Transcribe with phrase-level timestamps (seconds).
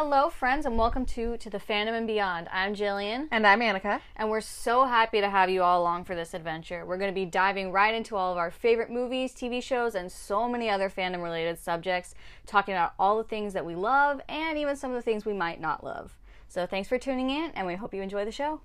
[0.00, 2.46] Hello, friends, and welcome to To the Fandom and Beyond.
[2.52, 4.00] I'm Jillian, And I'm Annika.
[4.14, 6.86] and we're so happy to have you all along for this adventure.
[6.86, 10.12] We're going to be diving right into all of our favorite movies, TV shows, and
[10.12, 12.14] so many other fandom related subjects,
[12.46, 15.32] talking about all the things that we love and even some of the things we
[15.32, 16.16] might not love.
[16.46, 18.60] So, thanks for tuning in, and we hope you enjoy the show.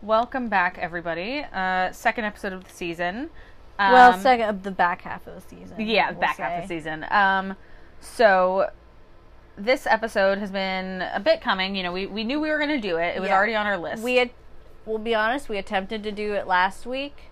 [0.00, 1.44] Welcome back, everybody.
[1.52, 3.30] Uh, second episode of the season.
[3.78, 5.80] Um, well, second of the back half of the season.
[5.80, 7.04] Yeah, we'll back half of the season.
[7.10, 7.56] Um,
[8.00, 8.70] so
[9.56, 11.74] this episode has been a bit coming.
[11.76, 13.16] You know, we, we knew we were going to do it.
[13.16, 13.36] It was Yeah.
[13.36, 14.02] already on our list.
[14.02, 14.30] We had,
[14.86, 17.30] we'll be honest, we attempted to do it last week,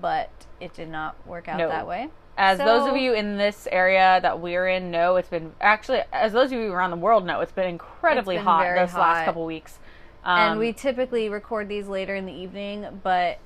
[0.00, 1.68] but it did not work out No.
[1.68, 2.08] that way.
[2.38, 6.32] as those of you in this area that we're in know, it's been actually as
[6.32, 9.24] those of you around the world know, it's been incredibly It's been hot this last
[9.24, 9.78] couple weeks.
[10.22, 13.38] Um, and we typically record these later in the evening, but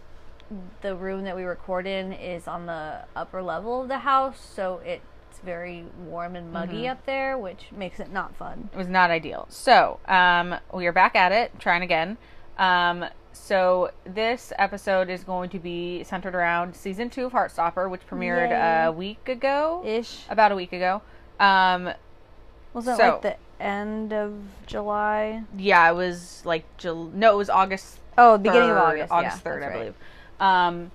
[0.83, 4.81] the room that we record in is on the upper level of the house, so
[4.85, 5.05] it's
[5.45, 6.91] very warm and muggy Mm-hmm.
[6.93, 8.69] up there, which makes it not fun.
[8.73, 9.47] it was not ideal.
[9.49, 12.19] So um, we are back at it, trying again.
[12.59, 18.07] Um, so this episode is going to be centered around season two of Heartstopper, which
[18.09, 18.87] premiered Yay.
[18.87, 20.25] a week ago, Ish.
[20.29, 21.01] about a week ago.
[21.39, 21.91] Um,
[22.75, 24.35] Was it so- like the end of
[24.67, 25.45] July?
[25.57, 29.13] yeah, it was like Jul- no, it was August Oh, beginning of August.
[29.13, 29.79] August third, that's I right.
[29.79, 29.95] believe.
[30.41, 30.91] Um,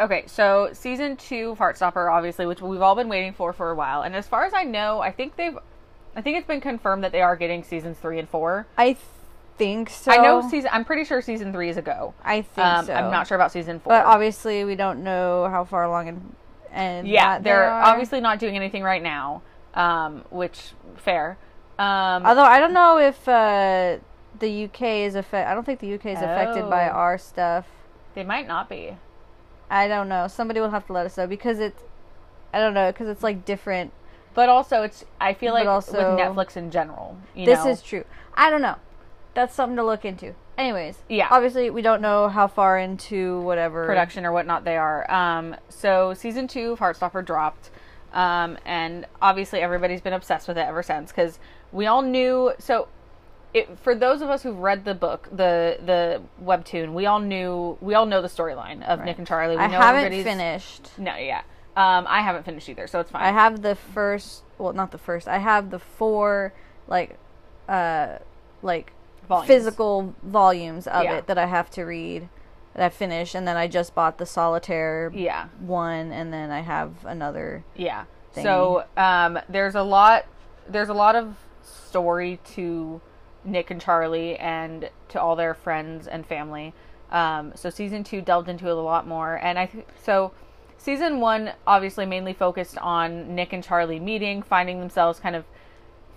[0.00, 3.74] okay, so season two of Heartstopper, obviously, which we've all been waiting for for a
[3.74, 5.56] while, and as far as I know, I think they've,
[6.16, 8.66] I think it's been confirmed that they are getting seasons three and four.
[8.78, 8.96] I
[9.58, 10.10] think so.
[10.10, 10.70] I know season.
[10.72, 12.14] I'm pretty sure season three is a go.
[12.24, 12.94] I think Um, so.
[12.94, 13.90] I'm not sure about season four.
[13.92, 16.34] But obviously, we don't know how far along and
[16.72, 19.42] and yeah, that they're they obviously not doing anything right now,
[19.74, 21.36] um, which fair.
[21.78, 23.98] Um, Although I don't know if uh,
[24.38, 25.50] the UK is affected.
[25.50, 26.92] I don't think the UK is affected by Oh.
[26.92, 27.66] our stuff.
[28.14, 28.96] They might not be.
[29.70, 30.26] I don't know.
[30.26, 31.82] Somebody will have to let us know because it's.
[32.52, 33.92] I don't know because it's like different.
[34.34, 37.16] But also, it's I feel like also- with Netflix in general.
[37.34, 38.04] You this know, is true.
[38.34, 38.76] I don't know.
[39.34, 40.34] That's something to look into.
[40.58, 41.28] Anyways, Yeah.
[41.30, 45.10] Obviously, we don't know how far into whatever production or whatnot they are.
[45.10, 47.70] Um, so season two of Heartstopper dropped,
[48.12, 51.38] um, and obviously everybody's been obsessed with it ever since because
[51.72, 52.52] we all knew.
[52.58, 52.88] So,
[53.52, 57.76] it, for those of us who've read the book, the the webtoon, we all knew
[57.80, 59.56] we all know the storyline of Nick and Charlie.
[59.56, 60.90] We I know haven't finished.
[60.98, 61.42] No, yeah,
[61.76, 63.22] um, I haven't finished either, so it's fine.
[63.22, 64.44] I have the first.
[64.58, 65.26] Well, not the first.
[65.26, 66.52] I have the four
[66.86, 67.18] like,
[67.68, 68.18] uh,
[68.62, 68.92] like
[69.28, 69.46] Volumes.
[69.46, 71.16] physical volumes of Yeah.
[71.18, 72.28] it that I have to read.
[72.74, 76.60] That I finished, and then I just bought the solitaire Yeah, one, and then I
[76.60, 77.64] have another.
[77.74, 78.04] yeah.
[78.32, 78.42] thingy.
[78.44, 80.24] So um, there's a lot.
[80.68, 81.34] There's a lot of
[81.64, 83.00] story to
[83.44, 86.74] Nick and Charlie and to all their friends and family.
[87.10, 90.32] Um, so season two delved into it a lot more, and I th- so
[90.78, 95.44] season one obviously mainly focused on Nick and Charlie meeting, finding themselves, kind of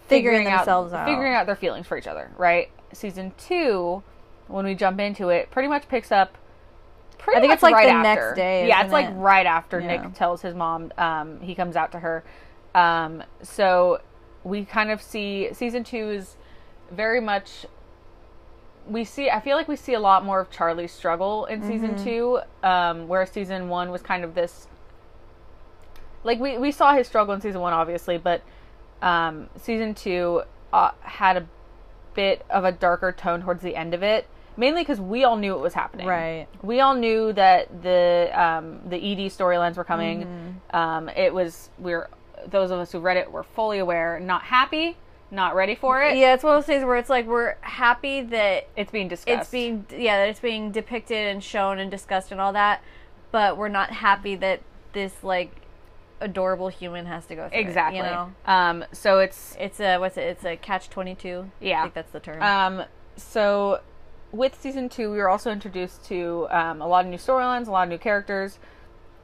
[0.07, 1.07] Figuring out- themselves out.
[1.07, 2.29] figuring out their feelings for each other.
[2.37, 2.69] Right.
[2.91, 4.03] Season two,
[4.47, 6.37] when we jump into it, pretty much picks up.
[7.17, 8.21] Pretty I think it's like right the after.
[8.25, 10.01] next day, Yeah, it's like right after Yeah.
[10.03, 12.23] Nick tells his mom um, he comes out to her.
[12.75, 13.99] Um, so
[14.43, 16.35] we kind of see season two is
[16.95, 17.65] very much
[18.87, 21.91] we see I feel like we see a lot more of Charlie's struggle in season
[21.95, 22.03] Mm-hmm.
[22.03, 24.67] two, um, whereas season one was kind of this
[26.23, 28.43] like we, we saw his struggle in season one obviously, but
[29.01, 31.47] um, season two uh, had a
[32.13, 34.27] bit of a darker tone towards the end of it.
[34.55, 36.05] Mainly because we all knew it was happening.
[36.05, 36.47] Right.
[36.61, 40.25] We all knew that the um, the ED storylines were coming.
[40.25, 40.75] Mm-hmm.
[40.75, 42.07] Um, it was we're
[42.47, 44.95] those of us who read it were fully aware, not happy,
[45.33, 46.15] not ready for it.
[46.17, 49.41] Yeah, it's one of those things where it's like we're happy that It's being discussed.
[49.41, 52.81] it's being yeah that it's being depicted and shown and discussed and all that,
[53.31, 54.61] but we're not happy that
[54.93, 55.51] this like
[56.21, 57.97] adorable human has to go through it, exactly.
[57.97, 60.21] you know, Um, so it's it's a what's it?
[60.27, 61.49] It's a catch twenty two.
[61.59, 61.79] Yeah.
[61.79, 62.41] I think that's the term.
[62.41, 62.83] Um,
[63.17, 63.81] so
[64.31, 67.71] with season two, we were also introduced to um, a lot of new storylines, a
[67.71, 68.57] lot of new characters,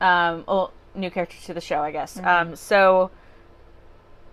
[0.02, 2.20] um, well, new characters to the show, I guess.
[2.20, 3.10] Um, so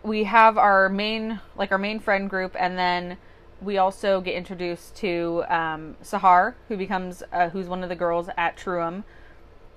[0.06, 3.18] we have our main, like our main friend group, and then
[3.60, 8.28] we also get introduced to um, Sahar, who becomes uh, who's one of the girls
[8.36, 9.04] at Truham.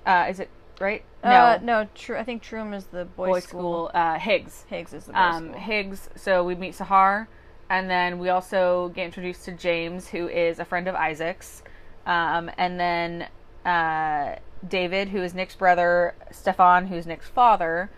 [0.06, 0.50] Uh, is it
[0.80, 1.04] right?
[1.24, 3.88] Uh, no, Tr- I think Truham is the boys' boys' school.
[3.88, 3.92] school.
[3.94, 4.66] Uh, Higgs.
[4.70, 5.60] Higgs is the boys' um, school.
[5.60, 6.10] Higgs.
[6.16, 7.28] So we meet Sahar,
[7.70, 11.64] and then we also get introduced to James, who is a friend of Isaac's,
[12.06, 13.28] um, and then
[13.66, 14.36] uh,
[14.68, 17.90] David, who is Nick's brother, Stefan, who's Nick's father,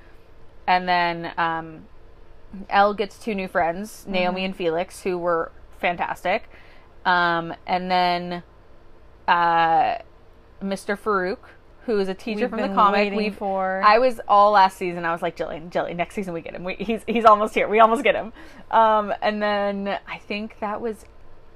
[0.67, 1.85] and then um,
[2.69, 6.49] Elle gets two new friends, Naomi and Felix, who were fantastic,
[7.05, 8.43] um, and then
[9.27, 9.97] uh,
[10.61, 10.97] Mr.
[10.97, 11.39] Farouk,
[11.85, 12.99] who is a teacher We've from the comic.
[12.99, 13.81] waiting We've for.
[13.83, 15.05] I was all last season.
[15.05, 15.95] I was like, Jillian, Jillian.
[15.95, 16.63] Next season we get him.
[16.63, 17.67] We, he's he's almost here.
[17.67, 18.33] We almost get him.
[18.69, 21.05] Um, and then I think that was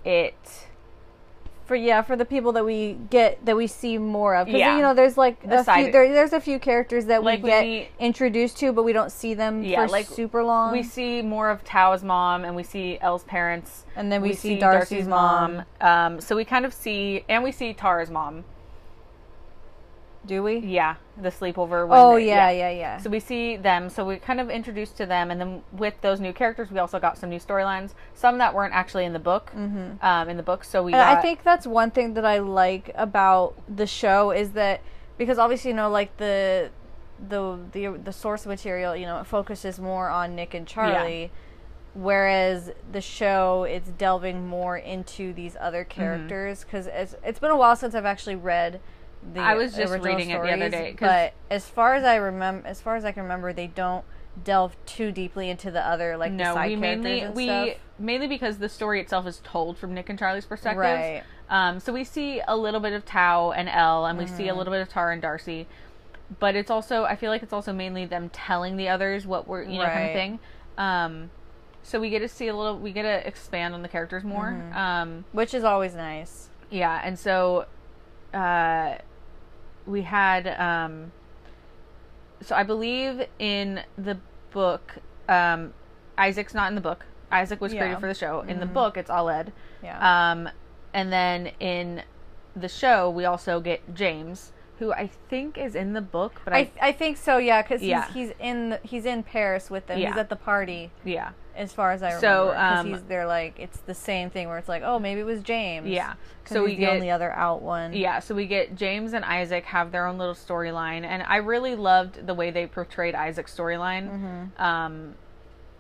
[0.04, 0.68] it.
[1.66, 4.76] For yeah for the people that we get that we see more of because Yeah.
[4.76, 7.44] you know there's like The a few there, there's a few characters that Like, we
[7.46, 10.72] we get meet- introduced to but we don't see them Yeah, for like, super long
[10.72, 14.60] We see more of Tao's mom, and we see Elle's parents, and then we, see,
[14.60, 15.64] Darcy's, mom.
[15.82, 18.44] Um, so we kind of see, and we see Tara's mom.
[20.26, 21.88] Do we Yeah, the sleepover.
[21.88, 23.90] when oh they- yeah yeah yeah, So we see them.
[23.90, 27.00] So we kind of introduced to them, and then with those new characters, we also
[27.00, 27.94] got some new storylines.
[28.14, 29.52] Some that weren't actually in the book.
[29.56, 30.04] Mm-hmm.
[30.06, 30.92] Um, in the book, so we.
[30.94, 34.82] Got, I think that's one thing that I like about the show is that
[35.18, 36.72] because obviously you know like the
[37.30, 41.32] the the the source material you know it focuses more on Nick and Charlie,
[41.94, 45.92] whereas the show it's delving more into these other Mm-hmm.
[46.02, 48.80] characters because it's it's been a while since I've actually read.
[49.34, 50.96] The I was just reading it the other day.
[51.00, 54.06] but as far as I remember, as far as I can remember, they don't
[54.44, 57.70] delve too deeply into the other like the side we characters mainly and we stuff.
[57.98, 60.80] mainly because the story itself is told from Nick and Charlie's perspective.
[60.82, 61.24] Right.
[61.50, 64.50] Um, so we see a little bit of Tao and Elle, and we see a
[64.50, 64.58] Mm-hmm.
[64.58, 65.68] little bit of Tara and Darcy.
[66.40, 69.62] But it's also, I feel like it's also mainly them telling the others what we're,
[69.64, 70.40] you know, kind of thing.
[70.78, 71.30] Um,
[71.84, 74.46] so we get to see a little, we get to expand on the characters more.
[74.60, 74.76] Mm-hmm.
[74.78, 76.50] Um, which is always nice.
[76.72, 77.68] yeah, and so
[78.34, 78.96] uh,
[79.86, 81.12] we had, um,
[82.42, 84.18] so I believe in the
[84.52, 84.96] book,
[85.30, 85.74] um,
[86.18, 87.06] Isaac's not in the book.
[87.32, 87.80] Isaac was Yeah.
[87.82, 88.42] created for the show.
[88.42, 88.74] In the Mhm.
[88.74, 89.52] book, it's Aled.
[89.84, 90.32] Yeah.
[90.32, 90.50] Um,
[90.94, 92.04] and then in
[92.56, 96.58] the show, we also get James, who I think is in the book, but I,
[96.60, 98.06] I, I think so, yeah, because Yeah.
[98.08, 99.98] he's, he's in the, he's in Paris with them.
[100.00, 102.22] He's at the party, yeah, as far as I remember.
[102.28, 105.26] So, um, he's they're like it's the same thing where it's like, oh, maybe it
[105.26, 105.88] was James.
[105.88, 106.16] Yeah.
[106.46, 107.94] So we the get the only other out one.
[107.94, 111.76] yeah, so we get James and Isaac have their own little storyline, and I really
[111.76, 114.10] loved the way they portrayed Isaac's storyline.
[114.10, 114.62] Mm-hmm.
[114.62, 115.16] Um,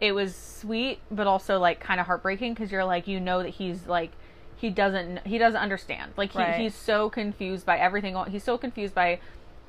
[0.01, 3.49] it was sweet, but also like kind of heartbreaking because you're like you know that
[3.49, 4.11] he's like
[4.57, 6.59] he doesn't he doesn't understand like he, Right.
[6.59, 9.19] he's so confused by everything he's so confused by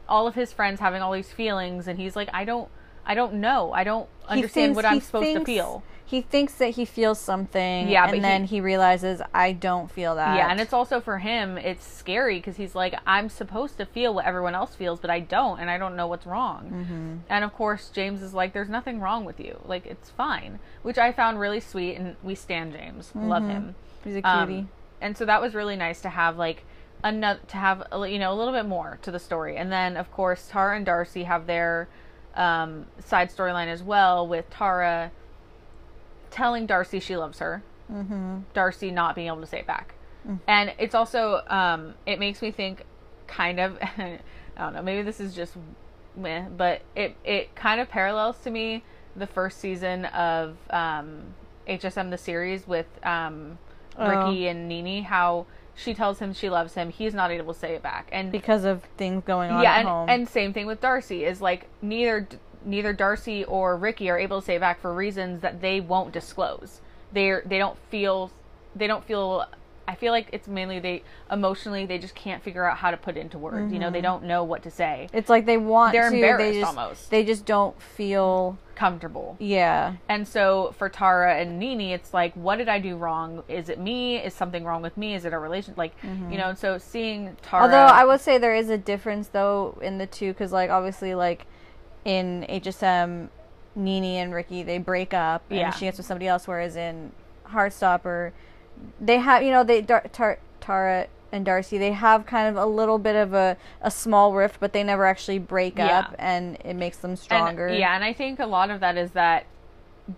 [0.09, 2.69] all of his friends having all these feelings and he's like I don't
[3.05, 5.83] I don't know I don't understand thinks- what I'm supposed to feel.
[6.09, 10.15] He thinks that he feels something, Yeah, and then he- he, realizes I don't feel
[10.15, 10.37] that.
[10.37, 14.15] Yeah, and it's also for him, it's scary because he's like, I'm supposed to feel
[14.15, 16.71] what everyone else feels, but I don't, and I don't know what's wrong.
[16.73, 17.15] Mm-hmm.
[17.29, 19.59] And of course, James is like, There's nothing wrong with you.
[19.65, 20.61] Like, it's fine.
[20.83, 23.11] Which I found really sweet, and we stand James.
[23.15, 23.75] Love him.
[24.05, 24.67] he's a Um, cutie.
[25.01, 26.63] and so that was really nice to have, like,
[27.03, 29.57] another, to have, you know, a little bit more to the story.
[29.57, 31.89] And then, of course, Tara and Darcy have their
[32.37, 35.11] um, side storyline as well, with Tara
[36.31, 37.63] telling Darcy she loves her.
[37.91, 38.39] mm-hmm.
[38.55, 39.95] Darcy not being able to say it back.
[40.27, 40.41] Mm.
[40.47, 42.85] And it's also um, it makes me think
[43.27, 44.19] kind of I
[44.57, 45.55] don't know, maybe this is just
[46.17, 48.83] meh, but it it kind of parallels to me
[49.15, 51.35] the first season of um,
[51.69, 53.59] HSM the series with um,
[53.99, 55.47] Ricky and Nini how
[55.77, 58.09] she tells him she loves him, he's not able to say it back.
[58.11, 60.09] And because of things going on yeah, at and, home.
[60.09, 62.27] and same thing with Darcy is like neither
[62.67, 66.81] neither Darcy or Ricky are able to say back for reasons that they won't disclose.
[67.13, 68.31] They're they don't feel
[68.75, 69.47] they don't feel.
[69.89, 73.17] I feel like it's mainly they emotionally they just can't figure out how to put
[73.17, 73.73] it into words.
[73.73, 74.03] You know, they mm-hmm.
[74.03, 75.09] don't know what to say.
[75.13, 76.17] it's like they want They're to.
[76.17, 77.11] embarrassed they just, almost.
[77.11, 78.59] They just don't feel.
[78.75, 79.37] Comfortable.
[79.39, 79.95] Yeah.
[80.09, 83.43] And so for Tara and Nini, it's like, what did I do wrong?
[83.49, 84.19] Is it me?
[84.19, 85.15] Is something wrong with me?
[85.15, 85.73] Is it a relation?
[85.79, 86.33] Like, mm-hmm.
[86.33, 87.63] you know, so seeing Tara.
[87.63, 91.15] Although I would say there is a difference though in the two because like obviously
[91.15, 91.47] like
[92.07, 93.29] in HSM,
[93.75, 95.71] Nini and Ricky they break up and Yeah.
[95.73, 97.11] she gets with somebody else, whereas in
[97.49, 98.31] Heartstopper,
[99.01, 102.65] they have you know they Dar- Tar- Tara and Darcy they have kind of a
[102.67, 105.99] little bit of a, a small rift, but they never actually break Yeah.
[105.99, 107.69] up, and it makes them And- stronger.
[107.69, 109.45] yeah, and I think a lot of that is that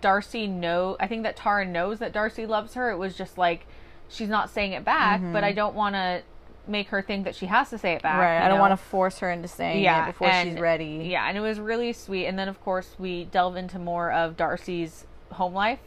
[0.01, 0.95] Darcy know.
[0.99, 2.91] I think that Tara knows that Darcy loves her.
[2.91, 3.65] It was just like
[4.07, 5.45] she's not saying it back, but mm-hmm.
[5.45, 6.21] I don't want to
[6.67, 8.13] make her think that she has to say it back.
[8.13, 8.21] Mm-hmm.
[8.21, 8.45] right.
[8.45, 8.61] I don't know?
[8.61, 11.07] want to force her into saying Yeah, it before and- she's ready.
[11.09, 12.25] Yeah, and it was really sweet.
[12.27, 15.79] And then of course we delve into more of Darcy's home life,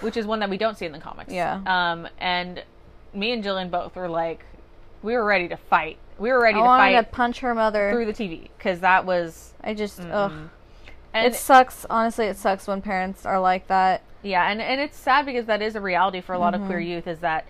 [0.00, 1.32] which is one that we don't see in the comics.
[1.32, 1.60] Yeah.
[1.66, 2.62] Um, and
[3.14, 4.44] me and Jillian both were like,
[5.02, 5.98] we were ready to fight.
[6.18, 7.92] We were ready I to fight to punch her mother.
[7.92, 9.54] through the TV because that was.
[9.62, 10.32] I just ugh.
[11.14, 11.86] And it sucks.
[11.88, 14.02] Honestly, it sucks when parents are like that.
[14.22, 16.78] Yeah, and and it's sad because that is a reality for a lot of queer
[16.80, 16.88] Mm-hmm.
[16.90, 17.46] youth is that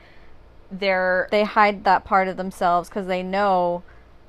[0.70, 3.82] they're They hide that part of themselves because they know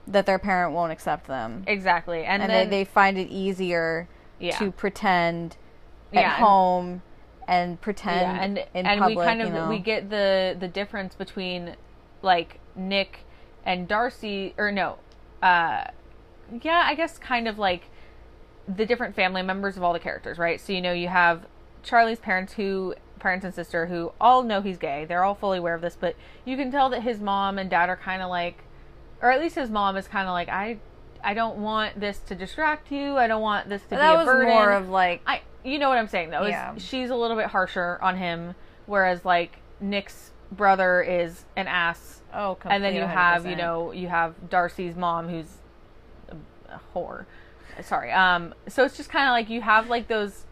[0.07, 4.07] that their parent won't accept them, exactly, and, and then they, they find it easier
[4.39, 5.57] yeah, to pretend
[6.11, 7.01] Yeah, at and- home
[7.47, 9.17] and pretend yeah, and in and public.
[9.17, 9.69] we kind of you know?
[9.69, 11.75] we get the the difference between
[12.21, 13.21] like Nick
[13.65, 14.97] and Darcy, or no,
[15.41, 15.85] uh,
[16.61, 17.89] yeah, I guess kind of like
[18.67, 20.59] the different family members of all the characters, right?
[20.61, 21.45] So you know, you have
[21.83, 25.05] Charlie's parents who parents and sister who all know he's gay.
[25.05, 27.89] They're all fully aware of this, but you can tell that his mom and dad
[27.89, 28.63] are kind of like
[29.21, 30.77] or at least his mom is kind of like I
[31.23, 33.17] I don't want this to distract you.
[33.17, 34.49] I don't want this to that be a was burden.
[34.53, 36.43] more of like I you know what I'm saying though.
[36.43, 36.75] is Yeah.
[36.77, 42.57] she's a little bit harsher on him whereas like Nick's brother is an ass oh,
[42.65, 43.57] and then you complete have you 100%.
[43.57, 45.57] know you have Darcy's mom who's
[46.29, 46.35] a,
[46.73, 47.25] a whore.
[47.81, 48.11] Sorry.
[48.11, 48.53] Um.
[48.67, 50.45] So it's just kind of like you have like those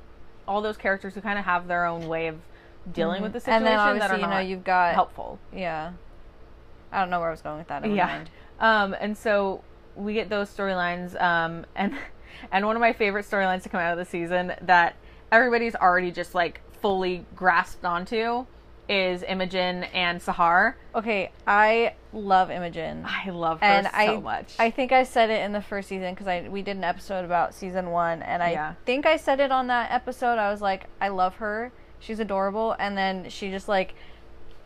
[0.47, 2.37] all those characters who kind of have their own way of
[2.91, 3.67] dealing with the situation Mm-hmm.
[3.67, 5.39] and then that obviously are you know not you've got helpful.
[5.53, 5.91] yeah.
[6.91, 7.81] I don't know where I was going with that.
[7.81, 8.05] Never yeah.
[8.07, 8.29] mind.
[8.59, 8.95] Um.
[8.99, 9.61] And so
[9.95, 11.19] we get those storylines.
[11.21, 11.65] Um.
[11.75, 11.93] And
[12.51, 14.95] and one of my favorite storylines to come out of the season that
[15.31, 18.45] everybody's already just like fully grasped onto
[18.87, 20.75] is Imogen and Sahar.
[20.95, 23.03] Okay, I love Imogen.
[23.05, 24.55] I love her and so I, much.
[24.57, 27.25] I think I said it in the first season because I we did an episode
[27.25, 28.73] about season one, and I Yeah.
[28.85, 30.37] think I said it on that episode.
[30.37, 31.73] I was like, I love her.
[31.99, 33.95] She's adorable, and then she just like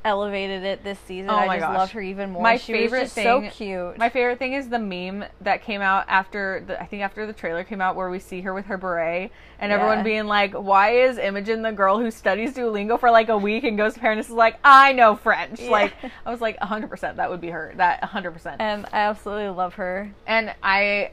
[0.04, 1.30] elevated it this season.
[1.30, 1.78] Oh I just gosh.
[1.78, 2.42] love her even more.
[2.42, 3.98] My she favorite just so cute.
[3.98, 7.34] My favorite thing is the meme that came out after the I think after the
[7.34, 10.92] trailer came out where we see her with her beret and everyone being like, "Why
[10.92, 14.28] is Imogen the girl who studies Duolingo for like a week and goes to Paris
[14.28, 15.70] is like, I know French." Yeah.
[15.70, 15.94] Like
[16.26, 17.74] I was like, "100% that would be her.
[17.78, 20.12] That 100%." and I absolutely love her.
[20.26, 21.12] And I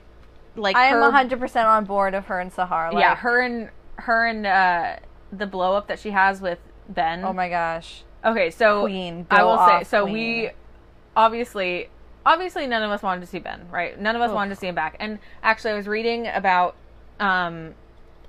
[0.56, 2.92] like I am her, hundred percent on board of her and Sahar.
[2.92, 4.96] Like, Yeah, her and her and uh
[5.32, 6.58] the blow up that she has with
[6.88, 7.24] Ben.
[7.24, 10.12] Oh my gosh, Okay, so Queen, I will say, so queen.
[10.12, 10.50] we
[11.16, 11.88] obviously,
[12.26, 13.98] obviously, none of us wanted to see Ben, right?
[14.00, 14.34] None of us Oof.
[14.34, 14.96] wanted to see him back.
[14.98, 16.74] And actually, I was reading about
[17.20, 17.74] um,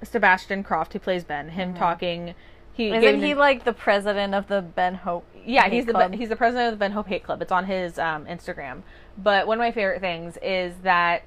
[0.03, 1.49] Sebastian Croft, who plays Ben.
[1.49, 2.35] Him talking.
[2.73, 5.25] He isn't he an- like the president of the Ben Hope?
[5.45, 7.41] yeah, Hate he's the he's the president of the Ben Hope Hate Club.
[7.41, 8.83] It's on his um, Instagram.
[9.17, 11.23] But one of my favorite things is that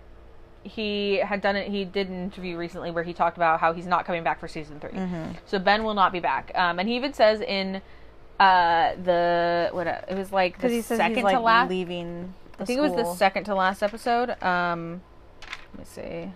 [0.64, 1.68] he had done it.
[1.68, 4.48] He did an interview recently where he talked about how he's not coming back for
[4.48, 5.32] season 3 Mm-hmm.
[5.46, 6.52] So Ben will not be back.
[6.54, 7.82] Um, and he even says in
[8.38, 11.70] uh, the what uh, it was like the because he says second he's like last.
[11.70, 12.34] leaving.
[12.56, 14.30] The I think it was the second to last episode.
[14.42, 15.02] Um,
[15.72, 16.32] let me see.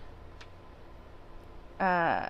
[1.79, 2.29] Uh,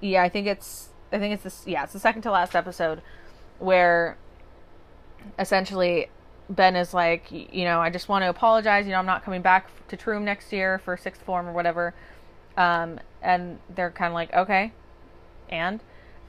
[0.00, 0.88] yeah, I think it's.
[1.12, 1.62] I think it's this.
[1.66, 3.02] Yeah, it's the second to last episode,
[3.58, 4.16] where
[5.38, 6.08] essentially
[6.48, 8.86] Ben is like, you know, I just want to apologize.
[8.86, 11.94] You know, I'm not coming back to Truham next year for sixth form or whatever.
[12.56, 14.72] Um, and they're kind of like, okay,
[15.48, 15.80] and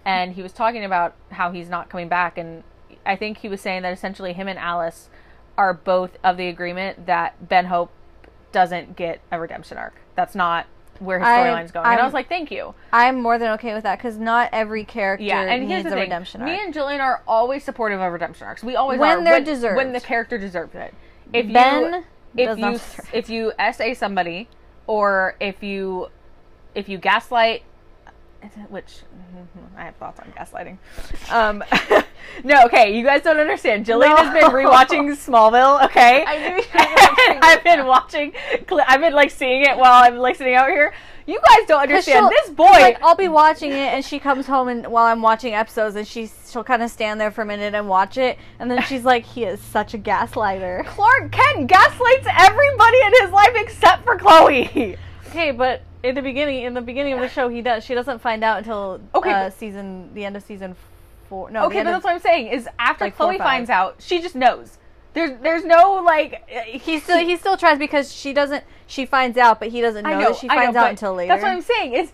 [0.06, 2.64] and he was talking about how he's not coming back, and
[3.06, 5.10] I think he was saying that essentially him and Alice
[5.58, 7.92] are both of the agreement that Ben Hope
[8.52, 9.96] doesn't get a redemption arc.
[10.16, 10.68] That's not
[11.00, 11.86] where his storyline's going.
[11.86, 12.74] and I was like, thank you.
[12.94, 15.90] I'm more than okay with that because not every character Yeah, and needs here's the
[15.90, 16.52] a thing: redemption arc.
[16.52, 18.64] me and Jillian are always supportive of redemption arcs.
[18.64, 19.78] We always When are they're when, deserved.
[19.78, 20.94] when the character deserves it.
[21.34, 22.04] If Ben
[22.36, 22.80] you if you
[23.14, 24.48] if you sa somebody,
[24.88, 26.08] or if you
[26.74, 27.64] if you gaslight,
[28.70, 29.00] which
[29.78, 30.78] I have thoughts on gaslighting.
[31.32, 31.64] Um,
[32.44, 33.86] no, okay, you guys don't understand.
[33.86, 35.84] Jillian has been rewatching Smallville.
[35.86, 38.34] Okay, I knew you were gonna And I've been watching.
[38.68, 40.94] cli- I've been like seeing it while I'm like sitting out here.
[41.28, 42.30] You guys don't understand.
[42.30, 42.66] This boy.
[42.66, 46.08] like I'll be watching it and she comes home and while I'm watching episodes and
[46.08, 49.04] she she'll kind of stand there for a minute and watch it and then she's
[49.04, 50.86] like he is such a gaslighter.
[50.86, 54.98] Clark Kent gaslights everybody in his life except for Chloe.
[55.30, 58.20] Okay, but in the beginning in the beginning of the show he does she doesn't
[58.20, 60.76] find out until Okay, uh, season the end of season
[61.30, 61.52] 4.
[61.52, 62.48] No, Okay, but of- that's what I'm saying.
[62.48, 64.78] Is after Like Chloe finds out, she just knows.
[65.14, 69.38] There's there's no like uh, he still he still tries because she doesn't she finds
[69.38, 71.30] out but he doesn't know, know that she I know, finds out until later.
[71.30, 71.94] That's what I'm saying.
[71.94, 72.12] Is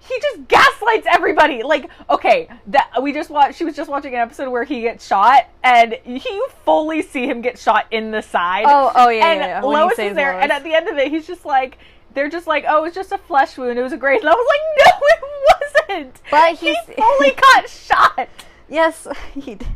[0.00, 1.62] he just gaslights everybody?
[1.62, 3.58] Like, okay, that we just watched.
[3.58, 7.42] She was just watching an episode where he gets shot, and you fully see him
[7.42, 8.64] get shot in the side.
[8.66, 10.42] Oh, oh, yeah, and yeah, yeah, Lois is there, Lois.
[10.44, 11.78] and at the end of it, he's just like.
[12.14, 13.78] They're just like, oh, it's just a flesh wound.
[13.78, 14.20] It was a graze.
[14.20, 16.20] And I was like, no, it wasn't.
[16.30, 18.28] But he he's- fully got shot.
[18.68, 19.66] yes, he d-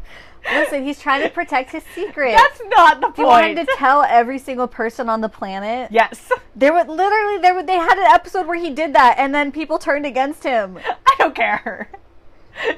[0.52, 2.32] Listen, he's trying to protect his secret.
[2.36, 5.92] That's not the Do you want him to tell every single person on the planet?
[5.92, 6.32] yes.
[6.56, 9.52] There were literally there were, they had an episode where he did that, and then
[9.52, 10.78] people turned against him.
[11.06, 11.88] I don't care.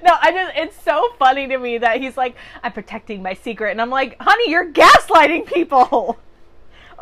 [0.02, 3.70] No, I just it's so funny to me that he's like, I'm protecting my secret
[3.72, 6.18] and I'm like, honey, you're gaslighting people.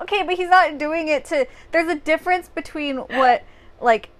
[0.03, 1.47] Okay, but he's not doing it to.
[1.73, 3.45] There's a difference between what
[3.81, 4.11] like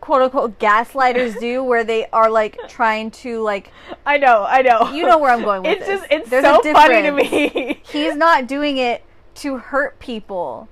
[0.00, 3.70] quote unquote gaslighters do, where they are like trying to like.
[4.06, 4.90] I know, I know.
[4.92, 6.00] You know where I'm going with It's this.
[6.00, 7.80] just it's There's so a funny to me.
[7.84, 9.04] He's not doing it
[9.36, 10.68] to hurt people.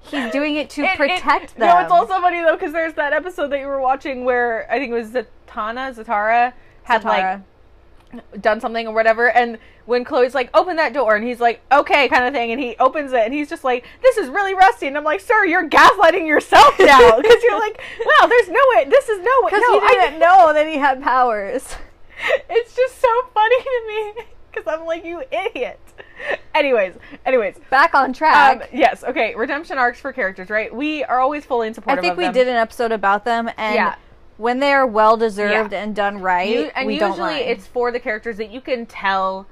[0.00, 1.68] He's doing it to It- it- protect them.
[1.68, 4.78] No, it's also funny though because there's that episode that you were watching where I
[4.78, 6.52] think it was Zatanna, Zatara
[6.84, 7.42] had like Zatara.
[8.40, 12.08] Done something or whatever and when chloe's like open that door and he's like okay
[12.08, 14.86] kind of thing and he opens it and he's just like this is really rusty
[14.86, 18.84] and i'm like sir you're gaslighting yourself now because you're like wow there's no way
[18.88, 21.74] this is no way Because no he I didn't know that he had powers.
[22.48, 25.78] it's just so funny to me because i'm like you idiot
[26.54, 26.94] anyways
[27.26, 28.70] anyways Back on um, track.
[28.72, 32.16] yes okay redemption arcs for characters right we are always fully in support I think
[32.16, 32.32] we them.
[32.32, 33.96] did an episode about them, and Yeah.
[34.36, 35.82] When they are well deserved Yeah.
[35.82, 39.46] and done right, You- and we usually it's for the characters that you can tell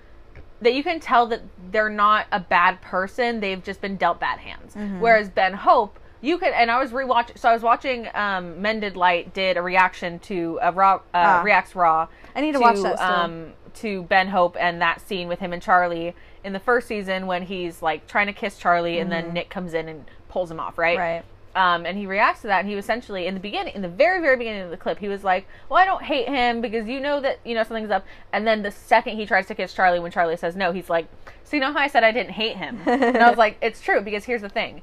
[0.60, 4.38] that you can tell that they're not a bad person they've just been dealt bad
[4.38, 5.00] hands Mm-hmm.
[5.00, 8.96] whereas ben hope you could and i was rewatching so i was watching um mended
[8.96, 11.42] light did a reaction to a raw uh, Ah.
[11.42, 13.08] reacts raw I need to watch that still.
[13.10, 16.14] um to ben hope and that scene with him and charlie
[16.44, 19.74] in the first season when he's like trying to kiss charlie and then nick comes
[19.74, 21.14] in and pulls him off right Mm-hmm.
[21.16, 21.24] right.
[21.54, 23.88] Um, and he reacts to that and he was essentially in the beginning in the
[23.88, 26.88] very very beginning of the clip he was like well i don't hate him because
[26.88, 29.72] you know that you know something's up and then the second he tries to kiss
[29.72, 31.06] charlie when charlie says no he's like
[31.44, 33.80] so you know how i said i didn't hate him and i was like it's
[33.80, 34.82] true because here's the thing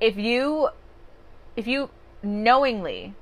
[0.00, 0.68] if you
[1.56, 1.90] if you
[2.22, 3.14] knowingly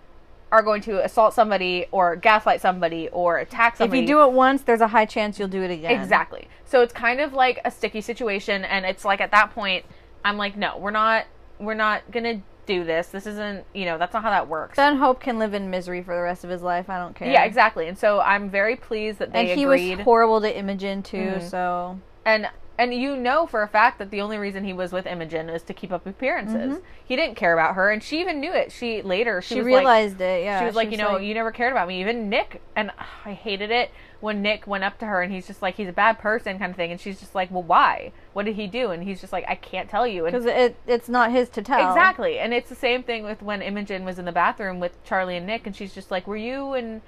[0.52, 4.00] are going to assault somebody or gaslight somebody or attack somebody.
[4.00, 5.92] If you do it once, there's a high chance you'll do it again.
[5.92, 6.48] Exactly.
[6.64, 9.84] So it's kind of like a sticky situation and it's like at that point
[10.24, 11.26] I'm like no, we're not
[11.58, 13.08] we're not going to do this.
[13.08, 14.76] This isn't, you know, that's not how that works.
[14.76, 16.88] Then Hope can live in misery for the rest of his life.
[16.88, 17.28] I don't care.
[17.30, 17.88] yeah, exactly.
[17.88, 19.50] And so I'm very pleased that they agreed.
[19.50, 21.34] And he agreed was horrible to Imogen too.
[21.38, 21.50] Mhm.
[21.50, 22.48] So and
[22.78, 25.62] and you know for a fact that the only reason he was with Imogen is
[25.64, 26.78] to keep up appearances.
[27.04, 28.72] He didn't care about her and she even knew it.
[28.72, 29.60] She later she, Mm-hmm.
[29.60, 30.44] she, was like, realized it.
[30.44, 32.00] Yeah, she was like, you know, you never cared about me.
[32.00, 35.46] Even Nick, and ugh, I hated it when Nick went up to her and he's
[35.46, 36.90] just like, he's a bad person, kind of thing.
[36.90, 38.12] And she's just like, well, why?
[38.34, 38.90] What did he do?
[38.90, 40.24] And he's just like, I can't tell you.
[40.24, 41.88] Because it it's not his to tell.
[41.90, 45.36] exactly, and it's the same thing with when Imogen was in the bathroom with Charlie
[45.36, 47.00] and Nick, and she's just like, were you and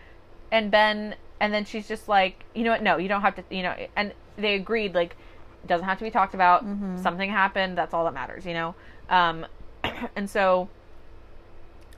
[0.51, 1.15] and Ben?
[1.41, 2.83] And then she's just like, you know what?
[2.83, 3.45] No, you don't have to.
[3.55, 5.17] You know, and they agreed like,
[5.65, 6.65] it doesn't have to be talked about.
[6.65, 7.03] Mm-hmm.
[7.03, 7.77] Something happened.
[7.77, 8.47] That's all that matters.
[8.47, 8.75] You know.
[9.11, 9.47] Um,
[10.17, 10.69] and so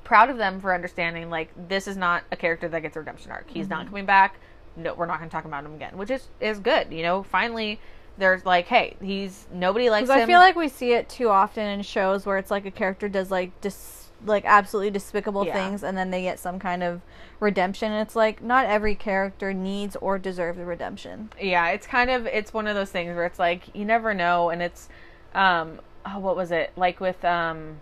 [0.02, 3.30] proud of them for understanding like this is not a character that gets a redemption
[3.30, 3.49] arc.
[3.50, 3.75] He's Mm-hmm.
[3.75, 4.38] not coming back.
[4.76, 6.93] No, we're not going to talk about him again, which is is good.
[6.93, 7.80] You know, finally
[8.17, 10.17] there's like, hey, he's nobody likes him.
[10.17, 13.08] I feel like we see it too often in shows where it's like a character
[13.08, 15.52] does like dis like absolutely despicable Yeah.
[15.52, 17.02] things, and then they get some kind of
[17.41, 17.93] redemption.
[17.93, 21.30] And it's like not every character needs or deserves a redemption.
[21.41, 24.50] yeah, it's kind of it's one of those things where it's like you never know,
[24.50, 24.89] and it's
[25.34, 27.80] um oh what was it like with um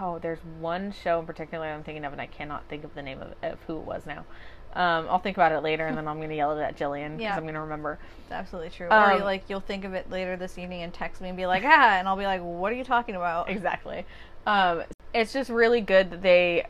[0.00, 3.02] oh there's one show in particular I'm thinking of, and I cannot think of the
[3.02, 4.24] name of, of who it was now.
[4.74, 7.16] Um, I'll think about it later, and then I'm going to yell it at Jillian
[7.16, 7.36] because Yeah.
[7.36, 7.98] I'm going to remember.
[8.22, 8.88] It's absolutely true.
[8.90, 11.36] Um, or you, like you'll think of it later this evening and text me and
[11.36, 13.48] be like, ah, and I'll be like, what are you talking about?
[13.50, 14.06] exactly.
[14.46, 16.66] Um, it's just really good that they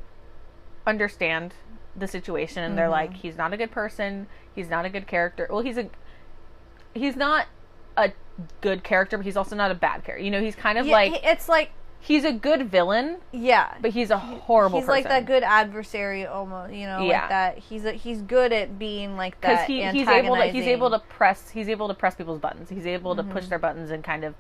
[0.87, 1.55] understand
[1.97, 2.93] the situation and they're Mm-hmm.
[2.93, 4.27] like, he's not a good person.
[4.55, 5.47] He's not a good character.
[5.51, 5.89] Well, he's a
[6.95, 7.47] he's not
[7.97, 8.13] a
[8.61, 10.25] good character, but he's also not a bad character.
[10.25, 13.91] You know, he's kind of Yeah, like it's like he's a good villain, yeah, but
[13.93, 14.79] he's a horrible.
[14.81, 16.73] he's like that good adversary almost.
[16.73, 17.21] You know, Yeah.
[17.21, 17.59] like that.
[17.59, 19.67] He's a, he's good at being like because that.
[19.69, 22.69] he, he's able to he's able to press he's able to press people's buttons.
[22.71, 23.33] He's able to Mm-hmm.
[23.33, 24.35] push their buttons and kind of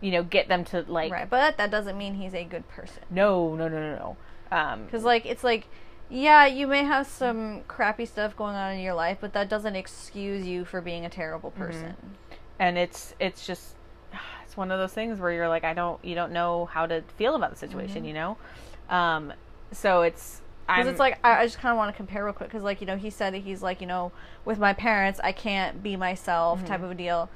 [0.00, 3.02] you know get them to like right, but that doesn't mean he's a good person.
[3.10, 4.16] no no no no no.
[4.56, 5.66] Um, Because, like, it's like,
[6.08, 9.76] yeah, you may have some crappy stuff going on in your life, but that doesn't
[9.76, 11.62] excuse you for being a terrible Mm-hmm.
[11.64, 11.94] person.
[12.58, 13.74] and it's it's just
[14.58, 17.34] one of those things where you're like I don't you don't know how to feel
[17.36, 18.36] about the situation, you know.
[18.90, 19.32] Um,
[19.72, 22.48] so it's Because it's like, I, I just kind of want to compare real quick.
[22.50, 24.12] Because, like, you know, he said that he's like, you know,
[24.44, 26.68] with my parents, I can't be myself, Mm-hmm.
[26.68, 27.30] type of a deal.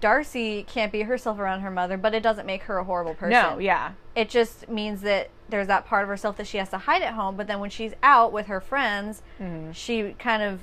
[0.00, 3.30] Darcy can't be herself around her mother, but it doesn't make her a horrible person.
[3.30, 6.78] no yeah It just means that there's that part of herself that she has to
[6.78, 9.72] hide at home, but then when she's out with her friends, Mm-hmm.
[9.72, 10.60] she kind of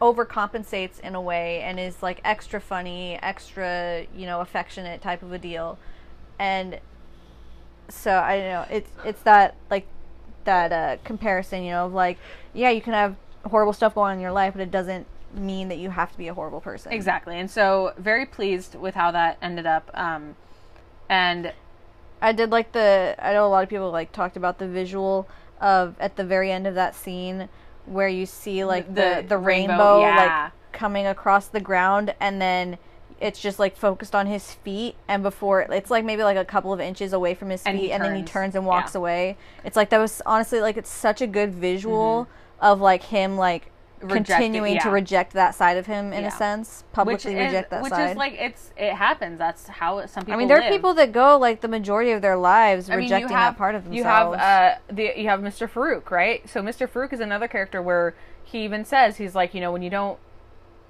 [0.00, 5.32] overcompensates in a way and is like extra funny, extra, you know, affectionate type of
[5.32, 5.78] a deal.
[6.38, 6.80] And
[7.88, 9.86] so I don't know, it's it's that like
[10.44, 12.18] that uh comparison, you know, of like,
[12.54, 15.68] yeah, you can have horrible stuff going on in your life, but it doesn't mean
[15.68, 16.92] that you have to be a horrible person.
[16.92, 17.38] exactly.
[17.38, 19.90] And so very pleased with how that ended up.
[19.94, 20.34] Um,
[21.08, 21.52] and
[22.22, 23.16] I did like the.
[23.18, 25.28] I know a lot of people like talked about the visual
[25.60, 27.48] of at the very end of that scene
[27.90, 30.16] where you see like the The the, rainbow, rainbow, yeah.
[30.44, 32.78] like coming across the ground, and then
[33.20, 36.72] it's just like focused on his feet, and before it's like maybe like a couple
[36.72, 38.54] of inches away from his And feet, and then he turns.
[38.54, 39.00] and walks Yeah.
[39.00, 39.36] away.
[39.64, 42.64] It's like that was honestly like it's such a good visual mm-hmm.
[42.64, 44.24] of like him like Mm-hmm.
[44.24, 46.28] Continuing to reject that side of him in Yeah.
[46.28, 48.02] a sense, which publicly is, reject that which side.
[48.02, 49.38] Which is like it's it happens.
[49.38, 50.34] That's how some people.
[50.34, 50.68] I mean, there live.
[50.70, 53.58] are people that go like the majority of their lives I rejecting you have, that
[53.58, 53.96] part of themselves.
[53.98, 55.70] You have uh, the you have Mr.
[55.70, 56.48] Farouk, right?
[56.48, 56.88] So Mr.
[56.88, 60.18] Farouk is another character where he even says he's like, you know, when you don't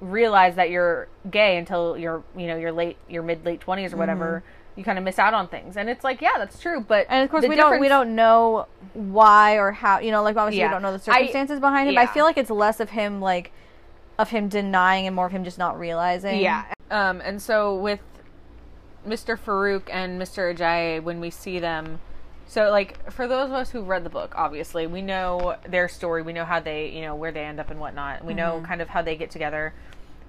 [0.01, 3.99] realize that you're gay until you're you know your late your mid late 20s or
[3.99, 4.43] whatever
[4.77, 7.13] you kind of miss out on things and it's like yeah that's true but Mm-hmm.
[7.13, 9.99] And of course, we don't we don't know why or how.
[9.99, 10.69] You know, like obviously Yeah.
[10.69, 11.95] we don't know the I- circumstances behind it.
[11.95, 13.53] But I feel like it's less of him like
[14.19, 16.41] of him denying and more of him just not realizing.
[16.41, 16.65] Yeah.
[16.91, 18.01] Um, and so with
[19.07, 19.39] Mr.
[19.39, 20.55] Farouk and Mr.
[20.55, 22.01] Ajayi, when we see them,
[22.47, 26.23] so like for those of us who've read the book, obviously we know their story.
[26.23, 28.25] We know how they, you know, where they end up and whatnot.
[28.25, 29.73] We know kind of how they get together.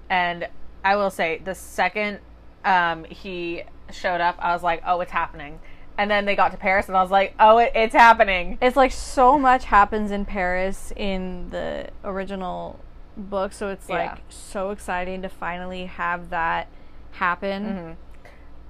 [0.08, 0.48] And
[0.84, 2.18] I will say, the second
[2.64, 5.60] um, he showed up, I was like, oh, it's happening.
[5.98, 8.58] And then they got to Paris, and I was like, oh, it, it's happening.
[8.62, 12.80] It's like so much happens in Paris in the original
[13.16, 14.18] book, so it's like Yeah.
[14.30, 16.68] so exciting to finally have that
[17.12, 17.64] happen.
[17.64, 17.92] Mm-hmm.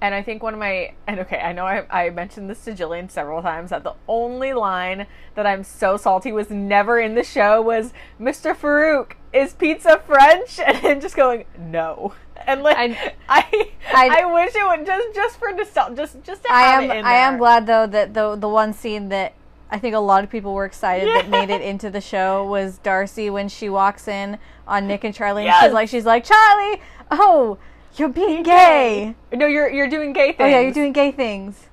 [0.01, 2.73] And I think one of my and okay, I know I, I mentioned this to
[2.73, 7.23] Jillian several times that the only line that I'm so salty was never in the
[7.23, 8.53] show was Mr.
[8.53, 12.13] Farouk is pizza French and him just going no.
[12.47, 16.43] And like I I- I, I- wish it would just just for nostalgia just just
[16.43, 17.39] to I have am it in I am there.
[17.39, 19.33] glad though that the the one scene that
[19.71, 22.77] I think a lot of people were excited that made it into the show was
[22.79, 25.63] Darcy when she walks in on Nick and Charlie and Yes.
[25.63, 27.57] she's like she's like Charlie, oh
[27.95, 29.13] you're being gay.
[29.31, 30.37] No, you're you're doing gay things.
[30.39, 31.67] Oh yeah, you're doing gay things.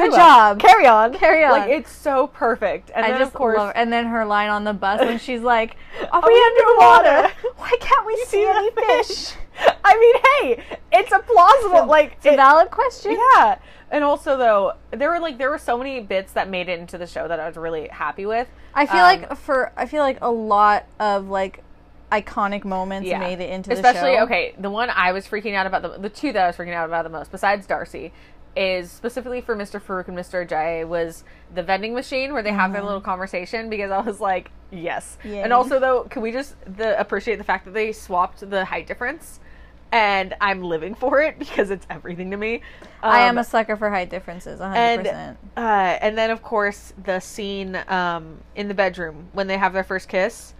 [0.00, 0.60] Good job.
[0.60, 1.14] Carry on.
[1.14, 1.52] Carry on.
[1.52, 2.90] Like it's so perfect.
[2.94, 5.18] And I then just of course love and then her line on the bus when
[5.18, 5.76] she's like,
[6.12, 7.08] "Are Are we underwater?
[7.08, 7.34] underwater?
[7.56, 9.34] Why can't we see any fish?"
[9.84, 13.16] I mean, hey, it's a plausible like It's a valid question.
[13.36, 13.58] Yeah.
[13.90, 16.98] And also though, there were like there were so many bits that made it into
[16.98, 18.48] the show that I was really happy with.
[18.74, 21.62] I feel Um, like for I feel like a lot of like
[22.10, 23.18] iconic moments Yeah.
[23.18, 23.80] made it into the show.
[23.80, 26.56] Especially okay, the one I was freaking out about the the two that I was
[26.56, 28.12] freaking out about the most besides Darcy
[28.56, 29.80] is specifically for Mr.
[29.80, 30.46] Farouk and Mr.
[30.46, 34.50] Ajayi was the vending machine where they have their little conversation because I was like,
[34.70, 35.18] yes.
[35.24, 35.42] Yay.
[35.42, 38.86] And also though, can we just the appreciate the fact that they swapped the height
[38.86, 39.40] difference?
[39.92, 42.62] And I'm living for it because it's everything to me.
[43.02, 44.74] I am Um, a sucker for height differences, 100%.
[44.74, 45.60] and uh,
[46.00, 50.08] and then of course the scene um, in the bedroom when they have their first
[50.08, 50.54] kiss,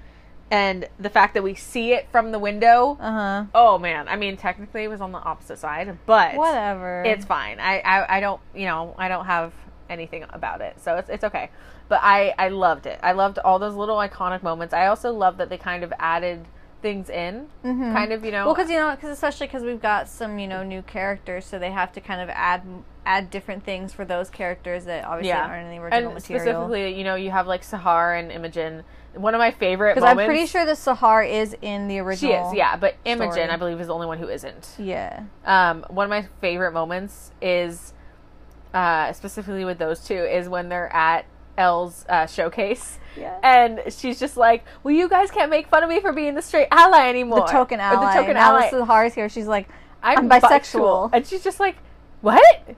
[0.50, 2.96] and the fact that we see it from the window.
[3.00, 3.44] uh-huh.
[3.54, 7.02] Oh man, I mean technically it was on the opposite side, but Whatever.
[7.04, 7.60] it's fine.
[7.60, 9.52] I, I I don't you know I don't have
[9.88, 11.50] anything about it, so it's it's okay.
[11.88, 12.98] But I I loved it.
[13.02, 14.72] I loved all those little iconic moments.
[14.74, 16.46] I also love that they kind of added
[16.82, 18.38] things in, kind of you know.
[18.38, 18.46] Mm-hmm.
[18.46, 21.58] well, because you know, because especially because we've got some you know new characters, so
[21.58, 22.62] they have to kind of add
[23.06, 26.44] add different things for those characters that obviously aren't in the original and material.
[26.44, 28.84] specifically, you know, you have like Sahar and Imogen.
[29.14, 30.08] One of my favorite Because.
[30.08, 32.32] I'm pretty sure the Sahar is in the original.
[32.32, 32.76] she is, yeah.
[32.76, 33.48] But Imogen, story.
[33.48, 34.74] I believe, is the only one who isn't.
[34.78, 35.24] Yeah.
[35.44, 37.92] Um, one of my favorite moments is,
[38.72, 42.98] uh, specifically with those two, is when they're at Elle's uh, showcase.
[43.16, 43.38] Yeah.
[43.42, 46.42] And she's just like, "Well, you guys can't make fun of me for being the
[46.42, 48.14] straight ally anymore." The token Or ally.
[48.14, 48.70] The token ally.
[48.70, 49.28] the Sahar's here.
[49.28, 49.68] She's like,
[50.02, 51.10] I'm, I'm bisexual.
[51.12, 51.76] And she's just like,
[52.20, 52.76] what?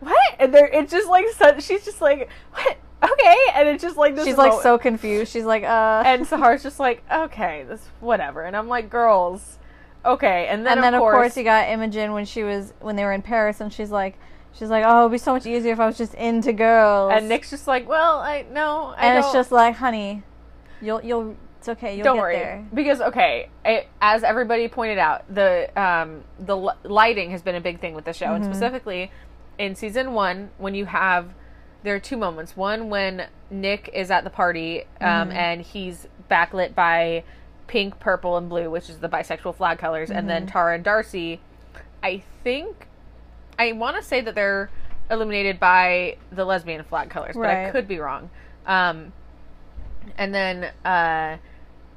[0.00, 0.34] What?
[0.38, 2.76] And they're, it's just like, so, she's just like, what?
[3.02, 3.36] Okay.
[3.54, 4.24] And it's just like this.
[4.26, 5.32] she's like mo- so confused.
[5.32, 6.02] She's like, uh.
[6.04, 8.42] And Sahar's just like, okay, this whatever.
[8.42, 9.58] And I'm like, girls,
[10.04, 10.46] okay.
[10.48, 13.12] And then, and then of, course, you got Imogen when she was when they were
[13.12, 14.18] in Paris, and she's like,
[14.52, 17.12] she's like, oh, it'd be so much easier if I was just into girls.
[17.14, 20.22] and Nick's just like, well, I no, I and don't, it's just like, honey,
[20.80, 22.66] you'll you'll it's okay, you'll don't get worry there.
[22.74, 27.60] because okay, it, as everybody pointed out, the um the li- lighting has been a
[27.60, 28.34] big thing with the show, Mm-hmm.
[28.42, 29.10] and specifically
[29.58, 31.34] in season one when you have
[31.82, 32.56] there are two moments.
[32.56, 35.32] One when Nick is at the party um, Mm-hmm.
[35.32, 37.24] and he's backlit by
[37.66, 40.28] pink, purple, and blue, which is the bisexual flag colors, and Mm-hmm.
[40.28, 41.40] then Tara and Darcy.
[42.02, 42.86] I think
[43.58, 44.70] I want to say that they're
[45.10, 48.30] illuminated by the lesbian flag colors, but I could be wrong.
[48.66, 49.12] Um,
[50.16, 51.38] and then uh,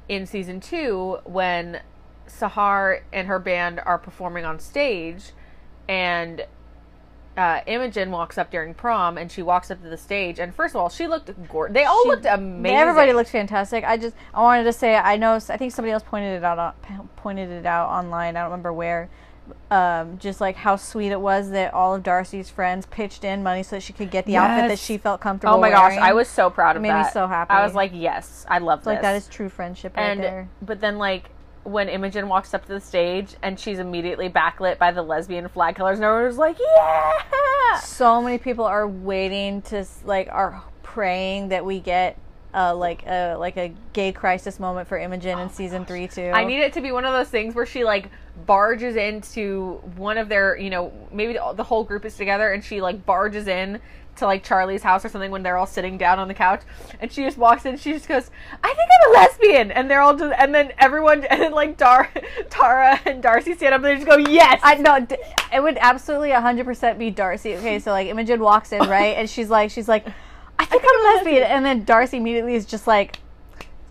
[0.08, 1.80] in season two, when
[2.26, 5.32] Sahar and her band are performing on stage,
[5.88, 6.44] and
[7.36, 10.74] uh, Imogen walks up during prom, and she walks up to the stage, and first
[10.74, 11.74] of all, she looked gorgeous.
[11.74, 12.76] They all She- looked amazing.
[12.76, 13.84] Everybody looked fantastic.
[13.84, 16.58] I just I wanted to say I know I think somebody else pointed it out
[16.58, 18.36] on, pointed it out online.
[18.36, 19.08] I don't remember where.
[19.72, 23.64] Um, just like how sweet it was that all of Darcy's friends pitched in money
[23.64, 25.54] so that she could get the outfit that she felt comfortable.
[25.56, 25.96] Oh my gosh.
[25.98, 27.50] I was so proud of made me so happy.
[27.50, 30.48] I was like, yes, I love It's like that is true friendship right there.
[30.62, 31.30] but then like
[31.64, 35.76] when Imogen walks up to the stage and she's immediately backlit by the lesbian flag
[35.76, 37.78] colors, and everyone was like, yeah.
[37.80, 42.18] So many people are waiting to like are praying that we get
[42.54, 46.30] uh, like a like a gay crisis moment for Imogen in season three too.
[46.34, 48.10] I need it to be one of those things where she like
[48.46, 52.80] barges into one of their, you know, maybe the, whole group is together and she
[52.80, 53.80] like barges in
[54.16, 56.62] to like Charlie's house or something when they're all sitting down on the couch.
[57.00, 58.30] And she just walks in she just goes
[58.62, 59.70] I think I'm a lesbian.
[59.70, 62.10] And they're all just and then everyone and then like Dar
[62.50, 64.60] Tara and Darcy stand up and they just go yes!
[64.62, 65.06] I know
[65.52, 67.54] it would absolutely 100% be Darcy.
[67.56, 69.16] Okay, so like Imogen walks in, right?
[69.16, 70.06] And she's like she's like
[70.58, 71.42] I think I'm a lesbian.
[71.44, 73.18] And then Darcy immediately is just like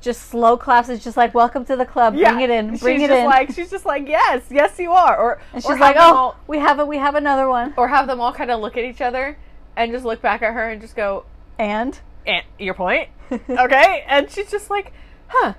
[0.01, 2.15] just slow claps is just like welcome to the club.
[2.15, 2.33] Yeah.
[2.33, 2.77] Bring it in.
[2.77, 3.25] Bring she's it just in.
[3.25, 6.35] like she's just like yes yes you are or and or she's like, "Oh, all-
[6.47, 8.83] we have a we have another one." or have them all kind of look at
[8.83, 9.37] each other
[9.75, 11.25] and just look back at her and just go
[11.59, 13.09] And and your point
[13.49, 14.91] okay and she's just like
[15.27, 15.53] huh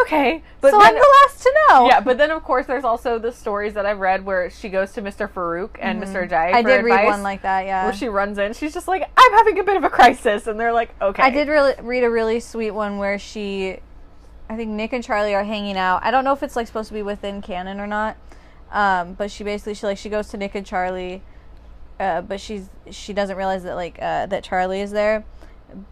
[0.00, 1.88] okay but so then, I'm the last to know.
[1.88, 4.92] yeah but then of course there's also the stories that i've read where she goes
[4.92, 6.56] to mr farouk and mr jai Mm-hmm.
[6.56, 7.84] I did read one like that, yeah.
[7.84, 10.58] where she runs in she's just like i'm having a bit of a crisis and
[10.58, 13.78] they're like okay I did really read a really sweet one where she,
[14.50, 16.02] I think Nick and Charlie are hanging out.
[16.04, 18.16] I don't know if it's like supposed to be within canon or not,
[18.72, 21.22] um, but she basically she like she goes to Nick and Charlie,
[21.98, 25.24] uh, but she's she doesn't realize that like uh, that Charlie is there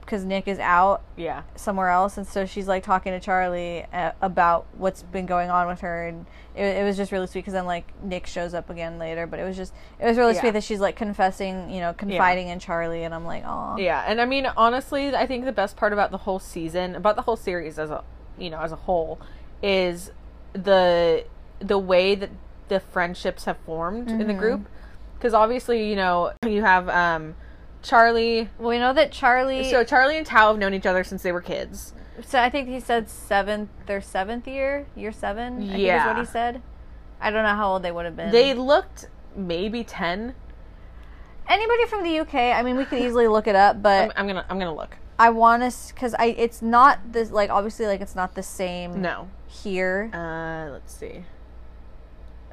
[0.00, 4.12] because Nick is out yeah somewhere else, and so she's like talking to Charlie uh,
[4.20, 7.54] about what's been going on with her, and it, it was just really sweet because
[7.54, 10.40] then like Nick shows up again later, but it was just it was really Yeah.
[10.40, 14.04] sweet that she's like confessing, you know, confiding in Charlie, and I'm like, oh, Yeah,
[14.06, 17.22] and I mean honestly, I think the best part about the whole season, about the
[17.22, 18.04] whole series as a,
[18.38, 19.20] you know, as a whole
[19.62, 20.10] is
[20.52, 21.24] the
[21.60, 22.30] the way that
[22.68, 24.68] the friendships have formed in the group.
[25.20, 27.34] Cuz obviously, you know, you have um
[27.82, 29.64] Charlie Well, we know that Charlie.
[29.70, 31.92] so Charlie and Tao have known each other since they were kids.
[32.24, 35.54] So I think he said seventh, their seventh year, year seven.
[35.58, 36.06] I think is Yeah.
[36.06, 36.62] what he said.
[37.20, 38.30] I don't know how old they would have been.
[38.30, 40.34] They looked maybe 10.
[41.48, 42.34] anybody from the UK.
[42.34, 44.70] I mean, we could easily look it up, but I'm, I'm going to I'm to
[44.72, 44.96] look.
[45.18, 49.00] I want to because I it's not this like obviously like it's not the same
[49.02, 49.28] No.
[49.46, 50.10] here.
[50.12, 51.24] Uh let's see.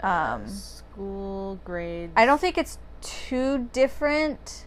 [0.04, 2.14] Um, School grades.
[2.16, 4.66] I don't think it's too different,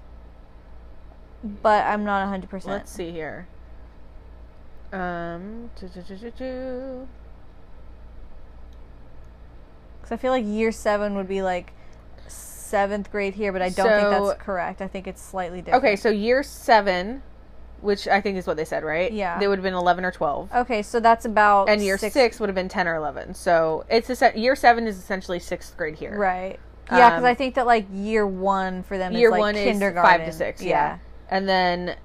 [1.42, 2.72] but I'm not hundred percent.
[2.72, 3.46] Let's see here.
[4.92, 5.70] Um.
[5.74, 5.96] Because
[10.10, 11.72] I feel like year seven would be like
[12.26, 14.80] seventh grade here, but I don't think that's correct.
[14.80, 15.84] I think it's slightly different.
[15.84, 17.22] Okay, so year seven,
[17.80, 19.12] which I think is what they said, right?
[19.12, 19.38] Yeah.
[19.38, 20.52] They would have been 11 or 12.
[20.54, 23.34] Okay, so that's about and year six, six would have been 10 or 11.
[23.34, 26.18] So it's a, year seven is essentially sixth grade here.
[26.18, 26.58] Right.
[26.90, 29.56] Yeah, because Um, I think that like year one for them Year is like one
[29.56, 30.10] is kindergarten.
[30.10, 30.62] five to six.
[30.62, 30.98] Yeah.
[31.32, 31.96] And then,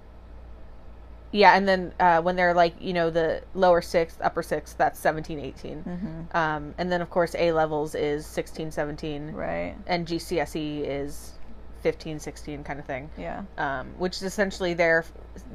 [1.34, 4.98] yeah, and then uh, when they're like, you know, the lower sixth, upper sixth, that's
[5.00, 5.84] 17, 18.
[5.84, 6.38] Mm-hmm.
[6.38, 9.34] Um, and then, of course, A levels is 16, 17.
[9.34, 9.76] Right.
[9.86, 11.34] And GCSE is
[11.82, 13.10] 15, 16 kind of thing.
[13.18, 13.44] Yeah.
[13.58, 15.04] um, which is essentially their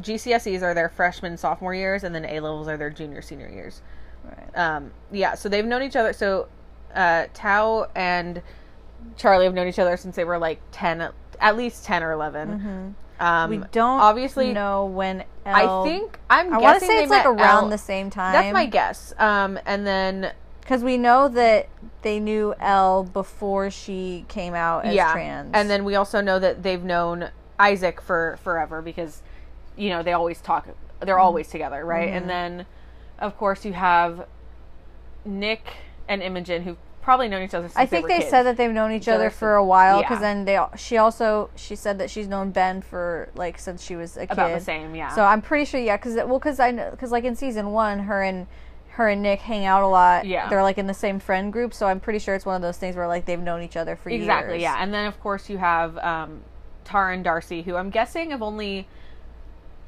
[0.03, 3.81] GCSEs are their freshman sophomore years, and then A levels are their junior senior years.
[4.25, 4.57] Right.
[4.59, 6.13] Um, yeah, so they've known each other.
[6.13, 6.49] So
[6.95, 8.43] uh, Tao and
[9.17, 12.13] Charlie have known each other since they were like ten, at- at least ten or
[12.13, 15.25] 11 Um, we don't obviously know when.
[15.47, 16.53] I think I'm.
[16.53, 18.33] I want to guessing say it's like around Elle- the same time.
[18.33, 19.15] That's my guess.
[19.19, 21.69] Um, and then because we know that
[22.03, 25.51] they knew Elle before she came out as yeah, trans.
[25.55, 29.23] and then we also know that they've known Isaac for forever because
[29.77, 30.67] you know they always talk.
[31.01, 31.21] They're Mm-hmm.
[31.25, 32.09] always together, right?
[32.11, 32.65] And then,
[33.19, 34.27] of course, you have
[35.25, 35.67] Nick
[36.09, 37.69] and Imogen who've probably known each other.
[37.69, 39.99] since I think they, they, said that they've known each other other for a while.
[39.99, 40.09] yeah.
[40.09, 43.97] Because then they, she also she said that she's known Ben for like since she
[43.97, 44.31] was a kid.
[44.31, 44.95] about the same.
[44.95, 45.15] Yeah.
[45.15, 47.99] So I'm pretty sure, yeah, because well, because I know, because like in season one,
[48.01, 48.47] her and
[48.93, 50.27] her and Nick hang out a lot.
[50.27, 50.49] Yeah.
[50.49, 51.75] they're like in the same friend group.
[51.75, 53.97] So I'm pretty sure it's one of those things where like they've known each other
[53.97, 54.55] for exactly.
[54.55, 54.63] years.
[54.63, 54.77] Yeah.
[54.79, 56.43] And then of course you have um,
[56.85, 58.87] Tara and Darcy, who I'm guessing have only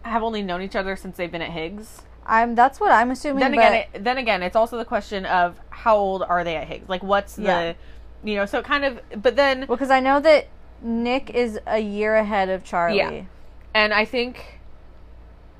[0.03, 2.03] have only known each other since they've been at Higgs.
[2.27, 2.55] I'm.
[2.55, 3.41] That's what I'm assuming.
[3.41, 6.67] then again, it, then again, it's also the question of how old are they at
[6.69, 6.89] Higgs?
[6.89, 7.73] Like, what's Yeah.
[8.23, 9.01] the, you know, so it kind of.
[9.23, 10.47] But then, because I know that
[10.83, 12.97] Nick is a year ahead of Charlie.
[12.99, 13.23] Yeah.
[13.75, 14.61] and I think,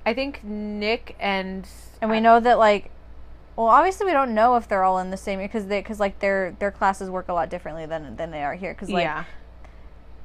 [0.07, 1.67] I think Nick and
[2.01, 2.91] And we know that like
[3.57, 6.19] well obviously we don't know if they're all in the same because they because like
[6.19, 9.25] their their classes work a lot differently than than they are here because like yeah,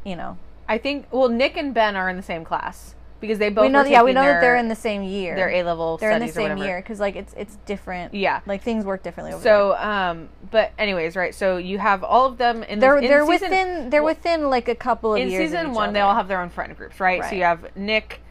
[0.04, 0.38] you know
[0.69, 1.08] I think.
[1.12, 3.63] Well, Nick and Ben are in the same class because they both.
[3.63, 5.97] we know yeah we know that they're in the same year their A level.
[5.97, 8.41] they're in the same year because like it's it's different Yeah.
[8.45, 9.53] like things work differently over there.
[9.53, 11.34] So, um, but anyways, right?
[11.36, 12.79] So you have all of them in.
[12.79, 15.73] they're the, in they're season, within they're within like a couple of in years season
[15.73, 15.93] one.
[15.93, 17.23] They all have their own friend groups, right?
[17.25, 18.21] So you have Nick,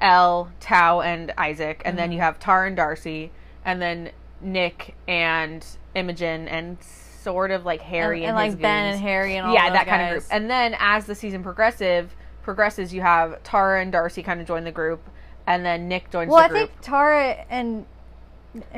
[0.00, 1.96] Elle, Tao, and Isaac, and Mm-hmm.
[1.96, 3.30] then you have Tar and Darcy,
[3.64, 4.10] and then
[4.40, 5.64] Nick and
[5.94, 8.94] Imogen, and sort of like Harry and, and, and like Ben goons.
[8.96, 10.24] and Harry and all yeah, those that kind of group.
[10.30, 12.14] And then as the season progressive
[12.48, 15.02] progresses, you have Tara and Darcy kind of join the group,
[15.46, 17.84] and then Nick joins Well, I think Tara and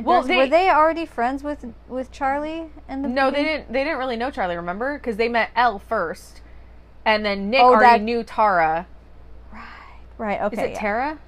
[0.02, 3.72] Well, they- were they already friends with with Charlie and the no, they didn't.
[3.72, 4.56] They didn't really know Charlie.
[4.56, 6.42] Remember, because they met Elle first,
[7.04, 8.88] and then Nick Oh, already that- knew Tara.
[9.52, 9.60] Right.
[10.18, 10.56] Right, okay.
[10.56, 10.80] Is it yeah.
[10.80, 11.18] Tara?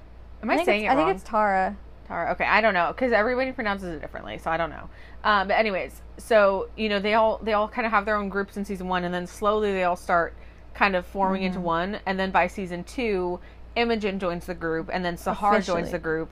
[0.41, 1.05] Am I, I saying it I wrong?
[1.05, 1.77] think it's Tara.
[2.09, 2.31] Tara.
[2.33, 4.89] Okay, I don't know because everybody pronounces it differently, so I don't know.
[5.23, 8.27] Um, but anyways, so you know they all they all kind of have their own
[8.27, 10.33] groups in season one, and then slowly they all start
[10.73, 11.65] kind of forming into Mm-hmm.
[11.65, 13.39] one, and then by season two,
[13.75, 16.29] Imogen joins the group, and then Sahar joins the group,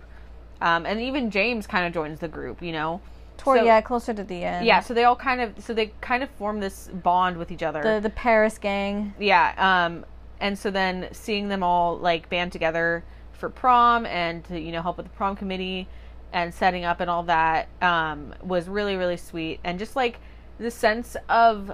[0.61, 2.61] um, and even James kind of joins the group.
[2.61, 3.01] You know,
[3.37, 4.65] Toward So- yeah, closer to the end.
[4.67, 4.79] yeah.
[4.81, 7.81] So they all kind of so they kind of form this bond with each other.
[7.81, 9.13] The the Paris gang.
[9.19, 10.05] Yeah, um,
[10.39, 14.81] and so then seeing them all like band together for prom and to you know
[14.83, 15.87] help with the prom committee
[16.33, 20.19] and setting up and all that um, was really really sweet and just like
[20.59, 21.71] the sense of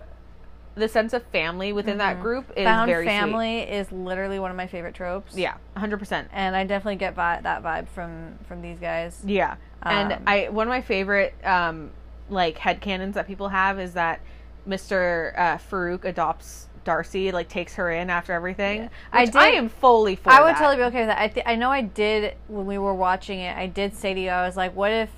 [0.78, 2.66] the sense of family within that group is Mm-hmm.
[2.66, 5.36] Found very family is literally one of my favorite tropes.
[5.36, 6.30] Yeah, hundred percent.
[6.32, 9.22] And I definitely get vi- that vibe from from these guys.
[9.26, 11.92] Yeah, and Um, I one of my favorite um,
[12.30, 14.20] like headcanons that people have is that
[14.68, 15.34] Mr.
[15.38, 18.84] Uh, Farouk adopts Darcy, like takes her in after everything.
[18.84, 18.90] Yeah.
[19.12, 20.30] I which I did- am fully for.
[20.32, 20.58] I would that.
[20.60, 21.20] totally be okay with that.
[21.20, 23.58] I th- I know I did when we were watching it.
[23.58, 25.10] I did say to you, I was like, what if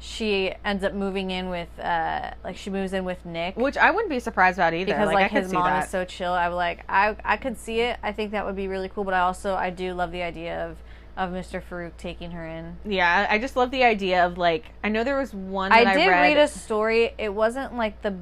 [0.00, 3.90] she ends up moving in with uh like she moves in with Nick Which I
[3.90, 4.92] wouldn't be surprised about either.
[4.92, 5.84] because like, like, I could his see mom that.
[5.84, 6.32] is so chill.
[6.32, 7.98] I was like I I could see it.
[8.02, 9.04] I think that would be really cool.
[9.04, 10.76] But I also I do love the idea of
[11.16, 11.60] of Mr.
[11.60, 12.76] Farouk taking her in.
[12.84, 15.90] yeah, I just love the idea of like I know there was one that I
[15.90, 16.20] I, did read.
[16.20, 17.12] read a story.
[17.18, 18.14] It wasn't like the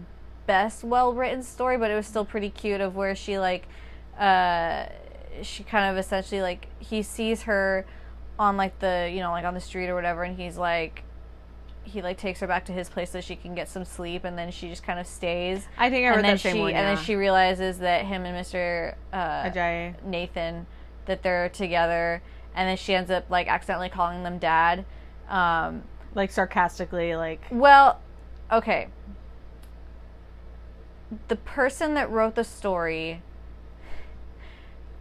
[0.46, 3.66] best well written story, but it was still pretty cute of where she like
[4.18, 4.86] uh
[5.42, 7.84] she kind of essentially like he sees her
[8.38, 11.02] on like the you know like on the street or whatever and he's like
[11.86, 14.36] he like takes her back to his place so she can get some sleep and
[14.36, 16.60] then she just kind of stays I think I and read then that same she
[16.60, 16.72] one.
[16.74, 18.94] and then she realizes that him and Mr.
[19.12, 19.94] Uh, Ajayi.
[20.04, 20.66] Nathan
[21.06, 22.22] that they're together
[22.54, 24.84] and then she ends up like accidentally calling them dad
[25.28, 25.82] um
[26.14, 28.00] like sarcastically, like well,
[28.50, 28.88] okay.
[31.28, 33.20] The person that wrote the story,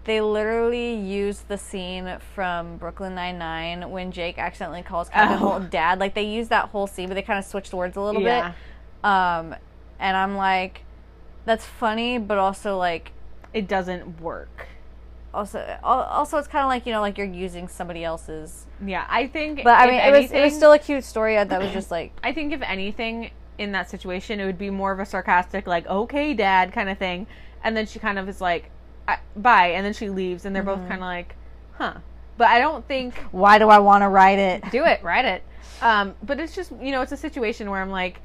[0.05, 5.37] they literally used the scene from Brooklyn Nine Nine when Jake accidentally calls Kevin Oh.
[5.37, 5.99] Holt dad.
[5.99, 8.21] Like they used that whole scene, but they kind of switched the words a little
[8.21, 8.49] Yeah.
[8.49, 9.09] bit.
[9.09, 9.55] Um,
[9.99, 10.81] and I'm like,
[11.45, 13.11] that's funny, but also like,
[13.53, 14.67] it doesn't work.
[15.33, 18.65] also, also it's kind of like you know, like you're using somebody else's.
[18.85, 19.63] Yeah, I think.
[19.63, 21.35] But I mean, it was it was still a cute story.
[21.35, 24.91] That was just like, I think if anything in that situation, it would be more
[24.91, 27.27] of a sarcastic, like "Okay, Dad" kind of thing,
[27.63, 28.69] and then she kind of is like,
[29.35, 30.87] "Bye," and then she leaves, and they're both Mm-hmm.
[30.87, 31.35] kind of like,
[31.73, 31.93] "Huh."
[32.37, 34.69] But I don't think why do I want to write it?
[34.71, 35.43] do it, write it.
[35.81, 38.21] Um, but it's just you know, it's a situation where I'm like,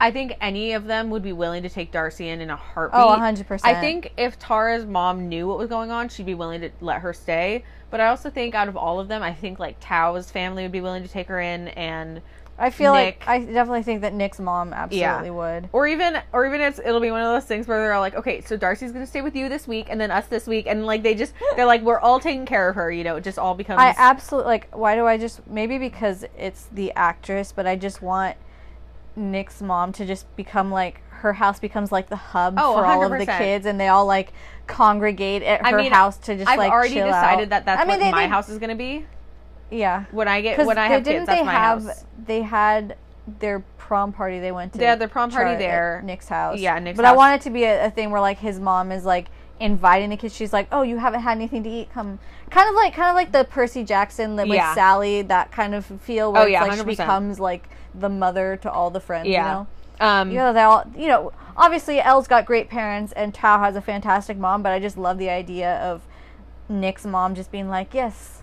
[0.00, 3.00] I think any of them would be willing to take Darcy in in a heartbeat.
[3.00, 3.60] Oh, 100%.
[3.64, 7.00] I think if Tara's mom knew what was going on, she'd be willing to let
[7.00, 7.64] her stay.
[7.90, 10.72] But I also think out of all of them, I think like Tao's family would
[10.72, 12.22] be willing to take her in, and
[12.62, 13.20] I feel Nick.
[13.26, 15.68] like I definitely think that Nick's mom absolutely would.
[15.72, 18.14] or even or even it's it'll be one of those things where they're all like,
[18.14, 20.84] okay, so Darcy's gonna stay with you this week, and then us this week, and
[20.84, 23.38] like they just they're like we're all taking care of her, you know, it just
[23.38, 24.76] all becomes I absolutely like.
[24.76, 28.36] Why do I just maybe because it's the actress, but I just want
[29.16, 33.02] Nick's mom to just become like her house becomes like the hub Oh, for all
[33.04, 34.32] of the kids, and they all like
[34.66, 37.48] congregate at I her mean, house to just I've like already chill decided out.
[37.50, 39.06] that that's I mean, what they my did- house is gonna be.
[39.70, 42.04] Yeah, When I get when I have didn't kids, that's they my have house.
[42.26, 42.96] they had
[43.38, 44.78] their prom party they went to.
[44.78, 46.02] They had their prom party there.
[46.04, 46.58] Nick's house.
[46.58, 47.04] Yeah, Nick's house.
[47.04, 49.28] But I want it to be a, a thing where like his mom is like
[49.60, 50.34] inviting the kids.
[50.34, 51.92] She's like, "Oh, you haven't had anything to eat?
[51.92, 52.18] Come."
[52.50, 54.74] Kind of like kind of like the Percy Jackson that with Yeah.
[54.74, 56.86] Sally that kind of feel where Oh, it's yeah, like she 100%.
[56.86, 59.28] becomes like the mother to all the friends.
[59.28, 59.44] Yeah.
[59.44, 59.66] You know.
[60.06, 63.76] Um, You know, they all, you know, obviously Elle's got great parents and Tao has
[63.76, 66.02] a fantastic mom, but I just love the idea of
[66.68, 68.39] Nick's mom just being like, yes,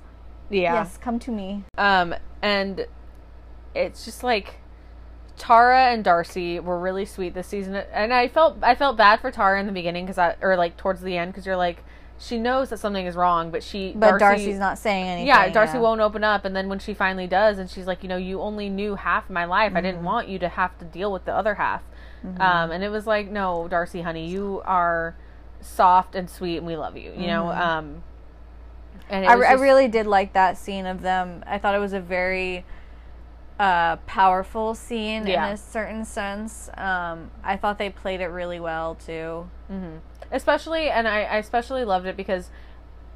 [0.50, 0.74] yeah.
[0.74, 1.64] yes, come to me.
[1.78, 2.86] Um, and
[3.76, 4.56] it's just like
[5.38, 9.30] Tara and Darcy were really sweet this season, and I felt I felt bad for
[9.32, 11.84] Tara in the beginning because I or like towards the end because you're like
[12.20, 15.28] she knows that something is wrong, but she But Darcy, Darcy's not saying anything.
[15.28, 18.10] Yeah, Darcy won't open up, and then when she finally does, and she's like, you
[18.10, 19.74] know, you only knew half my life.
[19.74, 19.86] I Mm-hmm.
[19.86, 21.84] didn't want you to have to deal with the other half.
[22.40, 25.16] Um, and it was like, no, Darcy, honey, you are
[25.62, 27.14] soft and sweet, and we love you.
[27.16, 27.50] You know.
[27.52, 28.00] Um, Mm-hmm.
[29.10, 31.44] I, was I just- really did like that scene of them.
[31.48, 32.66] I thought it was a very
[33.60, 35.48] uh, powerful scene Yeah.
[35.48, 36.70] in a certain sense.
[36.78, 39.50] Um, I thought they played it really well too.
[40.32, 42.50] especially and I, I especially loved it because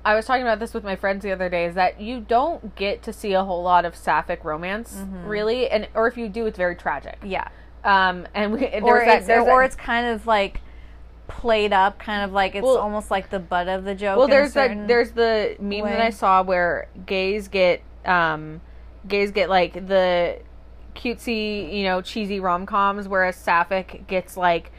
[0.03, 2.73] I was talking about this with my friends the other day is that you don't
[2.75, 5.27] get to see a whole lot of sapphic romance Mm-hmm.
[5.27, 7.49] really and or if you do it's very tragic Yeah.
[7.83, 10.61] um and we, there's Or that, it's, there's or that- it's kind of like
[11.27, 14.17] played up, kind of like it's Well- almost like the butt of the joke.
[14.17, 16.01] well there's that there's the meme that.
[16.01, 18.61] I saw where gays get um,
[19.07, 20.39] gays get like the
[20.95, 24.71] cutesy, you know, cheesy rom coms, whereas Sapphic gets like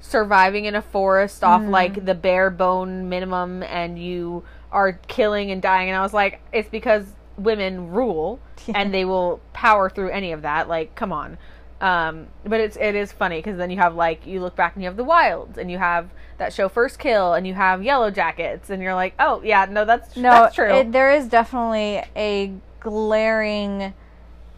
[0.00, 1.70] surviving in a forest off Mm-hmm.
[1.70, 5.88] like the bare bone minimum, and you are killing and dying.
[5.88, 7.04] And I was like, it's because
[7.36, 8.40] women rule,
[8.74, 10.68] and they will power through any of that.
[10.68, 11.36] Like, come on.
[11.80, 14.82] Um, but it's it is funny because then you have like you look back and
[14.82, 18.10] you have the wilds and you have that show First Kill and you have Yellow
[18.10, 22.02] Jackets and you're like oh yeah no that's No, that's true It, there is definitely
[22.16, 23.94] a glaring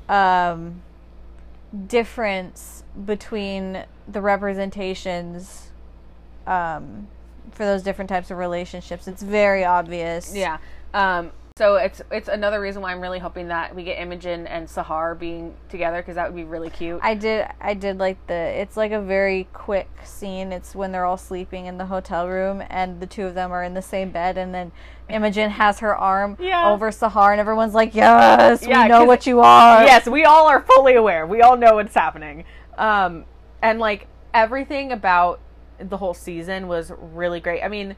[0.08, 0.82] um,
[1.86, 5.70] difference between the representations
[6.46, 7.06] um,
[7.52, 9.06] for those different types of relationships.
[9.06, 10.34] It's very obvious.
[10.34, 10.58] Yeah.
[10.92, 11.30] Um,
[11.61, 15.18] so it's it's another reason why I'm really hoping that we get Imogen and Sahar
[15.18, 17.00] being together because that would be really cute.
[17.02, 17.46] I did.
[17.61, 18.32] I did like the.
[18.34, 20.52] It's like a very quick scene.
[20.52, 23.62] It's when they're all sleeping in the hotel room, and the two of them are
[23.62, 24.72] in the same bed, and then
[25.11, 26.70] Imogen has her arm Yeah.
[26.70, 30.46] over Sahar, and everyone's like, "Yes, Yeah, we know what you are." yes, we all
[30.46, 31.26] are fully aware.
[31.26, 32.44] We all know what's happening.
[32.78, 33.26] Um,
[33.61, 35.40] and like everything about
[35.78, 37.62] the whole season was really great.
[37.62, 37.96] I mean,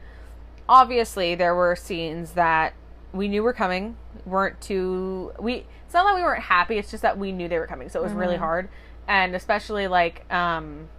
[0.67, 2.73] obviously there were scenes that
[3.13, 3.95] we knew we were coming,
[4.25, 7.59] weren't too we it's not that we weren't happy, it's just that we knew they
[7.59, 7.89] were coming.
[7.89, 8.69] So it was really hard.
[9.07, 10.89] And especially like um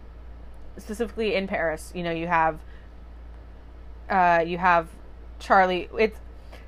[0.79, 2.61] specifically in Paris, you know, you have
[4.09, 4.89] uh you have
[5.39, 6.19] Charlie it's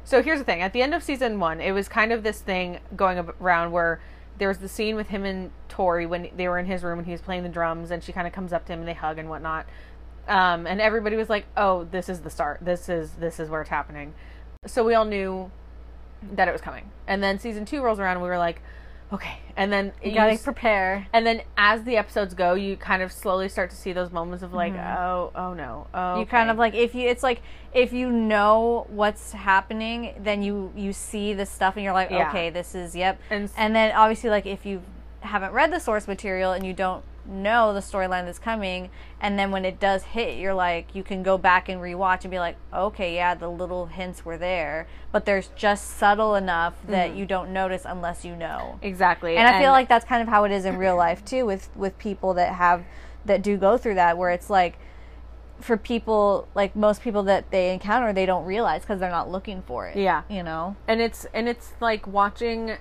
[0.05, 0.63] so here's the thing.
[0.63, 4.01] At the end of season one, it was kind of this thing going around where
[4.39, 7.07] there was the scene with him and Tori when they were in his room and
[7.07, 8.95] he was playing the drums, and she kind of comes up to him and they
[8.95, 9.67] hug and whatnot.
[10.29, 12.61] Um, and everybody was like, "Oh, this is the start.
[12.63, 14.15] This is this is where it's happening."
[14.65, 15.51] So we all knew
[16.33, 16.91] that it was coming.
[17.07, 18.61] And then season two rolls around, and we were like,
[19.13, 21.07] "Okay." And then You gotta s- prepare.
[21.13, 24.43] and then as the episodes go, you kind of slowly start to see those moments
[24.43, 24.99] of like, mm-hmm.
[24.99, 27.09] "Oh, oh no, oh." You kind of like if you.
[27.09, 27.43] It's like
[27.73, 32.29] if you know what's happening, then you you see the stuff, and you're like, Yeah.
[32.31, 34.83] "Okay, this is yep." And s- and then obviously, like if you
[35.21, 39.51] haven't read the source material and you don't know the storyline that's coming, and then
[39.51, 42.57] when it does hit, you're like, you can go back and rewatch and be like,
[42.73, 47.19] okay, yeah, the little hints were there, but there's just subtle enough that mm-hmm.
[47.19, 48.79] you don't notice unless you know.
[48.83, 49.37] exactly.
[49.37, 51.69] And I feel like that's kind of how it is in real life too, with
[51.77, 52.85] with people that have
[53.25, 54.79] that do go through that, where it's like.
[55.59, 59.63] For people, like most people that they encounter, they don't realize because they're not looking
[59.63, 59.97] for it.
[59.97, 60.21] Yeah.
[60.29, 60.77] You know?
[60.87, 62.77] and it's and it's like watching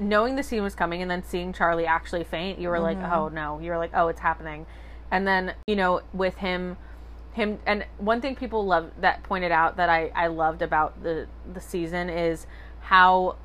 [0.00, 3.28] knowing the scene was coming and then seeing charlie actually faint you were like oh
[3.28, 3.58] no.
[3.60, 4.66] You were like oh it's happening.
[5.10, 6.76] And then you know with him
[7.32, 11.28] him and one thing people love that pointed out that i i loved about the
[11.52, 12.46] the season is
[12.80, 13.36] how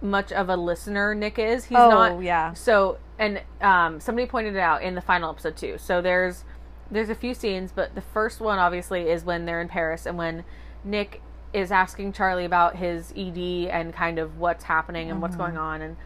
[0.00, 1.64] much of a listener nick is.
[1.66, 2.52] He's Oh, not yeah.
[2.54, 5.76] so and um somebody pointed it out in the final episode too.
[5.78, 6.44] So there's
[6.90, 10.18] there's a few scenes but the first one obviously is when they're in paris and
[10.18, 10.44] when
[10.84, 11.22] nick
[11.54, 15.44] is asking charlie about his ed and kind of what's happening and what's mm-hmm.
[15.44, 15.96] going on and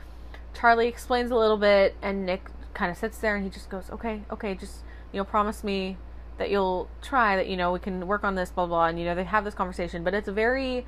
[0.55, 3.91] charlie explains a little bit and nick kind of sits there and he just goes
[3.91, 4.83] okay okay just
[5.13, 5.97] you know promise me
[6.37, 9.05] that you'll try that you know we can work on this blah blah and you
[9.05, 10.87] know they have this conversation but it's a very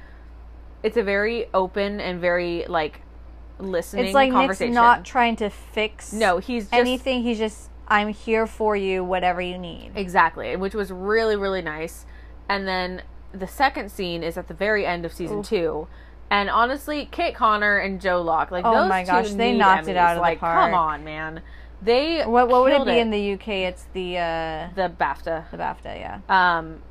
[0.82, 3.00] it's a very open and very like
[3.58, 7.22] listening It's like Nick's conversation not trying to fix no he's just anything.
[7.22, 9.92] He's just, I'm here for you, whatever you need.
[9.94, 12.06] Exactly, which was really really nice.
[12.48, 13.02] And then
[13.33, 15.87] the second scene is at the very end of season two.
[16.31, 19.89] And honestly, Kit Connor and Joe Locke, like Oh those my two gosh, they knocked
[19.89, 20.59] it out of the like, park.
[20.70, 21.43] Come on, man.
[21.83, 23.49] They What what would it be in the UK?
[23.49, 25.51] It's the uh, the BAFTA?
[25.51, 26.83] the BAFTA, yeah, Um,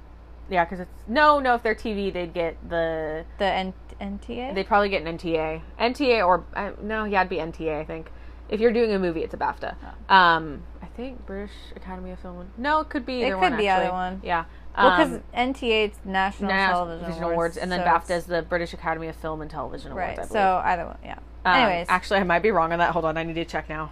[0.49, 1.53] yeah, because it's no, no.
[1.55, 4.55] If they're TV, they'd get the the N- NTA.
[4.55, 7.79] they'd probably get an NTA, NTA or uh, no, yeah, it'd be NTA.
[7.79, 8.09] I think
[8.49, 9.75] if you're doing a movie, it's a BAFTA.
[10.11, 12.49] Um, I think British Academy of Film.
[12.57, 13.51] No, it could be either It one.
[13.51, 13.85] could be actually.
[13.85, 14.21] either one.
[14.23, 14.45] Yeah.
[14.77, 18.73] Well, because Um, NTA it's National Television, Awards, and then so BAFTA is the British
[18.73, 20.07] Academy of Film and Television Awards.
[20.07, 20.11] right.
[20.11, 20.31] I believe.
[20.31, 21.19] So either one, yeah.
[21.45, 22.91] Um, Anyways, actually, I might be wrong on that.
[22.91, 23.91] Hold on, I need to check now.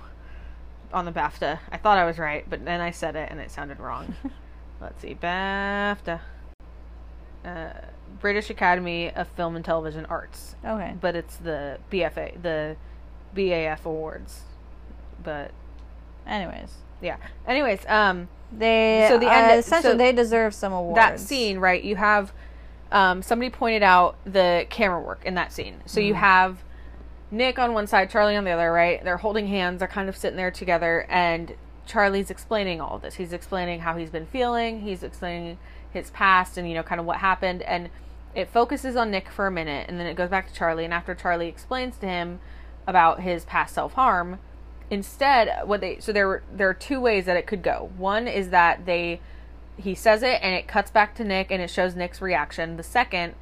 [0.93, 3.51] On the BAFTA, I thought I was right, but then I said it and it
[3.51, 4.15] sounded wrong.
[4.81, 6.21] Let's see, BAFTA,
[7.43, 7.69] uh,
[8.19, 10.95] British Academy of Film and Television Arts, okay.
[11.01, 12.77] but it's the BFA, the
[13.35, 14.41] BAF Awards.
[15.21, 15.51] But
[16.27, 17.17] Anyways, yeah.
[17.47, 20.95] Anyways, um, they So the uh, end- essentially so they deserve some awards.
[20.95, 21.83] that scene, right?
[21.83, 22.31] You have
[22.91, 25.81] um, somebody pointed out the camera work in that scene.
[25.85, 26.63] So you have
[27.31, 29.03] Nick on one side, Charlie on the other, right?
[29.03, 33.15] They're holding hands, they're kind of sitting there together, and Charlie's explaining all of this.
[33.15, 35.57] He's explaining how he's been feeling, he's explaining
[35.91, 37.61] his past and, you know, kind of what happened.
[37.63, 37.89] And
[38.33, 40.85] it focuses on Nick for a minute, and then it goes back to Charlie.
[40.85, 42.39] And after Charlie explains to him
[42.85, 44.39] about his past self harm,
[44.89, 47.91] instead what they so there there are two ways that it could go.
[47.97, 49.21] One is that they
[49.77, 52.77] he says it and it cuts back to nick and it shows nick's reaction.
[52.77, 53.35] The second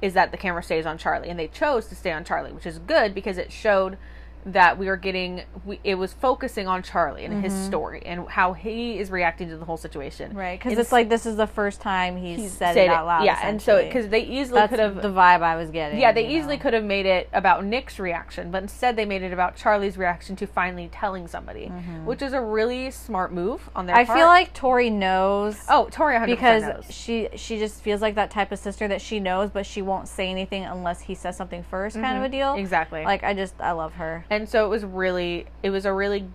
[0.00, 2.66] is that the camera stays on Charlie, and they chose to stay on Charlie, which
[2.66, 3.96] is good because it showed
[4.44, 8.52] that we are getting we, it was focusing on Charlie and his story and how
[8.54, 10.34] he is reacting to the whole situation.
[10.36, 13.24] Right, because it's like this is the first time he's, said Said it out loud.
[13.24, 16.00] Yeah, and so because they easily could have the vibe I was getting.
[16.00, 19.32] yeah, they easily could have made it about Nick's reaction, but instead they made it
[19.32, 21.66] about Charlie's reaction to finally telling somebody,
[22.04, 24.00] which is a really smart move on their Mm-hmm.
[24.00, 24.18] I part.
[24.18, 25.56] feel like Tori knows.
[25.68, 26.84] oh, Tori 100% because knows.
[26.90, 30.08] she she just feels like that type of sister that she knows, but she won't
[30.08, 32.48] say anything unless he says something 1st kind of a deal.
[32.48, 32.60] Mm-hmm.
[32.60, 33.04] Exactly.
[33.04, 34.24] Like I just I love her.
[34.32, 36.28] And so it was really it was a really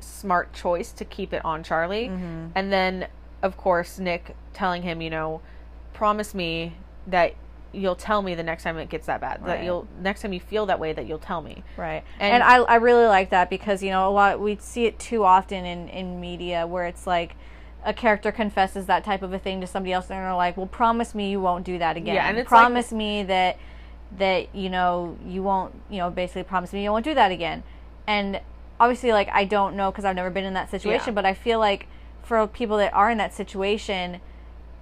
[0.00, 2.08] smart choice to keep it on Charlie.
[2.08, 2.46] Mm-hmm.
[2.54, 3.08] And then
[3.42, 5.40] of course Nick telling him, you know,
[5.92, 6.74] promise me
[7.06, 7.34] that
[7.72, 9.44] you'll tell me the next time it gets that bad.
[9.44, 11.62] That you'll next time you feel that way that you'll tell me.
[11.76, 12.02] Right.
[12.18, 14.98] And- And, I, I really like that because, you know, a lot we see it
[14.98, 17.36] too often in, in media where it's like
[17.84, 20.66] a character confesses that type of a thing to somebody else and they're like, Well
[20.66, 22.14] promise me you won't do that again.
[22.14, 23.58] Yeah, and it's like- promise me that
[24.18, 27.62] that, you know, you won't you know, basically promise me you won't do that again.
[28.06, 28.40] And
[28.80, 31.14] obviously like I don't know because I've never been in that situation, Yeah.
[31.14, 31.86] but I feel like
[32.22, 34.20] for people that are in that situation,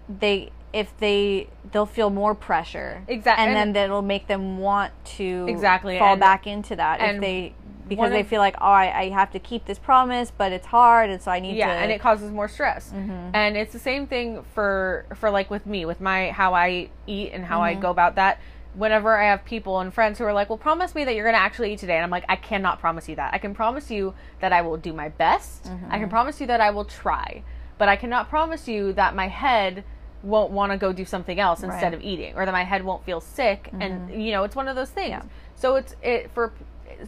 [0.09, 4.93] they if they they'll feel more pressure exactly and, and- then that'll make them want
[5.05, 7.55] to Exactly, fall and- back into that if they
[7.89, 10.67] because they of- feel like oh I, I have to keep this promise but it's
[10.67, 13.35] hard and so I need yeah to and it causes more stress Mm-hmm.
[13.35, 17.33] and it's the same thing for for like with me with my how i eat
[17.33, 17.79] and how Mm-hmm.
[17.79, 18.41] i go about that
[18.75, 21.35] whenever i have people and friends who are like well promise me that you're going
[21.35, 23.91] to actually eat today and i'm like i cannot promise you that i can promise
[23.91, 25.91] you that i will do my best i Mm-hmm.
[25.91, 27.43] can promise you that i will try
[27.79, 29.85] but i cannot promise you that my head
[30.23, 31.95] won't want to go do something else instead Right.
[31.95, 34.77] of eating or that my head won't feel sick and you know it's one of
[34.77, 35.27] those things Mm-hmm.
[35.29, 35.55] Yeah.
[35.57, 36.53] so it's it for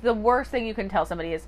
[0.03, 1.47] the worst thing you can tell somebody is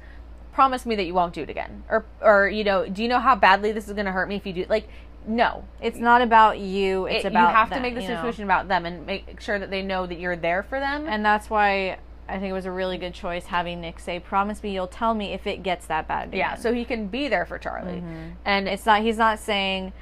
[0.52, 3.18] promise me that you won't do it again or or you know do you know
[3.18, 4.88] how badly this is going to hurt me if you do like
[5.26, 8.14] no it's not about you it's It- about you have to make the you know?
[8.16, 11.06] situation about them and make sure that they know that you're there for them.
[11.08, 11.98] And that's why
[12.28, 15.14] I think it was a really good choice having Nick say promise me you'll tell
[15.14, 17.94] me if it gets that bad yeah so he can be there for charlie.
[17.98, 18.30] Mm-hmm.
[18.44, 19.92] And it's it's not he's not saying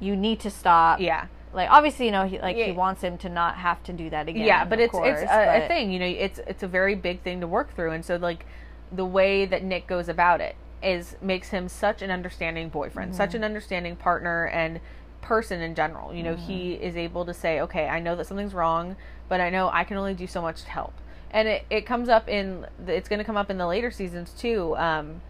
[0.00, 1.00] you need to stop.
[1.00, 1.26] Yeah.
[1.52, 2.66] Like obviously you know he like Yeah.
[2.66, 5.30] he wants him to not have to do that again yeah but it's course, it's
[5.30, 7.92] a, a thing you know it's it's a very big thing to work through.
[7.92, 8.44] And so like
[8.90, 13.30] the way that nick goes about it is makes him such an understanding boyfriend such
[13.30, 13.36] Mm-hmm.
[13.38, 14.80] an understanding partner and
[15.22, 16.12] person in general.
[16.14, 16.82] You know he Mm-hmm.
[16.84, 18.96] is able to say okay i know that something's wrong
[19.28, 20.92] but i know i can only do so much to help.
[21.30, 23.90] And it, it comes up in the- it's going to come up in the later
[23.90, 25.20] seasons too um,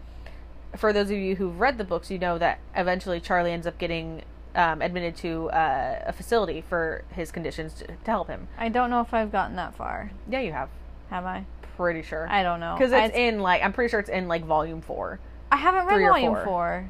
[0.75, 3.77] for those of you who've read the books you know that eventually charlie ends up
[3.77, 4.21] getting
[4.55, 8.47] um, admitted to uh, a facility for his conditions to, to help him.
[8.57, 10.11] I don't know if I've gotten that far.
[10.29, 10.69] Yeah you have.
[11.09, 11.45] Have I?
[11.75, 12.25] Pretty sure.
[12.29, 12.73] I don't know.
[12.77, 15.19] Because it's I, in like I'm pretty sure it's in like volume four.
[15.55, 16.43] I haven't read volume four.
[16.43, 16.89] four.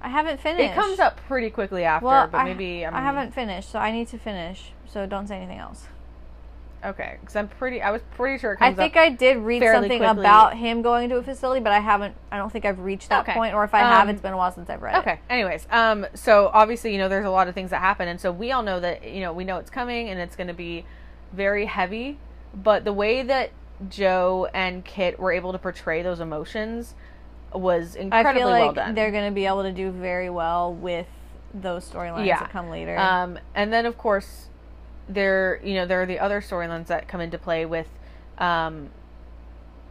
[0.00, 0.72] I haven't finished.
[0.72, 3.78] It comes up pretty quickly after, Well, but I, maybe I'm, I haven't finished, so
[3.78, 4.72] I need to finish.
[4.86, 5.86] So don't say anything else.
[6.82, 7.82] Okay, because I'm pretty.
[7.82, 8.96] I was pretty sure it I think.
[8.96, 10.06] I did read something quickly.
[10.22, 12.14] about him going to a facility, but I haven't.
[12.32, 13.34] I don't think I've reached that Okay.
[13.34, 14.98] point, or if I have, Um, it's been a while since I've read it.
[15.00, 15.20] Okay.
[15.28, 18.32] Anyways, um, so obviously you know there's a lot of things that happen, and so
[18.32, 20.86] we all know that you know we know it's coming and it's going to be
[21.34, 22.18] very heavy,
[22.54, 23.50] but the way that
[23.90, 26.94] Joe and Kit were able to portray those emotions
[27.54, 28.94] was I incredibly feel well like done.
[28.94, 31.06] they're going to be able to do very well with
[31.52, 32.38] those storylines Yeah.
[32.40, 32.96] that come later.
[32.98, 34.46] Um, and then of course,
[35.08, 37.88] there you know there are the other storylines that come into play with,
[38.38, 38.90] um,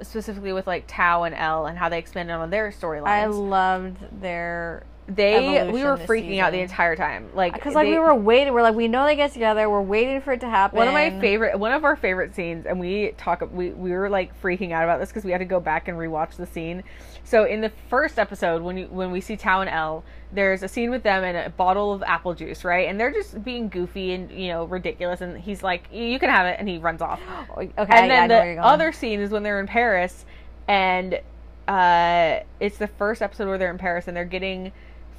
[0.02, 3.08] specifically with like Tao and Elle and how they expanded on their storylines.
[3.08, 7.92] I loved their They we were freaking out the entire time, like because like they-
[7.94, 8.54] we were waiting.
[8.54, 9.70] We're like we know they get together.
[9.70, 10.78] We're waiting for it to happen.
[10.78, 14.10] One of my favorite, one of our favorite scenes, and we talk, we we were
[14.10, 16.84] like freaking out about this because we had to go back and rewatch the scene.
[17.24, 20.68] So in the first episode, when you when we see Tao and Elle, there's a
[20.68, 22.88] scene with them and a bottle of apple juice, right?
[22.88, 25.22] And they're just being goofy and you know ridiculous.
[25.22, 27.20] And he's like, "You can have it," and he runs off.
[27.58, 30.26] Okay, and then know the other scene is when they're in Paris,
[30.68, 31.20] and
[31.68, 34.72] uh, it's the first episode where they're in Paris and they're getting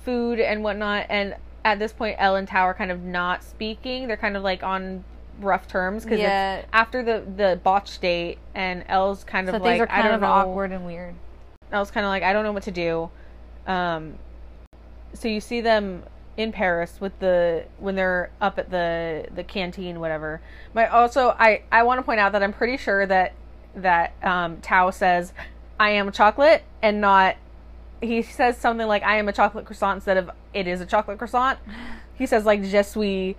[0.05, 1.07] food and whatnot.
[1.09, 4.09] And at this point, Elle and Tao are kind of not speaking.
[4.09, 5.05] They're kind of like on
[5.41, 6.63] rough terms because Yeah.
[6.73, 10.27] after the the botch date, and Elle's kind so of like I don't of know.
[10.27, 11.15] awkward and weird.
[11.73, 13.11] Elle's kind of like I don't know what to do.
[13.67, 14.19] Um,
[15.15, 16.03] so you see them
[16.37, 20.41] in Paris with the when they're up at the the canteen, whatever.
[20.73, 23.35] But also, I I want to point out that I'm pretty sure that
[23.77, 25.33] that um, Tao says
[25.79, 27.37] I am a chocolate and not.
[28.03, 31.19] He says something like I am a chocolate croissant instead of it is a chocolate
[31.19, 31.59] croissant.
[32.15, 33.35] He says like je suis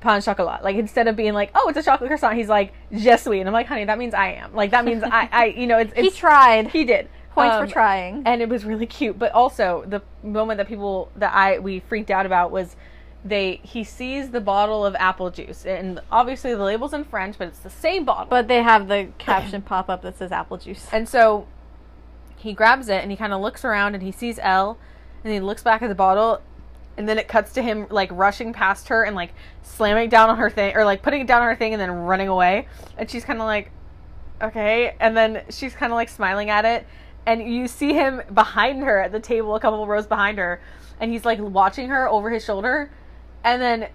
[0.00, 0.62] pain chocolat.
[0.62, 3.48] Like instead of being like oh it's a chocolate croissant, he's like je suis, and
[3.48, 4.54] I'm like honey that means I am.
[4.54, 6.68] Like that means I I you know it's, He tried.
[6.68, 8.22] he did Points Um, for trying.
[8.24, 9.18] and it was really cute.
[9.18, 12.76] But also the moment that people that I we freaked out about was
[13.24, 17.48] they he sees the bottle of apple juice, and obviously the label's in French, but
[17.48, 18.26] it's the same bottle.
[18.30, 20.86] But they have the caption pop up that says apple juice.
[20.92, 21.46] And so
[22.36, 24.76] he grabs it and he kind of looks around and he sees Elle
[25.24, 26.42] and he looks back at the bottle
[26.98, 29.32] and then it cuts to him like rushing past her and like
[29.62, 31.90] slamming down on her thing or like putting it down on her thing and then
[31.90, 32.68] running away.
[32.98, 33.70] And she's kind of like,
[34.42, 34.94] okay.
[35.00, 36.86] And then she's kind of like smiling at it.
[37.26, 40.60] And you see him behind her at the table, a couple rows behind her.
[41.00, 42.90] And he's like watching her over his shoulder.
[43.42, 43.88] And then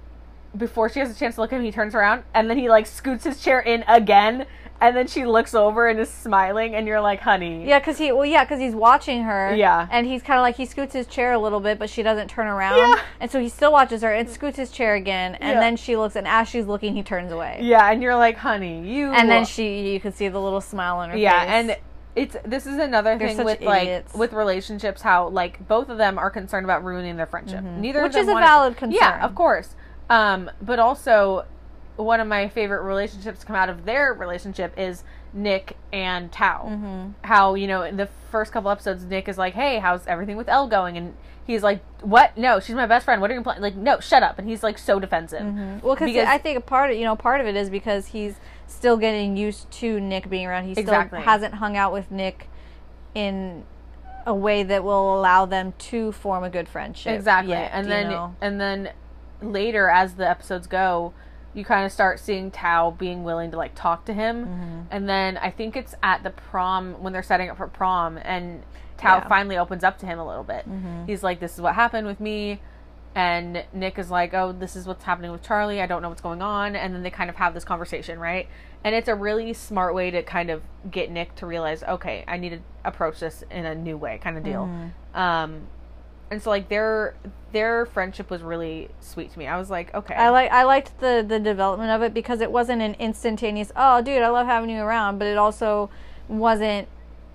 [0.57, 2.69] before she has a chance to look at him, he turns around and then he
[2.69, 4.45] like scoots his chair in again.
[4.81, 7.67] And then she looks over and is smiling, and you're like, honey.
[7.67, 9.53] Yeah, because he well, yeah, because he's watching her.
[9.53, 9.85] Yeah.
[9.91, 12.29] and he's kind of like he scoots his chair a little bit, but she doesn't
[12.29, 12.77] turn around.
[12.77, 13.01] Yeah.
[13.19, 15.59] and so he still watches her and scoots his chair again, and Yeah.
[15.59, 17.59] then she looks, and as she's looking, he turns away.
[17.61, 19.11] Yeah, and you're like, honey, you.
[19.11, 21.49] And then she, you can see the little smile on her yeah, face.
[21.49, 21.77] and
[22.19, 24.13] it's this is another They're thing with idiots.
[24.13, 27.63] like with relationships, how like both of them are concerned about ruining their friendship.
[27.63, 28.03] Neither, Mm-hmm.
[28.07, 28.97] Which of them is a valid concern.
[28.99, 29.75] Yeah, of course.
[30.09, 31.45] Um, but also,
[31.95, 35.03] one of my favorite relationships come out of their relationship is
[35.33, 36.65] Nick and Tao.
[36.69, 37.09] Mm-hmm.
[37.23, 40.49] How you know in the first couple episodes, Nick is like, "Hey, how's everything with
[40.49, 41.15] Elle going?" and
[41.45, 42.35] he's like, "What?
[42.37, 43.21] No, she's my best friend.
[43.21, 44.39] What are you planning?" Like, no, shut up.
[44.39, 45.43] And he's like so defensive.
[45.83, 48.07] Well, cause Because- I think a part of you know part of it is because
[48.07, 48.35] he's
[48.69, 50.65] still getting used to Nick being around.
[50.65, 51.21] He still Exactly.
[51.21, 52.49] hasn't hung out with Nick
[53.15, 53.63] in
[54.25, 57.13] a way that will allow them to form a good friendship.
[57.15, 57.51] Exactly.
[57.53, 58.35] yet, and then know?
[58.41, 58.91] and then
[59.41, 61.13] later as the episodes go,
[61.53, 64.45] you kind of start seeing Tao being willing to like talk to him.
[64.45, 64.79] Mm-hmm.
[64.91, 68.61] And then I think it's at the prom when they're setting up for prom and
[68.97, 69.19] Tao Yeah.
[69.21, 69.29] Mm-hmm.
[69.29, 70.65] finally opens up to him a little bit.
[71.07, 72.59] He's like this is what happened with me
[73.15, 75.81] and Nick is like, "Oh, this is what's happening with Charlie.
[75.81, 78.47] I don't know what's going on." And then they kind of have this conversation, right?
[78.83, 82.37] And it's a really smart way to kind of get Nick to realize, "Okay, I
[82.37, 84.65] need to approach this in a new way," kind of deal.
[84.65, 85.19] Mm-hmm.
[85.19, 85.67] Um
[86.31, 87.15] and so like their
[87.51, 89.47] their friendship was really sweet to me.
[89.47, 92.51] I was like, okay, I like I liked the the development of it because it
[92.51, 95.89] wasn't an instantaneous oh dude I love having you around but it also
[96.27, 96.87] wasn't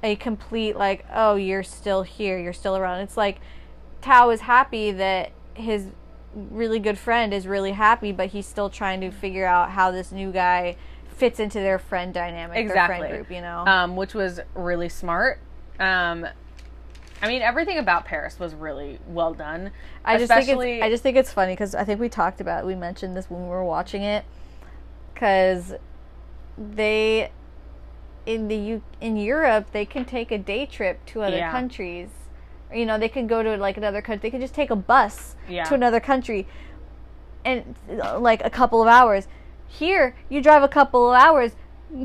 [0.03, 3.41] a complete like oh you're still here you're still around it's like
[4.01, 5.87] Tao is happy that his
[6.35, 10.11] really good friend is really happy but he's still trying to figure out how this
[10.11, 10.75] new guy
[11.09, 15.39] fits into their friend dynamic their friend group you know um, which was really smart.
[15.79, 16.27] Um,
[17.23, 19.71] I mean, everything about Paris was really well done.
[20.05, 22.67] I just think it's I just think it's funny because I think we talked about
[22.67, 24.25] we mentioned this when we were watching it
[25.15, 25.75] because
[26.59, 27.31] they
[28.27, 31.51] in the U- in Europe they can take a day trip to other Yeah.
[31.51, 32.09] countries.
[32.75, 34.29] You know, they can go to like another country.
[34.29, 35.64] They can just take a bus Yeah.
[35.64, 36.47] to another country
[37.45, 37.75] and
[38.18, 39.29] like a couple of hours.
[39.66, 41.53] Here, you drive a couple of hours.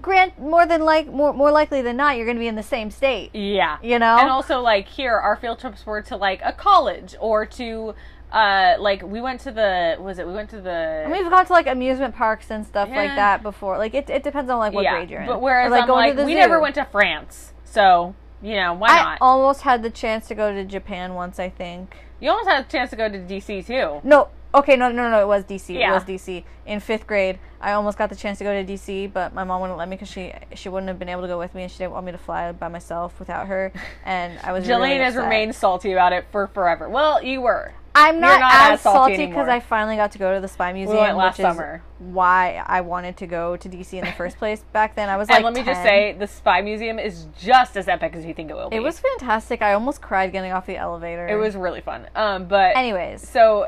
[0.01, 2.61] Grant more than like more more likely than not, you're going to be in the
[2.63, 3.31] same state.
[3.33, 4.17] Yeah, You know?
[4.19, 7.95] and also like here, our field trips were to like a college or to
[8.31, 11.43] uh like we went to the was it we went to the And we've gone
[11.47, 13.79] to like amusement parks and stuff like that before.
[13.79, 15.27] Like it, it depends on like what yeah, grade you're in.
[15.27, 16.37] but whereas Or, like I'm going like to the we zoo.
[16.39, 19.17] never went to France, so you know why I not?
[19.21, 21.39] almost had the chance to go to Japan once.
[21.39, 21.95] I think.
[22.19, 24.01] you almost had a chance to go to DC too.
[24.03, 25.21] No, okay, no, no, no.
[25.21, 25.69] It was DC.
[25.75, 25.93] It Yeah.
[25.93, 27.39] was DC in fifth grade.
[27.61, 29.95] I almost got the chance to go to DC, but my mom wouldn't let me
[29.97, 32.05] because she she wouldn't have been able to go with me, and she didn't want
[32.05, 33.71] me to fly by myself without her.
[34.05, 34.65] And I was.
[34.65, 36.87] Jillian really has remained salty about it for forever.
[36.89, 37.73] Well, you were.
[37.99, 40.73] I'm not, not as as salty because I finally got to go to the Spy
[40.73, 41.83] Museum, went last summer.
[41.99, 44.63] why I wanted to go to DC in the first place.
[44.71, 47.87] Back then, I was like, let me just say, the Spy Museum is just as
[47.87, 48.77] epic as you think it will be.
[48.77, 49.61] It was fantastic.
[49.61, 51.27] I almost cried getting off the elevator.
[51.27, 52.07] It was really fun.
[52.15, 53.67] Um, but Anyways, so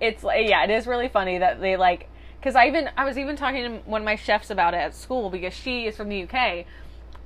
[0.00, 2.08] it's like yeah, it is really funny that they like
[2.38, 4.94] because I even I was even talking to one of my chefs about it at
[4.94, 6.66] school because she is from the UK,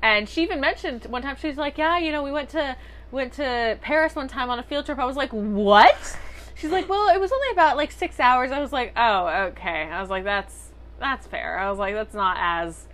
[0.03, 2.77] and she even mentioned one time she's like, yeah, you know, we went to
[3.11, 4.99] went to Paris one time on a field trip.
[4.99, 6.17] I was like, what?
[6.59, 8.51] She's like, well, it was only about like six hours.
[8.51, 9.85] I was like, oh, okay.
[9.91, 11.59] I was like, that's that's fair.
[11.59, 12.87] I was like, that's not as.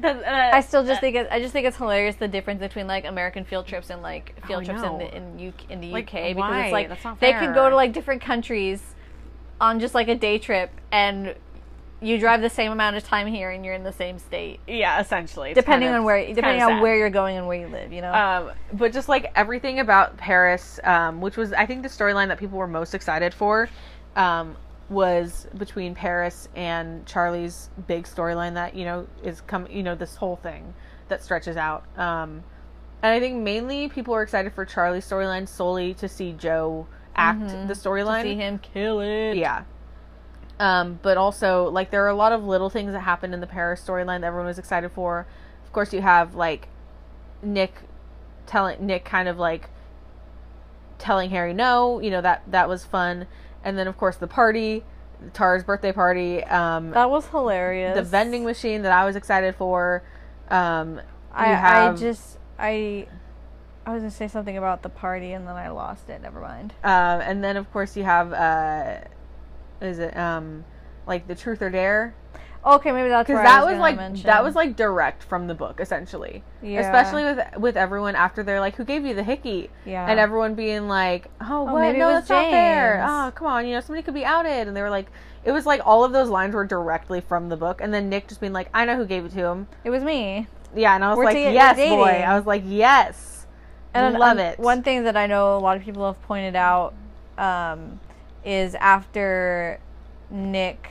[0.00, 2.86] That, uh, I still just think it, I just think it's hilarious the difference between
[2.86, 5.90] like American field trips and like field I trips in the in, U- in the
[5.90, 6.64] Like, UK because why?
[6.64, 8.82] it's like That's not they can go to like different countries
[9.60, 11.36] on just like a day trip and
[12.02, 15.00] you drive the same amount of time here and you're in the same state yeah,
[15.00, 16.82] essentially, It's depending kind of- on where depending kind of on sad.
[16.82, 17.92] where you're going and where you live.
[17.92, 18.12] You know.
[18.12, 22.38] Um, but just like everything about Paris, um, which was I think the storyline that
[22.38, 23.68] people were most excited for,
[24.16, 24.56] um,
[24.90, 30.16] was between Paris and Charlie's big storyline that you know is come you know this
[30.16, 30.74] whole thing
[31.08, 31.84] that stretches out.
[31.98, 32.42] Um,
[33.02, 36.86] and I think mainly people are excited for Charlie's storyline solely to see Joe
[37.16, 38.22] act the storyline.
[38.22, 39.34] See him kill it.
[39.36, 39.64] Yeah.
[40.62, 43.46] Um, but also, like, there are a lot of little things that happened in the
[43.48, 45.26] Paris storyline that everyone was excited for.
[45.64, 46.68] Of course, you have like
[47.42, 47.72] Nick
[48.46, 49.70] telling Nick kind of like
[50.98, 53.26] telling Harry no, you know that that was fun,
[53.64, 54.84] and then of course the party,
[55.32, 57.96] Tara's birthday party, um, That was hilarious.
[57.96, 60.02] the vending machine that I was excited for.
[60.48, 61.00] Um,
[61.32, 63.06] I, have- I just I
[63.84, 66.22] I was gonna say something about the party and then I lost it.
[66.22, 66.72] Never mind.
[66.84, 68.98] Um, and then of course you have uh,
[69.82, 70.64] is it um,
[71.06, 72.14] like the truth or dare?
[72.64, 74.26] Okay, maybe that's Because that I was, was, like mention.
[74.26, 76.44] that was like direct from the book essentially.
[76.62, 76.80] Yeah.
[76.80, 79.68] Especially with with everyone after they're like, who gave you the hickey?
[79.84, 80.08] yeah.
[80.08, 81.80] And everyone being like, oh, what?
[81.80, 83.04] maybe it no, was that's not fair.
[83.04, 84.68] Oh, come on, you know somebody could be outed.
[84.68, 85.08] And they were like,
[85.44, 87.80] it was like all of those lines were directly from the book.
[87.80, 89.66] And then Nick just being like, I know who gave it to him.
[89.82, 90.46] it was me.
[90.74, 92.24] Yeah, and I was We're like, we're yes, boy.
[92.26, 93.46] I was like, yes.
[93.92, 94.58] And I love um, it.
[94.58, 96.94] One thing that I know a lot of people have pointed out
[97.36, 98.00] um,
[98.44, 99.80] is after
[100.30, 100.90] Nick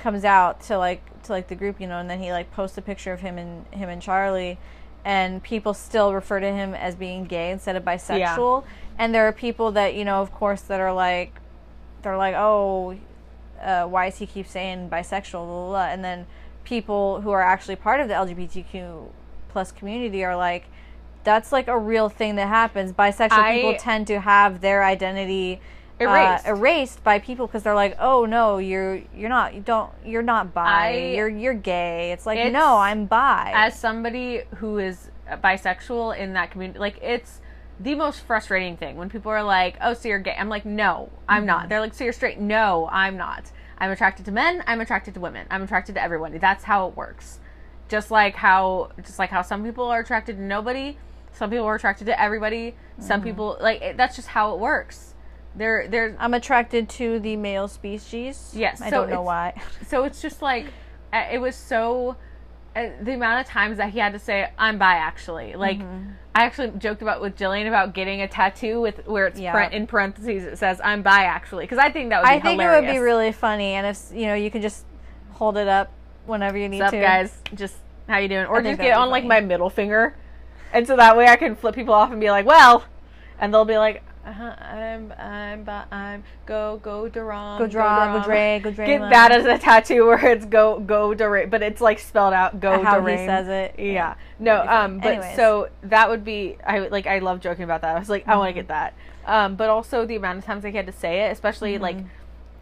[0.00, 2.76] comes out to like to like the group, you know, and then he like posts
[2.78, 4.58] a picture of him and him and Charlie,
[5.04, 8.64] and people still refer to him as being gay instead of bisexual.
[8.98, 11.40] And there are people that you know, of course, that are like,
[12.02, 12.96] they're like, oh,
[13.60, 15.32] uh, why does he keep saying bisexual?
[15.32, 15.86] Blah, blah, blah.
[15.86, 16.26] And then
[16.64, 19.08] people who are actually part of the LGBTQ
[19.48, 20.66] plus community are like,
[21.24, 22.92] that's like a real thing that happens.
[22.92, 25.60] Bisexual I- people tend to have their identity
[26.00, 26.46] uh, Erased.
[26.46, 30.52] erased by people because they're like, oh no, you're you're not you don't you're not
[30.52, 32.12] bi, I- you're you're gay.
[32.12, 33.52] It's like It's- no, I'm bi.
[33.54, 35.10] As somebody who is
[35.42, 37.40] bisexual in that community, like it's
[37.80, 41.10] the most frustrating thing when people are like, "Oh, so you're gay?" I'm like, "No,
[41.28, 41.46] I'm Mm-hmm.
[41.46, 43.50] not." They're like, "So you're straight?" No, I'm not.
[43.78, 44.62] I'm attracted to men.
[44.66, 45.46] I'm attracted to women.
[45.50, 46.36] I'm attracted to everyone.
[46.38, 47.40] That's how it works.
[47.88, 50.96] Just like how, just like how some people are attracted to nobody,
[51.32, 52.74] some people are attracted to everybody.
[52.98, 53.28] Some Mm-hmm.
[53.28, 55.13] people like it, that's just how it works.
[55.56, 56.16] There, there.
[56.18, 58.52] I'm attracted to the male species.
[58.54, 59.54] Yes, I so don't know why.
[59.86, 60.66] So it's just like
[61.12, 62.16] uh, it was so
[62.74, 65.54] uh, the amount of times that he had to say I'm bi actually.
[65.54, 66.10] Like Mm-hmm.
[66.36, 69.68] I actually joked about with Jillian about getting a tattoo with where it's Yeah.
[69.70, 72.60] in parentheses it says I'm bi actually because I think that would be I think
[72.60, 72.82] hilarious.
[72.82, 74.84] it would be really funny, and if you know, you can just
[75.34, 75.92] hold it up
[76.26, 77.00] whenever you need What's up to.
[77.00, 77.38] guys?
[77.54, 77.76] Just
[78.08, 78.46] how you doing?
[78.46, 80.16] Or just get on like my middle finger,
[80.72, 82.82] and so that way I can flip people off and be like, well,
[83.38, 84.02] and they'll be like.
[84.26, 88.86] Uh-huh, I'm I'm I'm go go Durham Go draw, go Dre, go Dre.
[88.86, 92.58] Get that as a tattoo where it's go go Durham, but it's like spelled out
[92.60, 93.18] go how Durham.
[93.18, 93.74] he says it.
[93.78, 94.14] Yeah.
[94.38, 94.84] No, be fun.
[94.84, 95.36] um but Anyways.
[95.36, 97.96] so that would be I like I love joking about that.
[97.96, 98.68] I was like I want to Mm-hmm.
[98.68, 98.94] get that.
[99.26, 101.98] Um but also the amount of times that he had to say it, especially like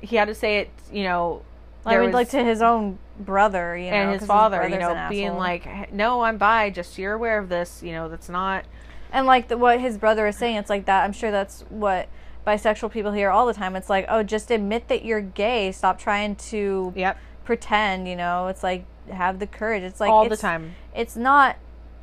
[0.01, 1.43] he had to say it, you know,
[1.87, 5.27] I mean, like to his own brother, you know, and his father, you know, being
[5.29, 5.39] asshole.
[5.39, 8.65] like, "No, I'm bi, just so you're aware of this, you know, that's not
[9.13, 11.05] and like the, what his brother is saying, it's like that.
[11.05, 12.09] I'm sure that's what
[12.47, 13.77] bisexual people hear all the time.
[13.77, 15.71] It's like, oh, just admit that you're gay.
[15.73, 17.19] Stop trying to Yep.
[17.45, 18.09] pretend.
[18.09, 19.83] You know, it's like have the courage.
[19.83, 20.75] It's like all the time.
[20.95, 21.57] It's not.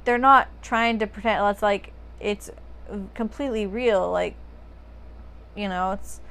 [0.05, 1.45] They're not trying to pretend.
[1.47, 2.49] It's like it's
[3.13, 4.09] completely real.
[4.11, 4.35] Like,
[5.55, 6.21] you know, it's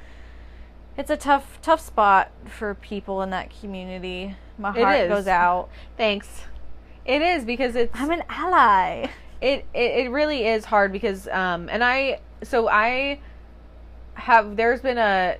[0.97, 4.35] it's a tough tough spot for people in that community.
[4.57, 5.69] My heart goes out.
[5.97, 6.43] Thanks.
[7.05, 9.09] It is because it's I'm an ally.
[9.41, 13.19] It, it it really is hard because um and I so I
[14.15, 15.37] have there's been a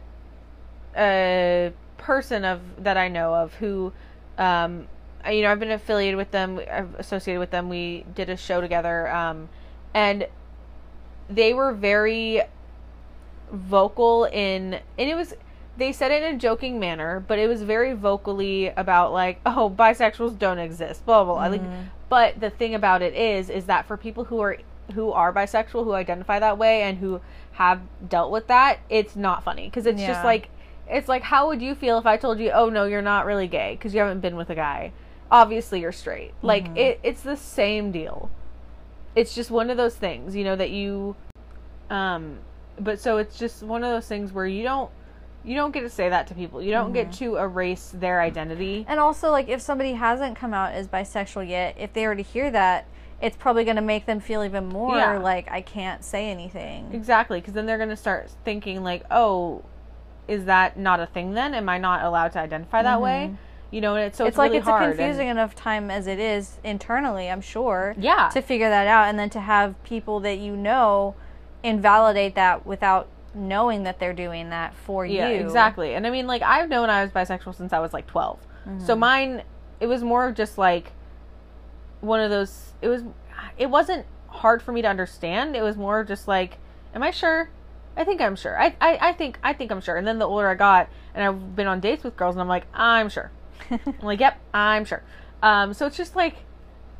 [0.97, 3.91] a person of that I know of who
[4.37, 4.87] um
[5.29, 8.61] you know I've been affiliated with them I've associated with them we did a show
[8.61, 9.49] together um
[9.93, 10.27] and
[11.29, 12.41] they were very
[13.51, 15.33] vocal in and it was
[15.77, 19.73] they said it in a joking manner but it was very vocally about like oh
[19.75, 21.47] bisexuals don't exist blah blah, blah.
[21.47, 21.61] like
[22.09, 24.57] but the thing about it is is that for people who are
[24.93, 27.21] who are bisexual who identify that way and who
[27.53, 29.65] have dealt with that it's not funny.
[29.65, 30.49] Because it's just like
[30.89, 33.47] it's like how would you feel if i told you oh no you're not really
[33.47, 34.91] gay because you haven't been with a guy.
[35.31, 36.33] Obviously you're straight.
[36.41, 38.31] Like it, it's the same deal.
[39.15, 41.15] It's just one of those things you know that you
[41.89, 42.39] um
[42.79, 44.89] but so it's just one of those things where you don't
[45.43, 47.33] you don't get to say that to people you don't get mm-hmm.
[47.33, 51.75] to erase their identity And also, like, if somebody hasn't come out as bisexual yet,
[51.77, 52.85] if they were to hear that,
[53.21, 55.17] it's probably going to make them feel even more Yeah.
[55.17, 56.89] like I can't say anything.
[56.93, 59.63] Exactly, because then they're going to start thinking like, "Oh,
[60.27, 61.53] is that not a thing then?
[61.53, 63.75] Am I not allowed to identify that way?" Mm-hmm.
[63.75, 65.91] You know, and it's so it's, it's, like really it's a and- confusing enough time
[65.91, 67.93] as it is internally, I'm sure.
[67.99, 68.29] Yeah.
[68.33, 71.15] To figure that out, and then to have people that you know
[71.61, 75.45] invalidate that without knowing that they're doing that for yeah, you.
[75.45, 75.93] exactly.
[75.93, 78.39] And I mean, like I've known I was bisexual since I was like 12.
[78.39, 78.85] Mm-hmm.
[78.85, 79.43] So mine,
[79.79, 80.91] it was more of just like
[82.01, 82.73] one of those.
[82.81, 83.03] It was,
[83.57, 85.55] it wasn't hard for me to understand.
[85.55, 86.57] It was more just like,
[86.93, 87.49] "Am I sure?"
[87.97, 88.59] I think I'm sure.
[88.59, 89.97] I, I, I think I think I'm sure.
[89.97, 92.47] And then the older I got, and I've been on dates with girls, and I'm
[92.47, 93.31] like, I'm sure.
[93.71, 95.03] I'm like, yep, I'm sure.
[95.43, 96.37] Um, so it's just like,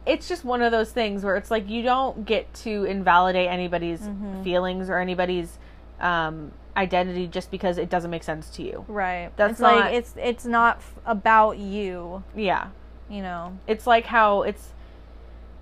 [0.05, 4.09] it's just one of those things where it's like you don't get to invalidate anybody's
[4.43, 5.57] feelings or anybody's
[5.99, 8.85] um, identity just because it doesn't make sense to you.
[8.87, 9.31] Right.
[9.35, 12.67] That's it's not- like it's it's not f- about you, Yeah.
[13.09, 13.57] you know.
[13.67, 14.73] It's like how it's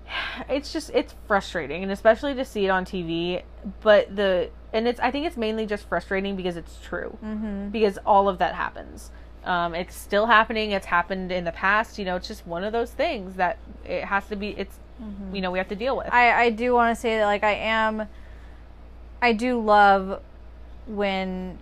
[0.48, 3.42] it's just it's frustrating and especially to see it on TV,
[3.80, 7.16] but the and it's I think it's mainly just frustrating because it's true.
[7.24, 7.72] Mhm.
[7.72, 9.10] Because all of that happens.
[9.44, 10.72] Um, it's still happening.
[10.72, 11.98] It's happened in the past.
[11.98, 14.50] You know, it's just one of those things that it has to be.
[14.50, 14.78] It's
[15.32, 16.12] you know we have to deal with.
[16.12, 18.08] I I do want to say that like I am
[19.22, 20.20] I do love
[20.88, 21.58] when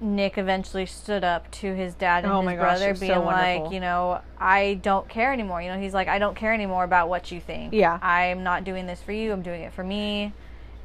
[0.00, 3.24] Nick eventually stood up to his dad and Oh his gosh, brother was so being
[3.24, 5.60] like, you know, I don't care anymore.
[5.62, 7.72] You know, he's like I don't care anymore about what you think.
[7.72, 7.98] Yeah.
[8.00, 9.32] I'm not doing this for you.
[9.32, 10.32] I'm doing it for me.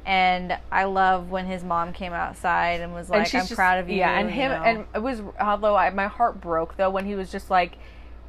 [0.06, 3.78] And I love when his mom came outside and was like, and "I'm just- proud
[3.78, 4.62] of you." Yeah, and you him know.
[4.62, 7.78] and it was although I, my heart broke though when he was just like,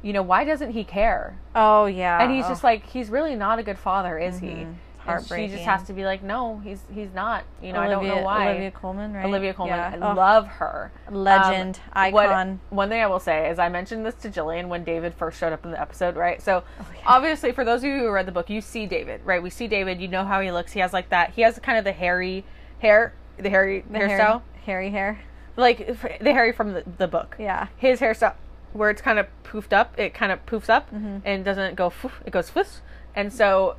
[0.02, 1.36] you know, why doesn't he care?
[1.54, 2.48] oh yeah, and he's Oh.
[2.50, 4.72] just like he's really not a good father is he mm-hmm.
[5.06, 5.16] Mhm.
[5.16, 7.98] and she just has to be like no he's he's not you know i don't
[8.00, 9.24] Olivia- know why Olivia Colman, right?
[9.24, 10.06] Olivia Colman, Yeah.
[10.06, 10.90] I Oh, love her.
[11.10, 12.60] legend, Um, what- icon.
[12.70, 15.52] one thing I will say is I mentioned this to Jillian when David first showed
[15.52, 16.40] up in the episode, right?
[16.42, 17.00] So Oh, yeah.
[17.06, 19.42] obviously, for those of you who read the book, you see David, right?
[19.42, 20.00] We see David.
[20.00, 20.72] You know how he looks.
[20.72, 21.30] He has like that.
[21.30, 22.44] He has kind of the hairy
[22.80, 25.18] hair, the hairy The hairstyle, hair, hairy hair.
[25.56, 25.86] like
[26.20, 27.36] the hairy from the, the book.
[27.38, 27.68] Yeah.
[27.76, 28.34] His hairstyle,
[28.72, 31.18] where it's kind of poofed up, it kind of poofs up Mm-hmm.
[31.24, 31.88] and doesn't go.
[31.90, 32.80] Foof, it goes foof,
[33.14, 33.76] and so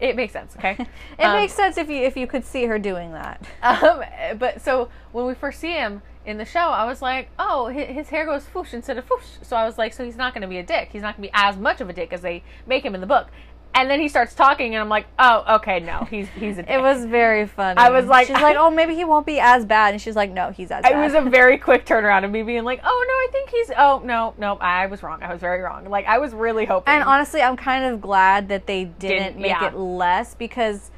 [0.00, 0.54] it makes sense.
[0.56, 0.76] Okay,
[1.18, 3.40] It Um, makes sense if you if you could see her doing that.
[3.62, 4.02] Um,
[4.38, 7.88] but so when we first see him in the show, I was like, oh, his,
[7.88, 9.38] his hair goes foosh instead of foosh.
[9.42, 10.88] So I was like, so he's not going to be a dick.
[10.92, 13.00] He's not going to be as much of a dick as they make him in
[13.00, 13.28] the book.
[13.76, 16.70] And then he starts talking, and I'm like, oh, okay, no, he's he's a dick.
[16.70, 17.76] It was very funny.
[17.78, 20.30] I was like- she's like, oh, maybe he won't be as bad, and she's like,
[20.32, 20.92] no, he's as bad.
[20.92, 23.70] It was a very quick turnaround of me being like, oh no, I think he's.
[23.76, 25.22] Oh no, no, I was wrong.
[25.22, 25.84] I was very wrong.
[25.90, 26.94] Like I was really hoping.
[26.94, 28.98] and honestly, I'm kind of glad that they didn't,
[29.34, 29.68] Didn't- make yeah.
[29.68, 30.90] it less because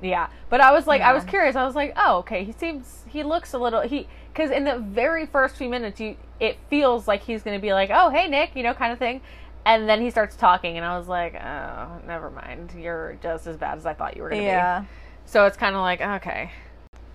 [0.00, 1.56] Yeah, but I was like, I was curious.
[1.56, 2.44] I was like, oh, okay.
[2.44, 6.16] He seems, he looks a little, he, because in the very first few minutes, you,
[6.38, 8.98] it feels like he's going to be like, oh, hey, Nick, you know, kind of
[8.98, 9.20] thing,
[9.64, 12.72] and then he starts talking, and I was like, oh, never mind.
[12.78, 14.80] You're just as bad as I thought you were going to yeah.
[14.80, 14.86] be.
[15.26, 16.50] So it's kind of like, okay,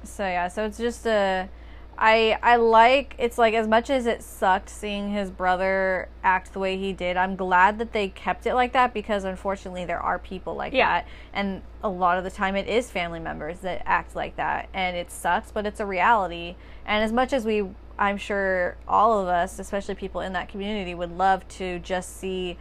[0.04, 1.50] So yeah, so it's just a.
[1.98, 6.60] I I like it's like as much as it sucked seeing his brother act the
[6.60, 7.16] way he did.
[7.16, 10.88] I'm glad that they kept it like that because unfortunately there are people like Yeah.
[10.90, 14.68] that, and a lot of the time it is family members that act like that,
[14.74, 16.56] and it sucks, but it's a reality.
[16.86, 17.64] And as much as we,
[17.98, 22.58] I'm sure all of us, especially people in that community, would love to just see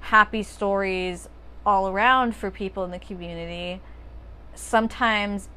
[0.00, 1.28] happy stories
[1.66, 3.80] all around for people in the community.
[4.54, 5.48] Sometimes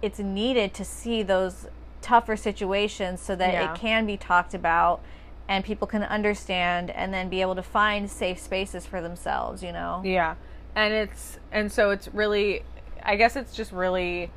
[0.00, 1.66] it's needed to see those
[2.00, 3.72] tougher situations so that Yeah.
[3.72, 5.00] it can be talked about
[5.48, 9.72] and people can understand and then be able to find safe spaces for themselves, you
[9.72, 10.00] know?
[10.04, 10.34] yeah,
[10.74, 12.62] and it's, and so it's really,
[13.02, 14.30] I guess it's just really,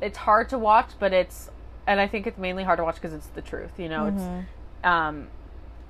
[0.00, 1.50] it's hard to watch, but it's,
[1.88, 4.22] and I think it's mainly hard to watch because it's the truth, you know, it's,
[4.84, 5.28] um,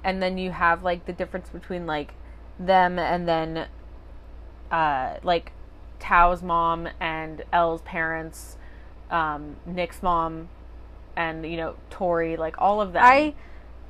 [0.05, 2.15] and then you have like the difference between like
[2.59, 3.67] them and then
[4.71, 5.53] uh like
[5.99, 8.57] Tao's mom and Elle's parents,
[9.11, 10.49] um, Nick's mom,
[11.17, 13.03] and you know Tori, like all of them.
[13.05, 13.35] I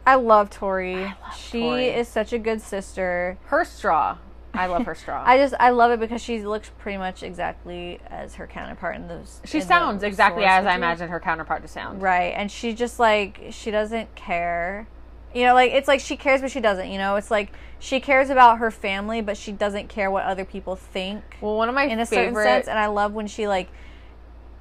[0.06, 0.96] I love Tori.
[1.04, 1.88] love she Tori.
[1.88, 3.36] is such a good sister.
[3.46, 4.16] her straw.
[4.54, 5.22] I love her straw.
[5.24, 9.08] I just I love it because she looks pretty much exactly as her counterpart in
[9.08, 9.40] those.
[9.44, 12.02] she in the sounds exactly as I imagine her counterpart to sound.
[12.02, 14.88] Right, and she just like she doesn't care.
[15.34, 17.16] You know, like it's like she cares but she doesn't, you know?
[17.16, 21.22] It's like she cares about her family but she doesn't care what other people think
[21.40, 23.68] Well, one of my in a certain sense and I love when she like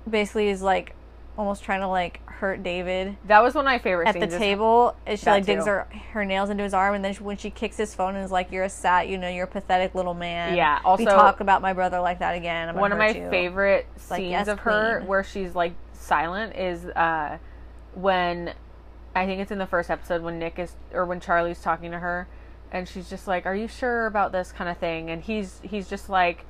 [0.08, 0.94] basically is like
[1.38, 4.16] almost trying to like hurt David that was one of my favorite scenes.
[4.16, 4.34] at the scenes.
[4.34, 5.70] is- table and she like digs too.
[5.72, 8.24] her her nails into his arm and then she, when she kicks his phone and
[8.24, 11.10] is like you're a sat you know you're a pathetic little man Yeah, also- you
[11.10, 13.30] talk about my brother like that again one of my you.
[13.30, 15.08] favorite like, scenes yes, of her queen.
[15.08, 17.38] where she's like silent is uh
[17.96, 18.54] when
[19.16, 22.00] I think it's in the first episode when Nick is or when Charlie's talking to
[22.00, 22.28] her
[22.72, 25.90] and she's just like, "Are you sure about this kind of thing?" and he's he's
[25.90, 26.46] just like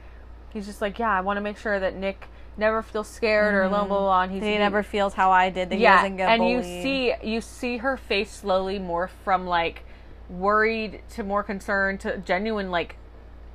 [0.51, 2.27] he's just like, "Yeah, I want to make sure that Nick
[2.57, 4.51] never feels scared or blah blah blah." And he's Mm-hmm.
[4.51, 7.41] he never feels how I did that he yeah, doesn't get and you see you
[7.41, 9.83] see her face slowly morph from like
[10.29, 12.97] worried to more concerned to genuine like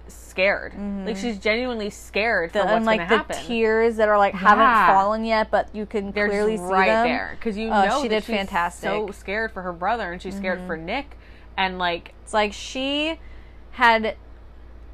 [0.09, 0.73] scared.
[1.07, 2.69] Like she's genuinely scared for Mm-hmm.
[2.69, 3.37] the, what's and like the to happen.
[3.47, 7.07] tears that are like haven't fallen yet, but you can They're clearly see right them.
[7.07, 8.89] there because you Oh, know she did she's fantastic.
[8.91, 9.07] Mm-hmm.
[9.07, 11.17] So scared for her brother, and she's scared for Nick,
[11.57, 13.19] and like It's like she
[13.73, 14.17] had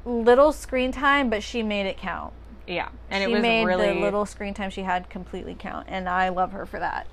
[0.05, 2.33] little screen time, but she made it count.
[2.69, 5.87] Yeah, and she it was made really the little screen time she had completely count,
[5.89, 7.07] and I love her for that.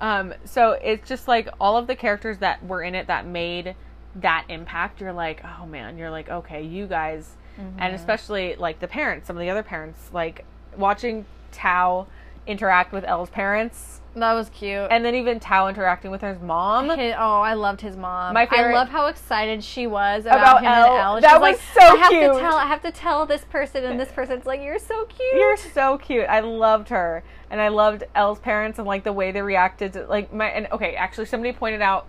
[0.00, 3.74] Um, so it's just like all of the characters that were in it that made
[4.16, 5.00] that impact.
[5.00, 7.80] You're like, oh man, you're like, okay, you guys, Mm-hmm.
[7.80, 12.06] and especially like the parents, some of the other parents, like watching Tao
[12.46, 14.88] interact with Elle's parents, That was cute.
[14.90, 16.88] and then even Tao interacting with his mom.
[16.90, 18.34] His- oh, I loved his mom.
[18.34, 20.84] My favorite- I love how excited she was about, About him Elle.
[20.92, 21.20] and Elle.
[21.20, 22.32] That She's was like, so I have cute.
[22.34, 22.56] to tell.
[22.56, 25.34] I have to tell this person and this person's like you're so cute.
[25.34, 26.26] You're so cute.
[26.28, 30.06] I loved her, and I loved Elle's parents and like the way they reacted to
[30.06, 30.48] like my.
[30.48, 32.06] And okay, actually, somebody pointed out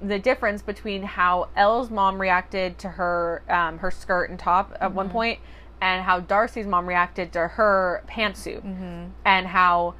[0.00, 4.92] the difference between how Elle's mom reacted to her um, her skirt and top at
[4.92, 5.38] one point,
[5.80, 9.10] and how Darcy's mom reacted to her pantsuit, mm-hmm.
[9.24, 9.94] and how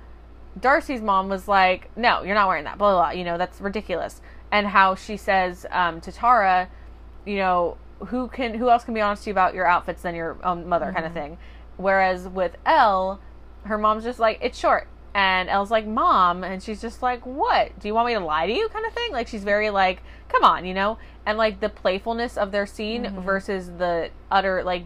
[0.58, 3.02] Darcy's mom was like, "No, you're not wearing that." Blah blah.
[3.06, 3.10] blah.
[3.10, 4.20] You know that's ridiculous.
[4.50, 6.68] And how she says um, to Tara,
[7.24, 10.14] you know, who can who else can be honest to you about your outfits than
[10.14, 11.20] your own mother, kind of mm-hmm.
[11.20, 11.38] thing.
[11.76, 13.20] Whereas with Elle,
[13.64, 17.78] her mom's just like, "It's short." And Elle's like, "Mom," and she's just like, "What?
[17.78, 19.12] Do you want me to lie to you?" kind of thing.
[19.12, 20.98] Like she's very like, "Come on," you know.
[21.26, 23.20] And like the playfulness of their scene mm-hmm.
[23.20, 24.84] versus the utter like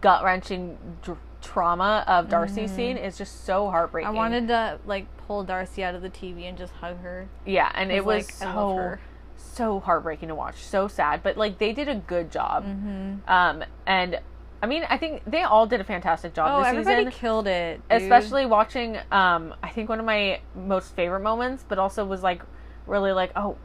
[0.00, 4.08] gut wrenching dr- trauma of Darcy's scene is just so heartbreaking.
[4.08, 7.28] I wanted to like pull Darcy out of the TV and just hug her.
[7.46, 8.96] yeah, and it was like, so
[9.36, 11.22] so heartbreaking to watch, so sad.
[11.22, 13.30] But like they did a good job, Mm-hmm.
[13.30, 14.20] um, and
[14.60, 17.12] I mean I think they all did a fantastic job Oh, this everybody season.
[17.12, 17.80] killed it.
[17.88, 18.02] dude.
[18.02, 22.42] Especially watching, um, I think one of my most favorite moments, but also was like
[22.86, 23.56] really like oh,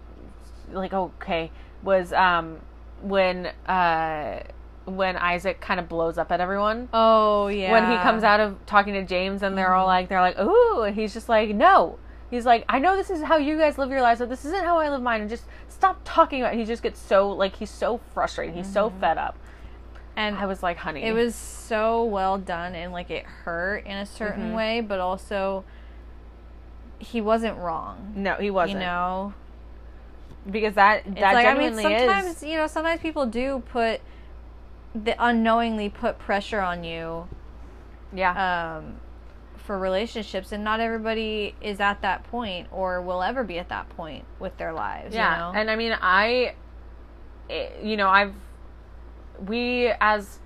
[0.71, 1.51] like okay,
[1.81, 2.59] was um
[3.01, 4.39] when uh
[4.85, 6.89] when Isaac kind of blows up at everyone.
[6.93, 7.71] Oh yeah.
[7.71, 10.81] when he comes out of talking to James and they're all like they're like ooh
[10.83, 11.97] and he's just like no
[12.29, 14.63] he's like I know this is how you guys live your lives but this isn't
[14.65, 16.57] how I live mine and just stop talking about it.
[16.59, 19.37] he just gets so like he's so frustrated he's so fed up
[20.17, 23.95] and I was like honey it was so well done and like it hurt in
[23.97, 24.55] a certain Mhm.
[24.55, 25.63] way, but also
[26.99, 28.13] he wasn't wrong.
[28.15, 29.33] no he wasn't You know,
[30.49, 33.63] because that it's that like I mean, genuinely sometimes is you know, sometimes people do
[33.71, 34.01] put
[34.95, 37.27] the unknowingly put pressure on you
[38.13, 38.95] yeah um,
[39.57, 43.87] for relationships, and not everybody is at that point or will ever be at that
[43.89, 45.15] point with their lives.
[45.15, 45.59] yeah you know?
[45.59, 46.53] and I mean I
[47.49, 48.33] it- you know I've
[49.47, 50.39] we as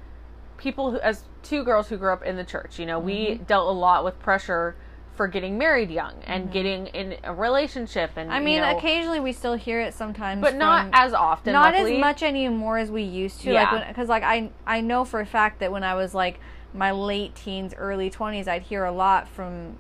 [0.58, 3.44] people who as two girls who grew up in the church you know we Mm-hmm.
[3.44, 4.76] dealt a lot with pressure
[5.18, 8.38] for getting married young and getting in a relationship and Mm-hmm.
[8.38, 11.74] I mean, you know, occasionally we still hear it sometimes, but not as often not
[11.74, 11.96] luckily.
[11.96, 13.52] as much anymore as we used to.
[13.52, 13.72] Yeah.
[13.72, 16.40] Like, because like I I know for a fact that when I was like
[16.74, 19.78] my late teens, early twenties, I'd hear a lot from,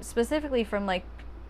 [0.00, 1.04] specifically from like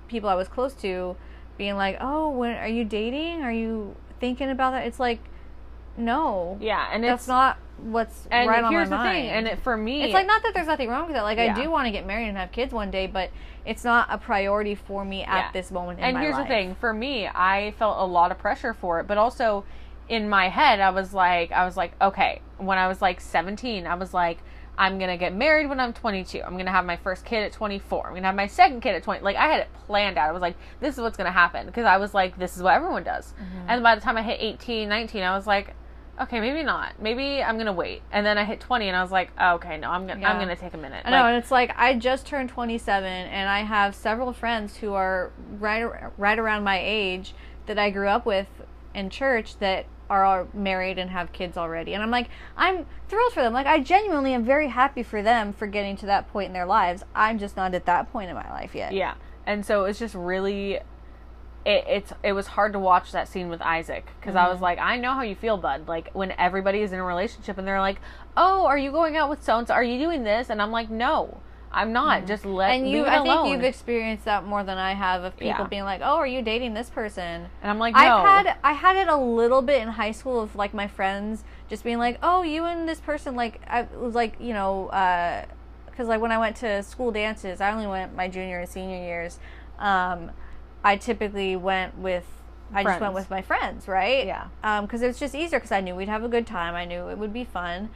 [0.08, 1.16] people I was close to,
[1.56, 3.42] being like, "Oh, when are you dating?
[3.42, 5.20] Are you thinking about that?" It's like,
[5.96, 9.14] no, yeah and that's it's not what's and right on here's my the mind.
[9.22, 11.22] thing and it, for me It's like not that there's nothing wrong with it.
[11.22, 11.54] Like Yeah.
[11.56, 13.30] I do want to get married and have kids one day, but
[13.64, 15.50] it's not a priority for me at Yeah.
[15.52, 16.44] this moment in and here's life.
[16.44, 19.64] the thing for me i felt a lot of pressure for it but also
[20.08, 23.86] in my head i was like i was like okay when i was like 17
[23.86, 24.38] i was like
[24.78, 28.06] i'm gonna get married when i'm 22 i'm gonna have my first kid at 24
[28.08, 30.32] i'm gonna have my second kid at 20 like i had it planned out i
[30.32, 33.02] was like this is what's gonna happen because i was like this is what everyone
[33.02, 33.68] does Mm-hmm.
[33.68, 35.74] and by the time i hit 18 19 i was like
[36.20, 39.12] okay maybe not maybe i'm gonna wait and then i hit 20 and i was
[39.12, 41.36] like oh, okay no i'm gonna i'm gonna take a minute I know, Like, and
[41.36, 45.84] it's like I just turned 27, and I have several friends who are right
[46.18, 47.34] right around my age
[47.66, 48.48] that I grew up with
[48.94, 53.42] in church that are married and have kids already, and I'm like, I'm thrilled for
[53.42, 53.52] them.
[53.52, 56.66] Like, I genuinely am very happy for them for getting to that point in their
[56.66, 57.02] lives.
[57.14, 58.92] I'm just not at that point in my life yet.
[58.92, 59.14] Yeah,
[59.46, 60.80] and so it's just really,
[61.68, 64.52] it, it's it was hard to watch that scene with Isaac because I Mm-hmm.
[64.52, 65.86] was like, I know how you feel, bud.
[65.86, 68.00] Like when everybody is in a relationship and they're like,
[68.36, 69.74] Oh, are you going out with so and so?
[69.74, 70.48] Are you doing this?
[70.50, 71.40] And I'm like, No,
[71.70, 72.26] I'm not.
[72.26, 72.84] Just let Mm-hmm.
[72.84, 75.66] And you, I think you've experienced that more than I have of people Yeah.
[75.66, 78.00] being like, "Oh, are you dating this person?" and I'm like, No.
[78.00, 81.44] I've had I had it a little bit in high school of like my friends
[81.68, 84.88] just being like, "Oh, you and this person like I was like you know
[85.90, 88.96] because like when I went to school dances, I only went my junior and senior
[89.10, 89.38] years.
[89.78, 90.30] Um,
[90.88, 92.24] I typically went with
[92.72, 94.26] I just went with my friends, right?
[94.26, 94.48] Yeah.
[94.82, 96.74] Because it was just easier because I knew we'd have a good time.
[96.74, 97.90] I knew it would be fun.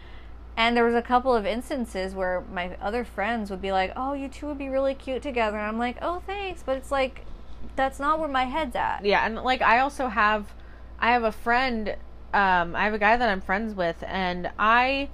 [0.57, 4.13] And there was a couple of instances where my other friends would be like, "Oh,
[4.13, 7.25] you two would be really cute together," and I'm like, "Oh, thanks," but it's like
[7.77, 9.05] that's not where my head's at.
[9.05, 10.53] yeah, and like I also have,
[10.99, 11.97] I have a friend.
[12.35, 15.09] Um, I have a guy that I'm friends with, and I.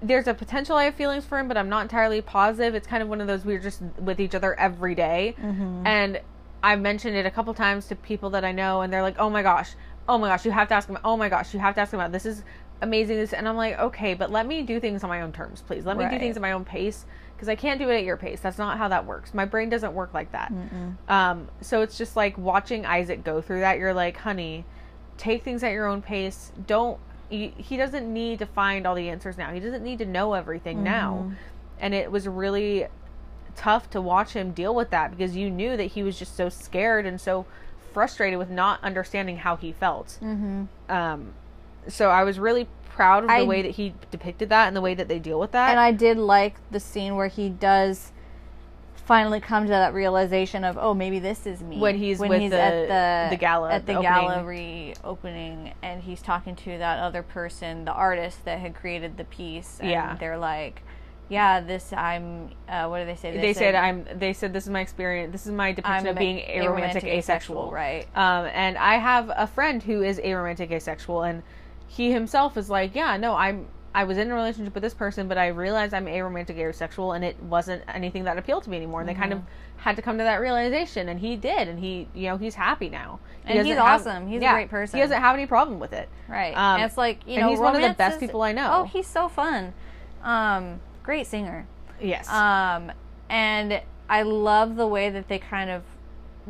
[0.00, 2.76] There's a potential I have feelings for him, but I'm not entirely positive.
[2.76, 5.34] It's kind of one of those we're just with each other every day.
[5.84, 6.20] and
[6.62, 9.30] I've mentioned it a couple times to people that I know, and they're like, "Oh
[9.30, 9.74] my gosh,
[10.08, 10.98] oh my gosh, you have to ask him.
[11.04, 12.26] Oh my gosh, you have to ask him about this.
[12.26, 12.42] Is
[12.82, 15.62] amazing." This, and I'm like, "Okay, but let me do things on my own terms,
[15.62, 15.84] please.
[15.84, 17.06] Let me do things at my own pace
[17.36, 18.40] because I can't do it at your pace.
[18.40, 19.32] That's not how that works.
[19.34, 20.52] My brain doesn't work like that."
[21.08, 23.78] Um, so it's just like watching Isaac go through that.
[23.78, 24.64] You're like, "Honey,
[25.16, 26.52] take things at your own pace.
[26.66, 26.98] Don't."
[27.30, 29.52] He, he doesn't need to find all the answers now.
[29.52, 31.30] He doesn't need to know everything now.
[31.78, 32.86] And it was really
[33.56, 36.48] tough to watch him deal with that because you knew that he was just so
[36.48, 37.46] scared and so
[37.92, 40.18] frustrated with not understanding how he felt.
[40.22, 40.64] Mm-hmm.
[40.88, 41.32] Um,
[41.88, 44.80] so I was really proud of the I- way that he depicted that and the
[44.80, 45.70] way that they deal with that.
[45.70, 48.12] And I did like the scene where he does
[49.06, 52.60] finally come to that realization of oh maybe this is me When he's with the-
[52.60, 52.88] at
[53.30, 57.86] the the gala, at the, the gallery opening and he's talking to that other person
[57.86, 60.14] the artist that had created the piece and Yeah.
[60.20, 60.82] they're like
[61.28, 64.06] yeah this I'm uh, what do they say they said I'm.
[64.14, 65.32] They said this is my experience.
[65.32, 67.70] This is my depiction of a- being aromantic, asexual.
[67.70, 71.42] right Um, and I have a friend who is aromantic asexual, and
[71.86, 73.66] he himself is like, yeah, no, I'm.
[73.94, 77.24] I was in a relationship with this person, but I realized I'm aromantic asexual, and
[77.24, 79.00] it wasn't anything that appealed to me anymore.
[79.00, 79.78] And they kind of Mm-hmm.
[79.80, 82.90] had to come to that realization, and he did, and he, you know, he's happy
[82.90, 83.18] now.
[83.46, 84.28] He And he's have- awesome.
[84.28, 84.98] He's a great person.
[84.98, 86.08] He doesn't have any problem with it.
[86.28, 88.52] right Um, and it's like you know he's one of the best is- people I
[88.52, 88.68] know.
[88.72, 89.72] oh he's so fun
[90.22, 91.66] um great singer
[92.00, 92.28] Yes.
[92.28, 92.92] Um,
[93.30, 93.80] and
[94.10, 95.82] I love the way that they kind of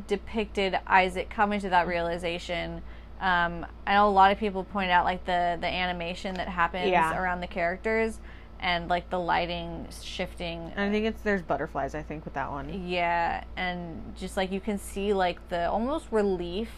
[0.09, 2.83] depicted Isaac coming to that realization.
[3.21, 6.91] Um, I know a lot of people point out like the the animation that happens
[6.91, 7.17] Yeah.
[7.19, 8.19] around the characters
[8.61, 10.73] and like the lighting shifting.
[10.75, 11.95] and I think it's there's butterflies.
[11.95, 12.87] I think with that one.
[12.89, 16.71] Yeah, and just like you can see like the almost relief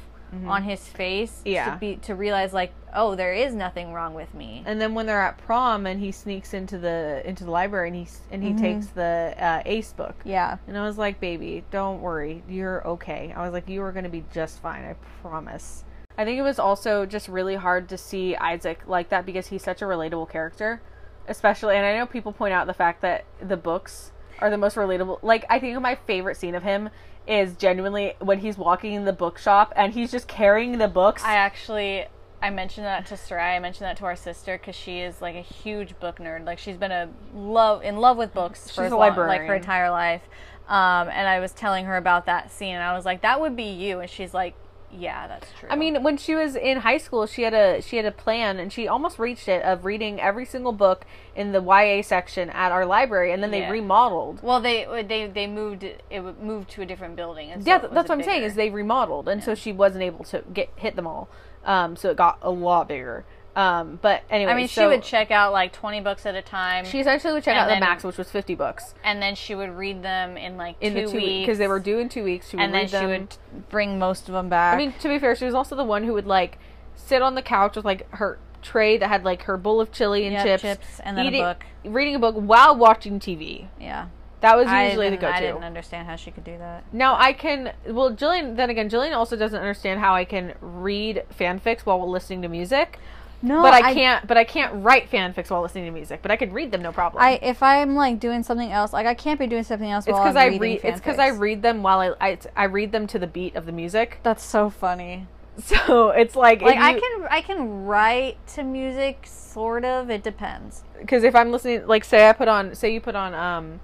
[0.46, 1.48] on his face Mm-hmm.
[1.48, 1.70] Yeah.
[1.74, 4.62] to be to realize like oh there is nothing wrong with me.
[4.66, 7.96] And then when they're at prom, and he sneaks into the into the library, and
[7.96, 10.14] he and he takes the uh, Ace book.
[10.24, 10.58] Yeah.
[10.66, 12.42] And I was like, baby, don't worry.
[12.48, 13.32] You're okay.
[13.36, 14.84] I was like, you are going to be just fine.
[14.84, 15.84] I promise.
[16.18, 19.62] I think it was also just really hard to see Isaac like that because he's
[19.62, 20.82] such a relatable character.
[21.28, 24.10] Especially, and I know people point out the fact that the books
[24.40, 25.20] are the most relatable.
[25.22, 26.90] Like, I think my favorite scene of him
[27.30, 31.22] is genuinely when he's walking in the bookshop and he's just carrying the books.
[31.24, 32.06] I actually
[32.42, 33.56] I mentioned that to Sarai.
[33.56, 36.44] I mentioned that to our sister because she is like a huge book nerd.
[36.44, 39.42] Like she's been a love in love with books for She's as a long, like
[39.42, 40.22] her entire life.
[40.68, 43.56] Um, and I was telling her about that scene, and I was like, "That would
[43.56, 44.54] be you," and she's like,
[44.92, 47.96] "Yeah, that's true." I mean, when she was in high school, she had a she
[47.96, 51.62] had a plan, and she almost reached it of reading every single book in the
[51.62, 54.42] YA section at our library, and then they remodeled.
[54.42, 56.02] well, they they they moved it
[56.42, 59.28] moved to a different building, and so yeah, that's what I'm saying is they remodeled,
[59.28, 61.28] and so she wasn't able to get hit them all.
[61.64, 63.24] Um, so it got a lot bigger.
[63.56, 66.84] Um, but anyway, I mean, she would check out like twenty books at a time,
[66.84, 69.54] She essentially would check out then- the max, which was 50 books and then she
[69.54, 72.08] would read them in like in two the two weeks because they were due in
[72.08, 72.48] two weeks.
[72.50, 73.36] She would and then she would
[73.68, 74.74] bring most of them back.
[74.74, 76.58] I mean, to be fair, she was also the one who would like
[76.94, 80.26] sit on the couch with like her tray that had like her bowl of chili
[80.26, 81.64] and Yep, chips, chips, and then a book.
[81.84, 83.66] reading a book while watching TV.
[83.80, 84.06] yeah.
[84.42, 86.84] That was usually the didn't, I didn't understand how she could do that.
[86.94, 87.74] Now I can.
[87.86, 88.56] Well, Jillian.
[88.56, 92.98] Then again, Jillian also doesn't understand how I can read fanfics while listening to music.
[93.42, 94.26] No, But I, can't.
[94.26, 96.20] But I can't write fanfics while listening to music.
[96.20, 97.22] But I can read them no problem.
[97.22, 100.18] I if I'm like doing something else, like I can't be doing something else it's
[100.18, 100.80] because I read.
[100.84, 102.38] It's because I read them while I, I.
[102.56, 104.18] I read them to the beat of the music.
[104.22, 105.26] That's so funny.
[105.62, 110.08] So it's like Like I can I can write to music, sort of.
[110.08, 110.84] It depends.
[110.98, 113.80] because if I'm listening, like say I put on, say you put on, um,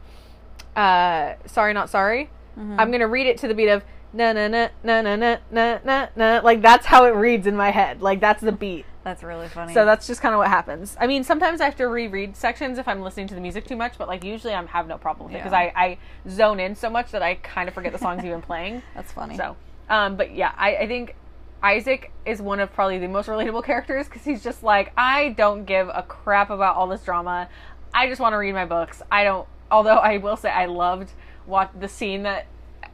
[0.75, 2.81] uh, sorry not sorry, Mm-hmm.
[2.81, 3.85] I'm gonna read it to the beat of
[4.15, 6.41] na na na na na na na na na.
[6.43, 8.01] Like that's how it reads in my head.
[8.01, 8.87] Like that's the beat.
[9.07, 9.73] That's really funny.
[9.73, 10.97] So that's just kind of what happens.
[10.99, 13.77] I mean, sometimes I have to reread sections if I'm listening to the music too
[13.77, 15.99] much, but like usually I have no problem with it because I, I
[16.29, 18.83] zone in so much that I kind of forget the songs even playing.
[18.97, 19.37] that's funny.
[19.37, 19.55] So,
[19.89, 21.15] um, but yeah, I, I think
[21.63, 25.67] Isaac is one of probably the most relatable characters because he's just like, I don't
[25.67, 27.49] give a crap about all this drama.
[27.95, 29.03] I just want to read my books.
[29.09, 29.47] I don't.
[29.71, 31.13] Although I will say, I loved
[31.45, 32.47] what the scene that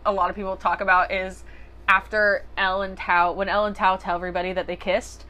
[0.05, 1.43] a lot of people talk about is
[1.89, 5.25] after Elle and Tao when Elle and Tao tell everybody that they kissed,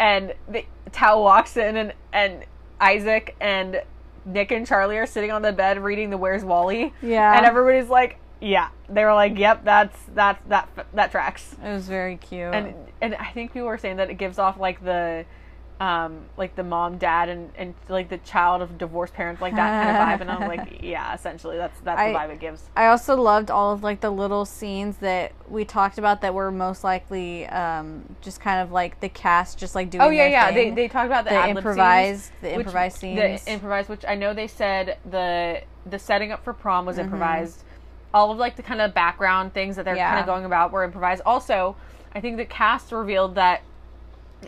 [0.00, 2.44] and the, Tao walks in and and
[2.80, 3.82] Isaac and
[4.24, 6.92] Nick and Charlie are sitting on the bed reading the Where's Wally.
[7.02, 7.36] Yeah.
[7.36, 8.70] and everybody's like, yeah.
[8.88, 11.54] They were like, yep, that's that's that that tracks.
[11.62, 12.52] it was very cute.
[12.52, 15.26] And and I think people were saying that it gives off like the
[15.80, 19.82] um like the mom dad and and like the child of divorced parents like that
[19.82, 22.68] kind of vibe and I'm like yeah essentially that's that's I- the vibe it gives
[22.76, 26.50] I also loved all of like the little scenes that we talked about that were
[26.52, 30.02] most likely um, just kind of like the cast just like doing.
[30.02, 30.74] oh yeah yeah they, thing.
[30.74, 33.44] they talked about the, the improvised scenes, the which- improvised scenes.
[33.44, 36.86] the improvised which I know they said the the setting up for prom Mm-hmm.
[36.88, 37.64] was improvised
[38.12, 40.08] all of like the kind of background things that they're Yeah.
[40.10, 41.74] kind of going about were improvised also
[42.14, 43.62] I think the cast revealed that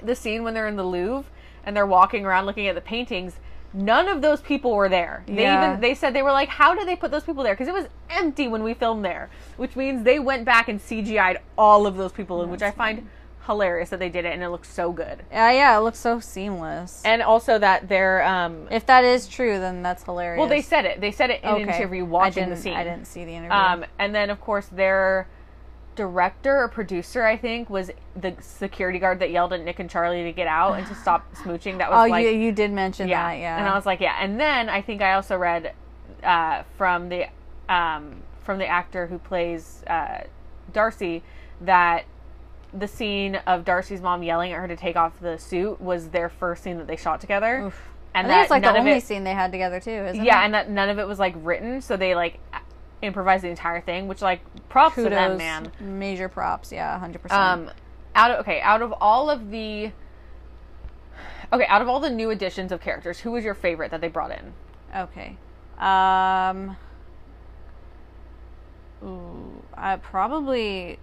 [0.02, 1.24] the scene when they're in the Louvre
[1.64, 3.34] and they're walking around looking at the paintings
[3.74, 5.70] none of those people were there they Yeah.
[5.70, 7.74] even they said they were like how did they put those people there because it
[7.74, 11.96] was empty when we filmed there which means they went back and cgi'd all of
[11.96, 13.08] those people in which i find
[13.46, 15.24] hilarious that they did it and it looks so good.
[15.32, 17.02] Yeah, yeah, it looks so seamless.
[17.04, 20.38] And also that they're um if that is true, then that's hilarious.
[20.38, 21.00] well they said it.
[21.00, 22.74] They said it in an interview watching the scene.
[22.74, 23.56] I didn't see the interview.
[23.56, 25.26] Um, and then of course their
[25.94, 30.22] director or producer, I think, was the security guard that yelled at Nick and Charlie
[30.24, 31.78] to get out and to stop smooching.
[31.78, 33.28] That was oh, like you you did mention yeah.
[33.28, 33.58] that, yeah.
[33.58, 34.16] And I was like, yeah.
[34.20, 35.74] And then I think I also read
[36.22, 37.26] uh, from the
[37.68, 40.22] um, from the actor who plays uh,
[40.72, 41.22] Darcy
[41.60, 42.04] that
[42.72, 46.28] the scene of Darcy's mom yelling at her to take off the suit was their
[46.28, 47.66] first scene that they shot together.
[47.66, 47.88] Oof.
[48.14, 50.42] And I think it's like the only it- scene they had together too, isn't yeah,
[50.42, 50.44] it?
[50.46, 52.38] and that none of it was like written, so they like
[53.02, 55.70] improvised the entire thing, which like props to them, man.
[55.80, 57.40] Major props, yeah, hundred percent.
[57.40, 57.70] Um,
[58.14, 59.92] out of okay, out of all of the
[61.52, 64.08] okay, out of all the new additions of characters, who was your favorite that they
[64.08, 64.54] brought in?
[64.96, 65.36] Okay.
[65.78, 66.76] Um.
[69.04, 70.98] Ooh, I probably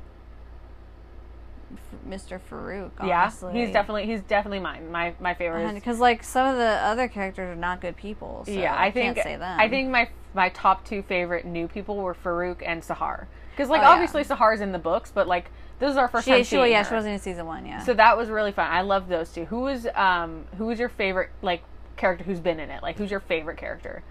[2.07, 2.39] Mr.
[2.49, 2.91] Farouk.
[2.99, 3.53] Honestly.
[3.53, 4.91] Yeah, he's definitely he's definitely mine.
[4.91, 5.73] My my favorite.
[5.73, 8.43] Because like some of the other characters are not good people.
[8.45, 9.59] So yeah, I think can't say them.
[9.59, 13.27] I think my my top two favorite new people were Farouk and Sahar.
[13.51, 13.89] Because like Oh, yeah.
[13.89, 16.71] obviously Sahar's in the books, but like this is our first she, time she, seeing
[16.71, 16.89] yeah, her.
[16.89, 17.65] she wasn't in season one.
[17.65, 17.83] Yeah.
[17.83, 18.69] So that was really fun.
[18.69, 19.45] I love those two.
[19.45, 21.63] Who was um who was your favorite like
[21.97, 22.81] character who's been in it?
[22.81, 24.03] Like who's your favorite character?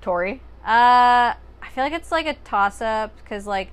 [0.00, 0.42] Tori.
[0.64, 3.72] Uh, I feel like it's like a toss up because like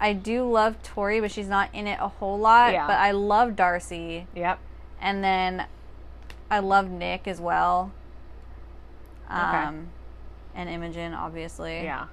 [0.00, 2.72] I do love Tori, but she's not in it a whole lot.
[2.72, 2.86] Yeah.
[2.86, 4.58] But I love Darcy, Yep.
[5.00, 5.66] and then
[6.50, 7.90] I love Nick as well.
[9.28, 9.88] Um,
[10.54, 11.82] and Imogen, obviously.
[11.82, 12.06] Yeah.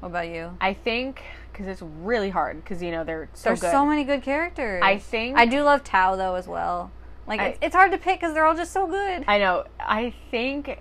[0.00, 0.56] What about you?
[0.60, 3.70] I think because it's really hard because you know they're so There's good.
[3.70, 4.82] so many good characters.
[4.84, 6.90] I think I do love Tao though as well.
[7.26, 9.24] Like I- it's, it's hard to pick because they're all just so good.
[9.26, 9.64] I know.
[9.80, 10.78] I think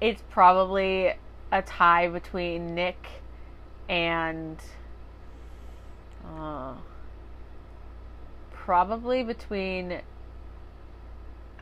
[0.00, 1.12] it's probably
[1.52, 3.06] a tie between Nick
[3.88, 4.56] and
[6.36, 6.74] uh,
[8.50, 10.00] probably between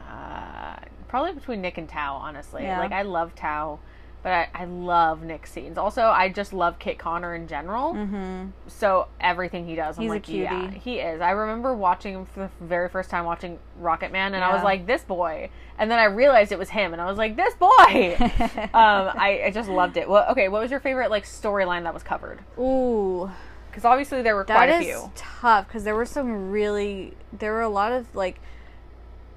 [0.01, 0.77] uh,
[1.09, 2.17] probably between Nick and Tao.
[2.17, 2.79] Honestly, Yeah.
[2.79, 3.79] like I love Tao.
[4.23, 5.79] But I, I love Nick's scenes.
[5.79, 7.95] Also, I just love Kit Connor in general.
[7.95, 8.47] mm-hmm.
[8.67, 10.79] So everything he does, I'm He's a like, yeah, cutie.
[10.81, 11.21] he is.
[11.21, 14.85] I remember watching him for the very first time watching Rocketman, and I was like,
[14.85, 15.51] this boy.
[15.79, 17.69] And then I realized it was him, and I was like, this boy.
[18.19, 20.09] um, I, I just loved it.
[20.09, 22.41] Well, okay, what was your favorite like storyline that was covered?
[22.59, 23.31] Ooh,
[23.77, 25.13] Because obviously there were that quite a is few.
[25.15, 28.41] tough because there were some really there were a lot of like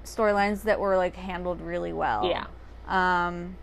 [0.02, 2.24] storylines that were like handled really well.
[2.26, 2.46] Yeah.
[2.88, 3.58] Um.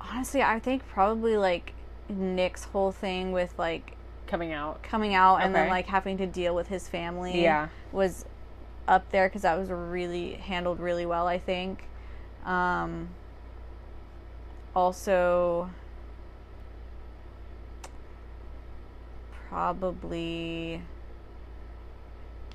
[0.00, 1.72] Honestly, I think probably like
[2.08, 3.96] Nick's whole thing with like
[4.28, 4.84] Coming out.
[4.84, 7.42] coming out and then like having to deal with his family.
[7.42, 7.70] Yeah.
[7.90, 8.24] was
[8.86, 11.26] up there because that was really handled really well.
[11.26, 11.88] I think.
[12.44, 13.08] Um.
[14.76, 15.70] Also.
[19.54, 20.82] Probably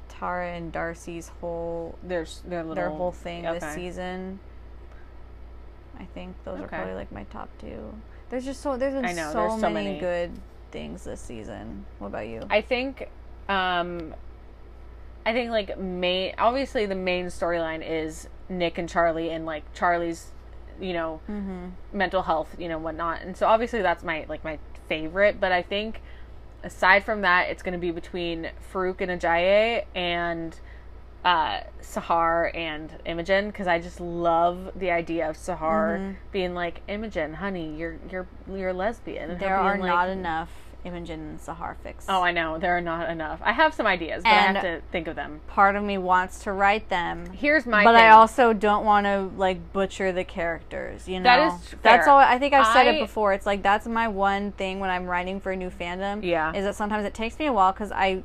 [0.09, 4.41] Tara and Darcy's whole There's their little their whole thing this season.
[5.97, 7.93] I think those are probably like my top two.
[8.29, 9.99] There's just so there's been know, so, there's so many, many.
[10.01, 10.31] good
[10.71, 11.85] things this season.
[11.99, 12.45] What about you?
[12.49, 13.07] I think
[13.47, 14.13] um
[15.25, 20.33] I think like main obviously the main storyline is Nick and Charlie and like Charlie's
[20.81, 21.67] you know mm-hmm.
[21.93, 23.21] mental health, you know, whatnot.
[23.21, 24.59] And so obviously that's my like my
[24.89, 26.01] favorite, but I think
[26.63, 30.59] aside from that it's gonna be between Farouk and Ajayi and
[31.25, 36.15] uh Sahar and Imogen because I just love the idea of Sahar Mhm.
[36.31, 39.31] being like Imogen, honey, you're you're you're lesbian.
[39.31, 40.49] And There are being not enough
[40.85, 42.05] Imogen and Sahar fix.
[42.07, 42.57] Oh, I know.
[42.57, 43.39] There are not enough.
[43.43, 45.41] I have some ideas, but And- I have to think of them.
[45.47, 47.25] part of me wants to write them.
[47.33, 48.03] Here's my but thing.
[48.05, 51.07] I also don't want to like butcher the characters.
[51.07, 52.17] You know, That is that's all.
[52.17, 53.33] I think I've said I- it before.
[53.33, 56.23] It's like that's my one thing when I'm writing for a new fandom.
[56.23, 56.53] Yeah.
[56.53, 58.23] is that sometimes it takes me a while because I,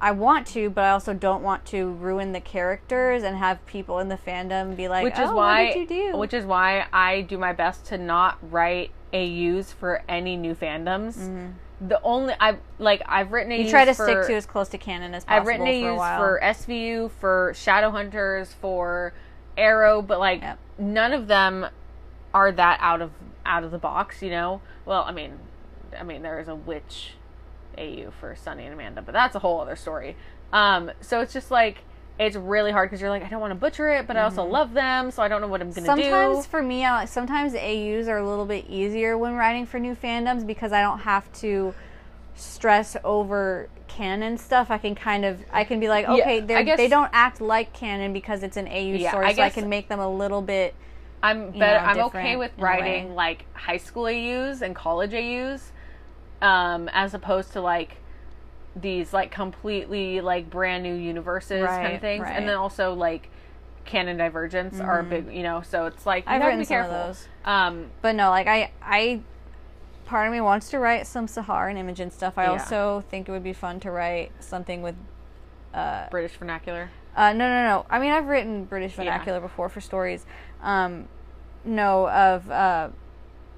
[0.00, 3.98] I want to, but I also don't want to ruin the characters and have people
[3.98, 6.44] in the fandom be like, which is "Oh, why what did you do?" which is
[6.44, 11.16] why I do my best to not write AUs for any new fandoms.
[11.16, 11.46] Mm-hmm.
[11.80, 13.64] The only I like I've written AUs Mm-hmm.
[13.66, 15.88] you try to for, stick to as close to canon as possible I've written for
[15.88, 16.18] a AUs while.
[16.18, 19.12] for SVU, for Shadowhunters, for
[19.58, 20.58] Arrow, but like Yep.
[20.78, 21.66] none of them
[22.32, 23.10] are that out of
[23.44, 24.60] out of the box, you know.
[24.84, 25.38] Well, I mean,
[25.98, 27.12] I mean there is a witch
[27.78, 30.16] AU for Sunny and Amanda, but that's a whole other story.
[30.52, 31.78] Um, so it's just like
[32.18, 34.42] it's really hard because you're like I don't want to butcher it, but I also
[34.44, 36.00] love them, so I don't know what I'm gonna Mm-hmm.
[36.02, 36.50] Sometimes do.
[36.50, 40.46] for me, I sometimes AUs are a little bit easier when writing for new fandoms
[40.46, 41.74] because I don't have to
[42.34, 44.70] stress over canon stuff.
[44.70, 47.72] I can kind of I can be like, okay, they're guess- they don't act like
[47.72, 50.42] canon because it's an AU Yeah, story, I so I can make them a little
[50.42, 50.74] bit.
[51.22, 51.84] I'm better.
[51.84, 52.70] know, I'm okay with in a way.
[52.70, 55.72] writing like high school AUs and college AUs,
[56.42, 57.96] um, as opposed to like
[58.76, 62.36] these like completely like brand new universes kind of things, right.
[62.36, 63.30] and then also like
[63.86, 65.62] canon divergence are a big, you know.
[65.62, 67.28] So it's like I've written be some of those.
[67.44, 69.20] Um, But no, like I, I,
[70.04, 72.36] part of me wants to write some Sahar and Imogen stuff.
[72.36, 72.52] I Yeah.
[72.52, 74.96] also think it would be fun to write something with.
[75.72, 76.90] Uh, British vernacular.
[77.16, 77.86] uh, no, no, no.
[77.90, 80.24] I mean, I've written British vernacular before for stories.
[80.62, 81.08] Um,
[81.64, 82.88] no, of uh,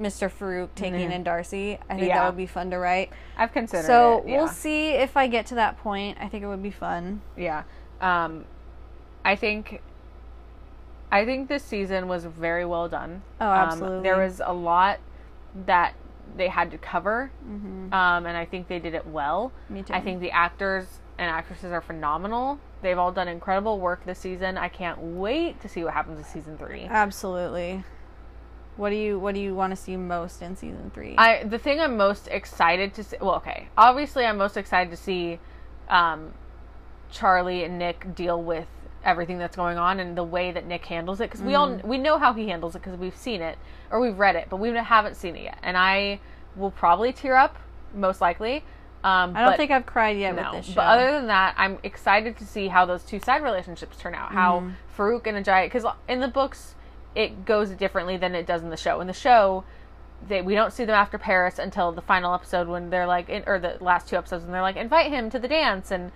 [0.01, 0.31] Mr.
[0.31, 1.79] Farouk taking in Darcy.
[1.91, 2.21] I think Yeah.
[2.21, 3.11] that would be fun to write.
[3.37, 3.87] I've considered.
[3.87, 4.37] So it, yeah.
[4.39, 6.19] we'll see if I get to that point.
[6.21, 7.21] I think it would be fun.
[7.37, 7.65] Yeah.
[8.01, 8.45] Um,
[9.25, 9.83] I think.
[11.11, 13.23] I think this season was very well done.
[13.41, 14.03] Oh, Um, absolutely.
[14.03, 14.99] there was a lot
[15.67, 15.95] that
[16.37, 17.93] they had to cover, Mhm.
[17.95, 19.51] um, and I think they did it well.
[19.71, 19.95] Me too.
[19.95, 22.59] I think the actors and actresses are phenomenal.
[22.83, 24.59] They've all done incredible work this season.
[24.59, 26.85] I can't wait to see what happens in season three.
[26.89, 27.83] absolutely.
[28.79, 31.17] What do you What do you want to see most in season three?
[31.19, 33.17] I the thing I'm most excited to see.
[33.21, 35.41] Well, okay, obviously I'm most excited to see
[35.89, 36.33] um,
[37.11, 38.69] Charlie and Nick deal with
[39.05, 41.99] everything that's going on and the way that Nick handles it because we all we
[41.99, 43.59] know how he handles it because we've seen it
[43.91, 45.59] or we've read it, but we haven't seen it yet.
[45.63, 46.21] And I
[46.55, 47.57] will probably tear up
[47.95, 48.65] most likely.
[49.03, 50.77] Um, I don't think I've cried yet no, with this show.
[50.77, 54.33] but other than that, I'm excited to see how those two side relationships turn out.
[54.33, 55.03] How Mm-hmm.
[55.03, 56.75] Farouk and Ajayi, because in the books
[57.15, 59.01] it goes differently than it does in the show.
[59.01, 59.65] In the show,
[60.27, 63.43] they we don't see them after Paris until the final episode when they're like, in,
[63.47, 66.13] or the last two episodes, when they're like, invite him to the dance, and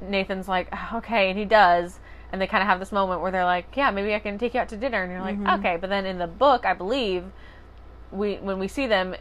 [0.00, 1.98] Nathan's like, okay, and he does.
[2.32, 4.52] And they kind of have this moment where they're like, "Yeah, maybe I can take
[4.54, 5.60] you out to dinner," and you're like, Mm-hmm.
[5.60, 7.24] "Okay." But then in the book, I believe
[8.10, 9.14] we when we see them,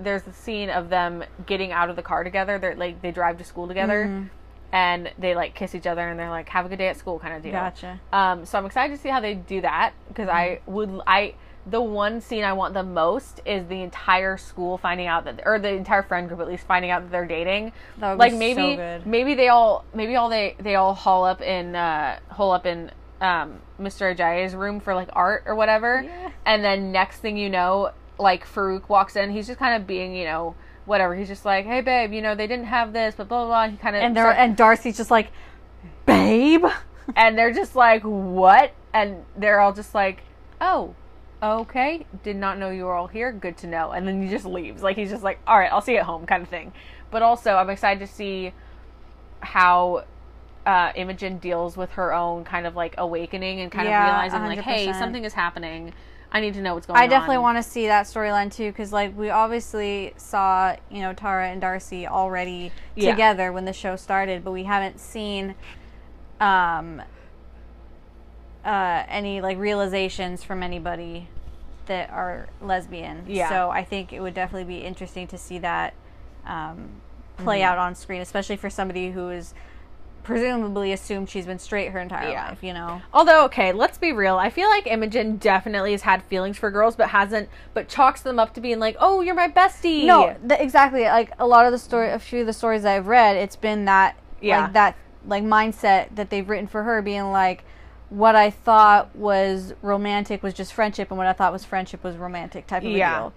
[0.00, 2.58] there's the scene of them getting out of the car together.
[2.58, 4.26] They're like they drive to school together, Mm-hmm.
[4.72, 7.18] And they like kiss each other, and they're like, "Have a good day at school,"
[7.18, 7.52] kind of deal.
[7.52, 8.00] Gotcha.
[8.12, 10.72] Um, so I'm excited to see how they do that because I Mm-hmm.
[10.72, 11.34] would I
[11.66, 15.58] the one scene I want the most is the entire school finding out that or
[15.58, 17.72] the entire friend group at least finding out that they're dating.
[17.98, 19.06] That would like be maybe so good.
[19.06, 22.90] maybe they all maybe all they they all haul up in uh hole up in
[23.20, 24.14] um Mr.
[24.16, 26.02] Ajayi's room for like art or whatever.
[26.02, 26.30] Yeah.
[26.46, 30.14] And then next thing you know, like Farouk walks in, he's just kind of being,
[30.14, 30.54] you know,
[30.88, 31.14] whatever.
[31.14, 33.68] He's just like, "Hey babe, you know, they didn't have this, but blah blah blah."
[33.70, 35.30] He kind of And they're and Darcy's just like,
[36.06, 36.64] babe.
[37.16, 40.22] and they're just like, "What?" And they're all just like,
[40.60, 40.94] "Oh,
[41.42, 42.06] okay.
[42.22, 43.32] Did not know you were all here.
[43.32, 44.82] Good to know." And then he just leaves.
[44.82, 46.72] Like he's just like, "All right, I'll see you at home," kind of thing.
[47.10, 48.52] But also, I'm excited to see
[49.40, 50.04] how
[50.66, 54.42] uh, Imogen deals with her own kind of like awakening and kind Yeah, of realizing
[54.44, 55.94] like, "Hey, something is happening.
[56.30, 58.70] I need to know what's going on." I definitely want to see that storyline too,
[58.70, 63.10] because like we obviously saw, you know, Tara and Darcy already Yeah.
[63.12, 65.54] together when the show started, but we haven't seen,
[66.40, 67.02] um,
[68.64, 71.28] uh, any like realizations from anybody
[71.86, 73.24] that are lesbian.
[73.26, 73.48] Yeah.
[73.48, 75.94] So I think it would definitely be interesting to see that
[76.46, 76.90] um,
[77.38, 77.68] play Mm-hmm.
[77.72, 79.54] out on screen, especially for somebody who is
[80.28, 82.48] presumably assumed she's been straight her entire Yeah.
[82.50, 82.62] life.
[82.62, 83.00] You know.
[83.12, 84.36] Although, okay, let's be real.
[84.36, 88.38] I feel like Imogen definitely has had feelings for girls, but hasn't, but chalks them
[88.38, 91.04] up to being like, "Oh, you're my bestie." No, th- exactly.
[91.04, 93.86] Like a lot of the story, a few of the stories I've read, it's been
[93.86, 94.62] that, Yeah.
[94.64, 94.94] like that,
[95.26, 97.64] like mindset that they've written for her, being like,
[98.10, 102.16] what I thought was romantic was just friendship, and what I thought was friendship was
[102.16, 103.16] romantic type of Yeah.
[103.16, 103.32] a deal.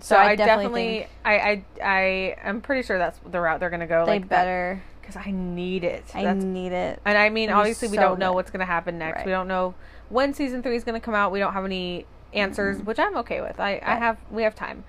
[0.00, 3.70] So I, definitely definitely, think- I, I, I am pretty sure that's the route they're
[3.70, 4.04] gonna go.
[4.06, 4.82] They like better.
[5.02, 6.04] Because I need it.
[6.14, 7.00] I That's, need it.
[7.04, 8.36] and I mean, It'd obviously, we don't know good.
[8.36, 9.18] what's gonna happen next.
[9.18, 9.26] Right.
[9.26, 9.74] We don't know
[10.08, 11.32] when season three is gonna come out.
[11.32, 13.60] We don't have any answers, which I'm okay with.
[13.60, 14.84] I, I have, we have time.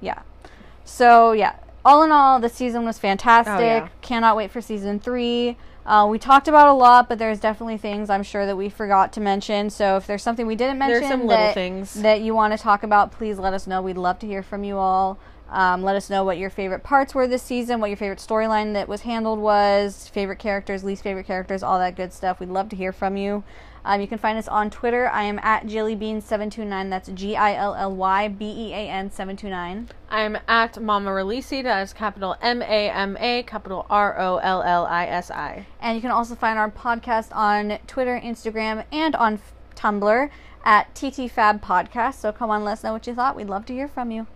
[0.00, 0.22] Yeah.
[0.84, 3.54] So yeah, all in all, the season was fantastic.
[3.54, 3.88] Oh, yeah.
[4.00, 5.56] Cannot wait for season three.
[5.86, 9.12] Uh, we talked about a lot, but there's definitely things I'm sure that we forgot
[9.14, 9.68] to mention.
[9.68, 11.92] So if there's something we didn't mention, There's some little that, things.
[11.94, 13.82] that you want to talk about, please let us know.
[13.82, 15.18] We'd love to hear from you all.
[15.50, 18.72] Um, let us know what your favorite parts were this season, what your favorite storyline
[18.72, 22.40] that was handled was, favorite characters, least favorite characters, all that good stuff.
[22.40, 23.44] We'd love to hear from you.
[23.84, 25.08] Um, you can find us on Twitter.
[25.10, 26.88] I am at Jillybean729.
[26.88, 29.90] That's G I L L Y B E A N 729.
[30.08, 31.62] I'm at Mama Rollisi.
[31.62, 35.66] That is capital M A M A, capital R O L L I S I.
[35.80, 39.40] And you can also find our podcast on Twitter, Instagram, and on
[39.76, 40.30] Tumblr
[40.64, 42.14] at TT Fab Podcast.
[42.14, 43.36] So come on, let us know what you thought.
[43.36, 44.26] We'd love to hear from you.